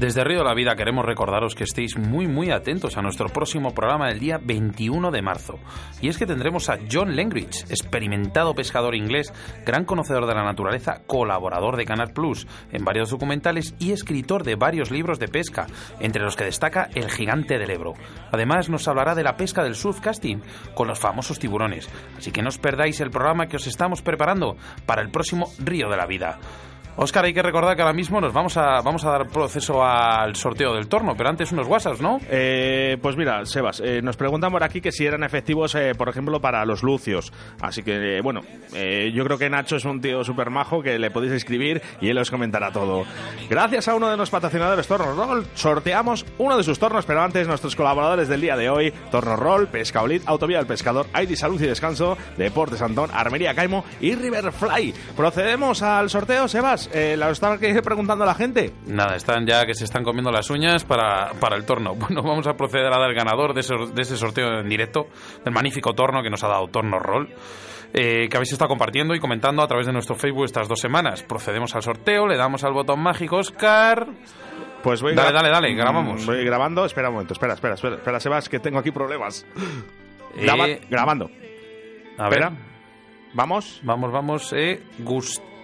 Desde 0.00 0.24
Río 0.24 0.38
de 0.38 0.44
la 0.46 0.54
Vida 0.54 0.76
queremos 0.76 1.04
recordaros 1.04 1.54
que 1.54 1.64
estéis 1.64 1.98
muy 1.98 2.26
muy 2.26 2.50
atentos 2.50 2.96
a 2.96 3.02
nuestro 3.02 3.28
próximo 3.28 3.74
programa 3.74 4.08
del 4.08 4.18
día 4.18 4.40
21 4.42 5.10
de 5.10 5.20
marzo. 5.20 5.58
Y 6.00 6.08
es 6.08 6.16
que 6.16 6.24
tendremos 6.24 6.70
a 6.70 6.78
John 6.90 7.16
Langridge, 7.16 7.66
experimentado 7.68 8.54
pescador 8.54 8.94
inglés, 8.94 9.30
gran 9.66 9.84
conocedor 9.84 10.26
de 10.26 10.34
la 10.34 10.42
naturaleza, 10.42 11.02
colaborador 11.06 11.76
de 11.76 11.84
Canal 11.84 12.14
Plus 12.14 12.46
en 12.72 12.82
varios 12.82 13.10
documentales 13.10 13.74
y 13.78 13.92
escritor 13.92 14.42
de 14.42 14.56
varios 14.56 14.90
libros 14.90 15.18
de 15.18 15.28
pesca, 15.28 15.66
entre 16.00 16.22
los 16.22 16.34
que 16.34 16.44
destaca 16.44 16.88
El 16.94 17.10
gigante 17.10 17.58
del 17.58 17.70
Ebro. 17.70 17.92
Además 18.32 18.70
nos 18.70 18.88
hablará 18.88 19.14
de 19.14 19.22
la 19.22 19.36
pesca 19.36 19.62
del 19.62 19.74
surfcasting 19.74 20.42
con 20.74 20.88
los 20.88 20.98
famosos 20.98 21.38
tiburones. 21.38 21.90
Así 22.16 22.32
que 22.32 22.40
no 22.40 22.48
os 22.48 22.56
perdáis 22.56 23.02
el 23.02 23.10
programa 23.10 23.48
que 23.48 23.56
os 23.56 23.66
estamos 23.66 24.00
preparando 24.00 24.56
para 24.86 25.02
el 25.02 25.10
próximo 25.10 25.52
Río 25.58 25.90
de 25.90 25.98
la 25.98 26.06
Vida. 26.06 26.38
Óscar, 27.02 27.24
hay 27.24 27.32
que 27.32 27.40
recordar 27.40 27.76
que 27.76 27.80
ahora 27.80 27.94
mismo 27.94 28.20
nos 28.20 28.30
vamos 28.30 28.58
a, 28.58 28.82
vamos 28.82 29.06
a 29.06 29.10
dar 29.12 29.26
proceso 29.28 29.82
al 29.82 30.36
sorteo 30.36 30.74
del 30.74 30.86
torno, 30.86 31.16
pero 31.16 31.30
antes 31.30 31.50
unos 31.50 31.66
WhatsApps, 31.66 32.02
¿no? 32.02 32.20
Eh, 32.28 32.98
pues 33.00 33.16
mira, 33.16 33.42
Sebas, 33.46 33.80
eh, 33.80 34.02
nos 34.02 34.18
preguntan 34.18 34.52
por 34.52 34.62
aquí 34.62 34.82
que 34.82 34.92
si 34.92 35.06
eran 35.06 35.24
efectivos, 35.24 35.74
eh, 35.76 35.94
por 35.96 36.10
ejemplo, 36.10 36.42
para 36.42 36.62
los 36.66 36.82
lucios. 36.82 37.32
Así 37.62 37.82
que, 37.82 38.18
eh, 38.18 38.20
bueno, 38.20 38.42
yo 39.14 39.24
creo 39.24 39.38
que 39.38 39.48
Nacho 39.48 39.76
es 39.76 39.86
un 39.86 40.02
tío 40.02 40.22
súper 40.24 40.50
majo 40.50 40.82
que 40.82 40.98
le 40.98 41.10
podéis 41.10 41.32
escribir 41.32 41.80
y 42.02 42.10
él 42.10 42.18
os 42.18 42.30
comentará 42.30 42.70
todo. 42.70 43.04
Gracias 43.48 43.88
a 43.88 43.94
uno 43.94 44.10
de 44.10 44.18
los 44.18 44.28
patrocinadores 44.28 44.86
Torno 44.86 45.14
Roll, 45.14 45.46
sorteamos 45.54 46.26
uno 46.36 46.58
de 46.58 46.64
sus 46.64 46.78
tornos, 46.78 47.06
pero 47.06 47.22
antes 47.22 47.48
nuestros 47.48 47.76
colaboradores 47.76 48.28
del 48.28 48.42
día 48.42 48.58
de 48.58 48.68
hoy, 48.68 48.92
Torno 49.10 49.36
Roll, 49.36 49.68
Pescaolit, 49.68 50.24
Autovía 50.26 50.58
del 50.58 50.66
Pescador, 50.66 51.06
ID 51.18 51.34
Salud 51.34 51.62
y 51.62 51.66
Descanso, 51.66 52.18
Deportes 52.36 52.82
Antón, 52.82 53.08
Armería 53.10 53.54
Caimo 53.54 53.86
y 54.02 54.14
Riverfly. 54.14 54.92
Procedemos 55.16 55.80
al 55.80 56.10
sorteo, 56.10 56.46
Sebas. 56.46 56.89
Eh, 56.92 57.16
¿La 57.16 57.30
estaba 57.30 57.56
preguntando 57.56 58.24
la 58.24 58.34
gente? 58.34 58.72
Nada, 58.86 59.14
están 59.14 59.46
ya 59.46 59.64
que 59.64 59.74
se 59.74 59.84
están 59.84 60.02
comiendo 60.02 60.30
las 60.32 60.50
uñas 60.50 60.84
para, 60.84 61.32
para 61.38 61.56
el 61.56 61.64
torno. 61.64 61.94
Bueno, 62.00 62.22
vamos 62.22 62.46
a 62.48 62.54
proceder 62.54 62.86
a 62.92 62.98
dar 62.98 63.08
el 63.10 63.14
ganador 63.14 63.54
de 63.54 63.60
ese, 63.60 63.74
de 63.94 64.02
ese 64.02 64.16
sorteo 64.16 64.60
en 64.60 64.68
directo, 64.68 65.06
del 65.44 65.54
magnífico 65.54 65.92
torno 65.94 66.22
que 66.22 66.30
nos 66.30 66.42
ha 66.42 66.48
dado 66.48 66.66
Torno 66.68 66.98
Roll. 66.98 67.28
eh, 67.92 68.28
que 68.28 68.36
habéis 68.36 68.52
estado 68.52 68.68
compartiendo 68.68 69.14
y 69.14 69.20
comentando 69.20 69.62
a 69.62 69.68
través 69.68 69.86
de 69.86 69.92
nuestro 69.92 70.16
Facebook 70.16 70.44
estas 70.44 70.66
dos 70.68 70.80
semanas. 70.80 71.22
Procedemos 71.22 71.74
al 71.76 71.82
sorteo, 71.82 72.26
le 72.26 72.36
damos 72.36 72.64
al 72.64 72.72
botón 72.72 73.00
mágico, 73.00 73.36
Oscar. 73.36 74.06
Pues 74.82 75.02
voy 75.02 75.14
Dale, 75.14 75.32
dale, 75.32 75.50
dale, 75.50 75.72
Mm, 75.72 75.76
grabamos. 75.76 76.26
Voy 76.26 76.44
grabando, 76.44 76.84
espera 76.86 77.08
un 77.08 77.14
momento, 77.14 77.34
espera, 77.34 77.54
espera, 77.54 77.74
espera, 77.74 77.96
espera, 77.96 78.18
Sebas, 78.20 78.48
que 78.48 78.58
tengo 78.60 78.78
aquí 78.78 78.90
problemas. 78.90 79.46
Eh, 80.36 80.42
Graba- 80.44 80.66
grabando. 80.88 81.30
A 82.18 82.24
Espera. 82.28 82.50
ver. 82.50 82.58
Vamos. 83.34 83.80
Vamos, 83.84 84.10
vamos. 84.12 84.52
Eh, 84.56 84.82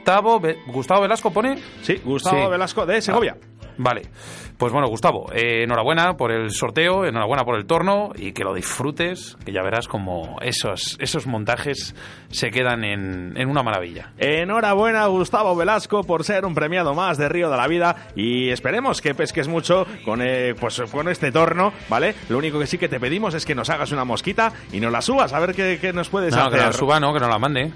Gustavo, 0.07 0.41
Gustavo 0.69 1.01
Velasco 1.03 1.33
pone. 1.33 1.59
Sí, 1.83 2.01
Gustavo 2.05 2.45
Sí. 2.45 2.51
Velasco 2.51 2.87
de 2.87 3.03
Segovia. 3.03 3.37
Vale. 3.77 4.03
Pues 4.59 4.73
bueno, 4.73 4.89
Gustavo, 4.89 5.31
eh, 5.35 5.65
enhorabuena 5.65 6.17
por 6.17 6.33
el 6.33 6.51
sorteo, 6.51 7.05
enhorabuena 7.05 7.45
por 7.45 7.57
el 7.57 7.67
torno 7.67 8.13
y 8.17 8.33
que 8.33 8.43
lo 8.43 8.55
disfrutes, 8.55 9.37
que 9.45 9.53
ya 9.53 9.63
verás 9.63 9.87
como 9.87 10.39
esos, 10.41 10.97
esos 10.99 11.27
montajes 11.27 11.95
se 12.31 12.51
quedan 12.51 12.83
en, 12.83 13.35
en 13.37 13.51
una 13.51 13.63
maravilla. 13.63 14.13
Enhorabuena, 14.17 15.05
Gustavo 15.09 15.55
Velasco, 15.57 16.05
por 16.05 16.25
ser 16.25 16.47
un 16.47 16.55
premiado 16.55 16.95
más 16.95 17.19
de 17.19 17.29
Río 17.29 17.51
de 17.51 17.57
la 17.59 17.69
Vida 17.69 17.97
y 18.17 18.49
esperemos 18.49 19.03
que 19.03 19.15
pesques 19.15 19.47
mucho 19.47 19.87
con, 20.07 20.23
eh, 20.23 20.55
pues, 20.59 20.81
con 20.91 21.09
este 21.09 21.31
torno, 21.33 21.75
¿vale? 21.91 22.15
Lo 22.31 22.39
único 22.39 22.59
que 22.59 22.67
sí 22.67 22.79
que 22.79 22.89
te 22.89 22.99
pedimos 22.99 23.35
es 23.35 23.45
que 23.45 23.55
nos 23.55 23.69
hagas 23.69 23.93
una 23.93 24.05
mosquita 24.05 24.53
y 24.73 24.81
nos 24.81 24.91
la 24.91 25.03
subas, 25.03 25.35
a 25.35 25.39
ver 25.39 25.55
qué, 25.55 25.79
qué 25.81 25.93
nos 25.93 26.09
puedes 26.09 26.35
No, 26.35 26.43
que 26.49 26.57
hacer. 26.57 26.61
no 26.61 26.67
la 26.67 26.73
suba, 26.73 26.99
no, 27.01 27.13
que 27.13 27.21
no 27.21 27.29
la 27.29 27.39
mande. 27.39 27.73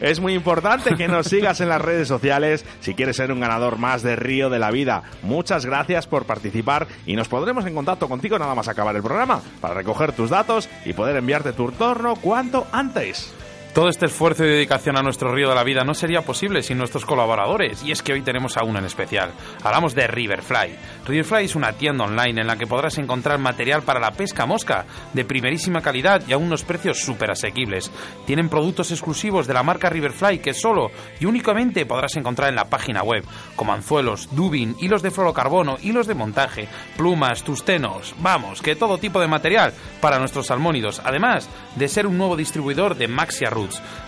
Es 0.00 0.20
muy 0.20 0.34
importante 0.34 0.94
que 0.94 1.08
nos 1.08 1.26
sigas 1.26 1.60
en 1.60 1.68
las 1.70 1.82
redes 1.82 2.06
sociales 2.06 2.64
si 2.78 2.94
quieres 2.94 3.16
ser 3.16 3.32
un 3.32 3.40
ganador 3.40 3.78
más 3.78 4.02
de 4.04 4.14
Río 4.14 4.48
de 4.48 4.60
la 4.60 4.70
Vida. 4.70 5.02
Muchas 5.22 5.66
gracias 5.66 6.06
por 6.06 6.19
participar 6.24 6.86
y 7.06 7.16
nos 7.16 7.28
pondremos 7.28 7.66
en 7.66 7.74
contacto 7.74 8.08
contigo 8.08 8.38
nada 8.38 8.54
más 8.54 8.68
acabar 8.68 8.94
el 8.96 9.02
programa 9.02 9.40
para 9.60 9.74
recoger 9.74 10.12
tus 10.12 10.30
datos 10.30 10.68
y 10.84 10.92
poder 10.92 11.16
enviarte 11.16 11.52
tu 11.52 11.70
torno 11.72 12.16
cuanto 12.16 12.66
antes. 12.72 13.34
Todo 13.74 13.88
este 13.88 14.06
esfuerzo 14.06 14.44
y 14.44 14.48
dedicación 14.48 14.98
a 14.98 15.02
nuestro 15.02 15.32
río 15.32 15.48
de 15.48 15.54
la 15.54 15.62
vida 15.62 15.84
no 15.84 15.94
sería 15.94 16.22
posible 16.22 16.64
sin 16.64 16.76
nuestros 16.76 17.04
colaboradores, 17.04 17.84
y 17.84 17.92
es 17.92 18.02
que 18.02 18.12
hoy 18.12 18.20
tenemos 18.20 18.56
a 18.56 18.64
uno 18.64 18.80
en 18.80 18.84
especial. 18.84 19.30
Hablamos 19.62 19.94
de 19.94 20.08
Riverfly. 20.08 20.74
Riverfly 21.06 21.44
es 21.44 21.54
una 21.54 21.74
tienda 21.74 22.04
online 22.04 22.40
en 22.40 22.48
la 22.48 22.56
que 22.56 22.66
podrás 22.66 22.98
encontrar 22.98 23.38
material 23.38 23.82
para 23.82 24.00
la 24.00 24.10
pesca 24.10 24.44
mosca 24.44 24.86
de 25.12 25.24
primerísima 25.24 25.82
calidad 25.82 26.20
y 26.26 26.32
a 26.32 26.36
unos 26.36 26.64
precios 26.64 26.98
súper 26.98 27.30
asequibles. 27.30 27.92
Tienen 28.26 28.48
productos 28.48 28.90
exclusivos 28.90 29.46
de 29.46 29.54
la 29.54 29.62
marca 29.62 29.88
Riverfly 29.88 30.40
que 30.40 30.52
solo 30.52 30.90
y 31.20 31.26
únicamente 31.26 31.86
podrás 31.86 32.16
encontrar 32.16 32.48
en 32.48 32.56
la 32.56 32.68
página 32.68 33.04
web, 33.04 33.24
como 33.54 33.72
anzuelos, 33.72 34.34
dubin, 34.34 34.74
hilos 34.80 35.02
de 35.02 35.12
fluorocarbono, 35.12 35.78
hilos 35.80 36.08
de 36.08 36.14
montaje, 36.14 36.66
plumas, 36.96 37.44
tustenos, 37.44 38.16
vamos, 38.18 38.62
que 38.62 38.74
todo 38.74 38.98
tipo 38.98 39.20
de 39.20 39.28
material 39.28 39.72
para 40.00 40.18
nuestros 40.18 40.48
salmónidos, 40.48 41.00
además 41.04 41.48
de 41.76 41.86
ser 41.86 42.08
un 42.08 42.18
nuevo 42.18 42.36
distribuidor 42.36 42.96
de 42.96 43.06
Maxia 43.06 43.48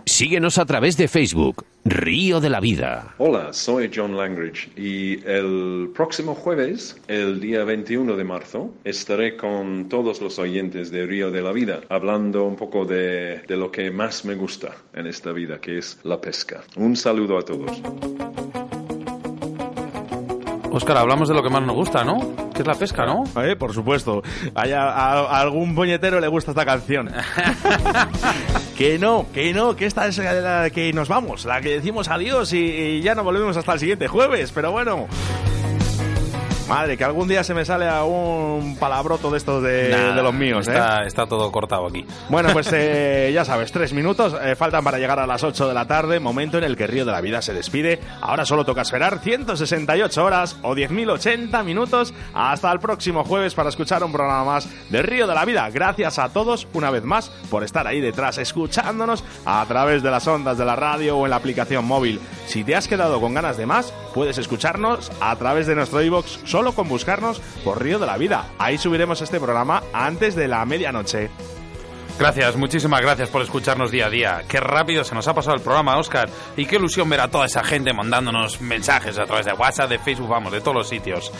Síguenos 0.08 0.58
a 0.58 0.64
través 0.66 0.96
de 0.96 1.08
Facebook, 1.08 1.66
Río 1.84 2.38
de 2.40 2.48
la 2.48 2.60
Vida. 2.60 3.16
Hola, 3.18 3.52
soy 3.52 3.90
John 3.92 4.16
Langridge 4.16 4.70
y 4.76 5.14
el 5.28 5.90
próximo 5.92 6.36
jueves, 6.36 6.96
el 7.08 7.40
día 7.40 7.64
21 7.64 8.14
de 8.14 8.22
marzo, 8.22 8.72
estaré 8.84 9.36
con 9.36 9.88
todos 9.88 10.20
los 10.20 10.38
oyentes 10.38 10.92
de 10.92 11.06
Río 11.06 11.32
de 11.32 11.42
la 11.42 11.50
Vida 11.50 11.80
hablando 11.88 12.44
un 12.44 12.54
poco 12.54 12.84
de, 12.84 13.42
de 13.48 13.56
lo 13.56 13.72
que 13.72 13.90
más 13.90 14.24
me 14.24 14.36
gusta 14.36 14.76
en 14.94 15.08
esta 15.08 15.32
vida, 15.32 15.60
que 15.60 15.78
es 15.78 15.98
la 16.04 16.20
pesca. 16.20 16.62
Un 16.76 16.94
saludo 16.94 17.36
a 17.36 17.42
todos. 17.42 17.82
Óscar, 20.70 20.98
hablamos 20.98 21.28
de 21.28 21.34
lo 21.34 21.42
que 21.42 21.50
más 21.50 21.66
nos 21.66 21.74
gusta, 21.74 22.04
¿no? 22.04 22.45
Que 22.56 22.62
es 22.62 22.66
la 22.66 22.74
pesca, 22.74 23.04
¿no? 23.06 23.24
Eh, 23.42 23.54
por 23.56 23.72
supuesto. 23.74 24.22
Hay 24.54 24.72
a, 24.72 24.82
a- 24.88 25.20
a 25.20 25.40
algún 25.40 25.74
puñetero 25.74 26.18
le 26.20 26.28
gusta 26.28 26.50
esta 26.52 26.64
canción. 26.64 27.10
que 28.76 28.98
no, 28.98 29.26
que 29.32 29.52
no, 29.52 29.76
que 29.76 29.86
esta 29.86 30.06
es 30.06 30.18
la 30.18 30.70
que 30.70 30.92
nos 30.92 31.08
vamos, 31.08 31.44
la 31.44 31.60
que 31.60 31.70
decimos 31.70 32.08
adiós 32.08 32.52
y, 32.52 32.58
y 32.58 33.02
ya 33.02 33.14
no 33.14 33.24
volvemos 33.24 33.56
hasta 33.56 33.74
el 33.74 33.78
siguiente 33.80 34.08
jueves, 34.08 34.52
pero 34.54 34.72
bueno. 34.72 35.06
Madre, 36.68 36.96
que 36.96 37.04
algún 37.04 37.28
día 37.28 37.44
se 37.44 37.54
me 37.54 37.64
sale 37.64 37.88
a 37.88 38.02
un 38.02 38.76
palabroto 38.76 39.30
de 39.30 39.38
estos 39.38 39.62
de, 39.62 40.12
los 40.20 40.34
míos, 40.34 40.66
¿eh? 40.66 40.72
está, 40.72 41.04
está 41.04 41.26
todo 41.26 41.52
cortado 41.52 41.86
aquí. 41.86 42.04
Bueno, 42.28 42.48
pues 42.52 42.68
eh, 42.72 43.30
ya 43.32 43.44
sabes, 43.44 43.70
tres 43.70 43.92
minutos 43.92 44.34
eh, 44.42 44.56
faltan 44.56 44.82
para 44.82 44.98
llegar 44.98 45.20
a 45.20 45.26
las 45.28 45.44
8 45.44 45.68
de 45.68 45.74
la 45.74 45.86
tarde, 45.86 46.18
momento 46.18 46.58
en 46.58 46.64
el 46.64 46.76
que 46.76 46.88
Río 46.88 47.04
de 47.04 47.12
la 47.12 47.20
Vida 47.20 47.40
se 47.40 47.54
despide. 47.54 48.00
Ahora 48.20 48.44
solo 48.44 48.64
toca 48.64 48.82
esperar 48.82 49.20
168 49.20 50.24
horas 50.24 50.56
o 50.62 50.74
10.080 50.74 51.62
minutos 51.62 52.12
hasta 52.34 52.72
el 52.72 52.80
próximo 52.80 53.22
jueves 53.22 53.54
para 53.54 53.68
escuchar 53.68 54.02
un 54.02 54.10
programa 54.10 54.44
más 54.44 54.68
de 54.90 55.02
Río 55.02 55.28
de 55.28 55.34
la 55.34 55.44
Vida. 55.44 55.70
Gracias 55.70 56.18
a 56.18 56.30
todos 56.30 56.66
una 56.72 56.90
vez 56.90 57.04
más 57.04 57.30
por 57.48 57.62
estar 57.62 57.86
ahí 57.86 58.00
detrás 58.00 58.38
escuchándonos 58.38 59.22
a 59.44 59.64
través 59.68 60.02
de 60.02 60.10
las 60.10 60.26
ondas 60.26 60.58
de 60.58 60.64
la 60.64 60.74
radio 60.74 61.16
o 61.16 61.26
en 61.26 61.30
la 61.30 61.36
aplicación 61.36 61.84
móvil. 61.84 62.20
Si 62.46 62.64
te 62.64 62.74
has 62.74 62.88
quedado 62.88 63.20
con 63.20 63.34
ganas 63.34 63.56
de 63.56 63.66
más, 63.66 63.92
puedes 64.14 64.38
escucharnos 64.38 65.10
a 65.20 65.36
través 65.36 65.66
de 65.66 65.74
nuestro 65.74 66.00
iBox 66.00 66.40
solo 66.44 66.72
con 66.72 66.88
buscarnos 66.88 67.40
por 67.64 67.82
Río 67.82 67.98
de 67.98 68.06
la 68.06 68.16
Vida. 68.16 68.46
Ahí 68.58 68.78
subiremos 68.78 69.20
este 69.20 69.40
programa 69.40 69.82
antes 69.92 70.34
de 70.34 70.48
la 70.48 70.64
medianoche. 70.64 71.30
Gracias, 72.18 72.56
muchísimas 72.56 73.02
gracias 73.02 73.28
por 73.28 73.42
escucharnos 73.42 73.90
día 73.90 74.06
a 74.06 74.10
día. 74.10 74.42
Qué 74.48 74.58
rápido 74.58 75.04
se 75.04 75.14
nos 75.14 75.28
ha 75.28 75.34
pasado 75.34 75.54
el 75.54 75.62
programa, 75.62 75.98
Oscar. 75.98 76.30
Y 76.56 76.64
qué 76.64 76.76
ilusión 76.76 77.10
ver 77.10 77.20
a 77.20 77.28
toda 77.28 77.44
esa 77.44 77.62
gente 77.62 77.92
mandándonos 77.92 78.62
mensajes 78.62 79.18
a 79.18 79.26
través 79.26 79.44
de 79.44 79.52
WhatsApp, 79.52 79.90
de 79.90 79.98
Facebook, 79.98 80.28
vamos, 80.28 80.50
de 80.50 80.60
todos 80.60 80.76
los 80.76 80.88
sitios. 80.88 81.30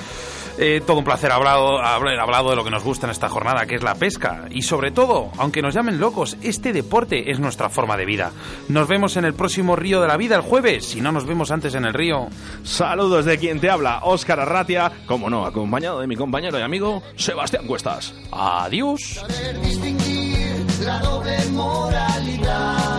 Eh, 0.59 0.83
todo 0.87 0.99
un 0.99 1.05
placer 1.05 1.31
hablado, 1.33 1.79
haber 1.79 2.19
hablado 2.19 2.51
de 2.51 2.57
lo 2.57 2.65
que 2.65 2.71
nos 2.71 2.83
gusta 2.83 3.07
en 3.07 3.11
esta 3.11 3.29
jornada, 3.29 3.67
que 3.67 3.75
es 3.75 3.83
la 3.83 3.95
pesca. 3.95 4.47
Y 4.51 4.63
sobre 4.63 4.91
todo, 4.91 5.31
aunque 5.37 5.61
nos 5.61 5.75
llamen 5.75 6.01
locos, 6.01 6.37
este 6.43 6.73
deporte 6.73 7.31
es 7.31 7.39
nuestra 7.39 7.69
forma 7.69 7.97
de 7.97 8.07
vida. 8.07 8.33
Nos 8.69 8.89
vemos 8.89 9.17
en 9.17 9.25
el 9.25 9.35
próximo 9.35 9.77
Río 9.77 10.01
de 10.01 10.09
la 10.09 10.17
Vida 10.17 10.37
el 10.37 10.43
jueves, 10.43 10.87
si 10.87 11.01
no 11.01 11.13
nos 11.13 11.27
vemos 11.27 11.51
antes 11.51 11.75
en 11.75 11.85
el 11.85 11.93
río. 11.93 12.29
Saludos 12.63 13.27
de 13.27 13.39
quien 13.39 13.61
te 13.61 13.71
habla, 13.71 14.01
Óscar 14.05 14.41
Arratia, 14.41 14.91
como 15.07 15.29
no, 15.29 15.45
acompañado 15.45 16.01
de 16.01 16.07
mi 16.07 16.17
compañero 16.17 16.59
y 16.59 16.63
amigo 16.63 17.03
Sebastián 17.17 17.67
Cuestas. 17.67 18.15
Adiós. 18.33 19.23
distinguir 19.63 20.65
la 20.85 20.99
doble 21.01 21.37
moralidad. 21.53 22.96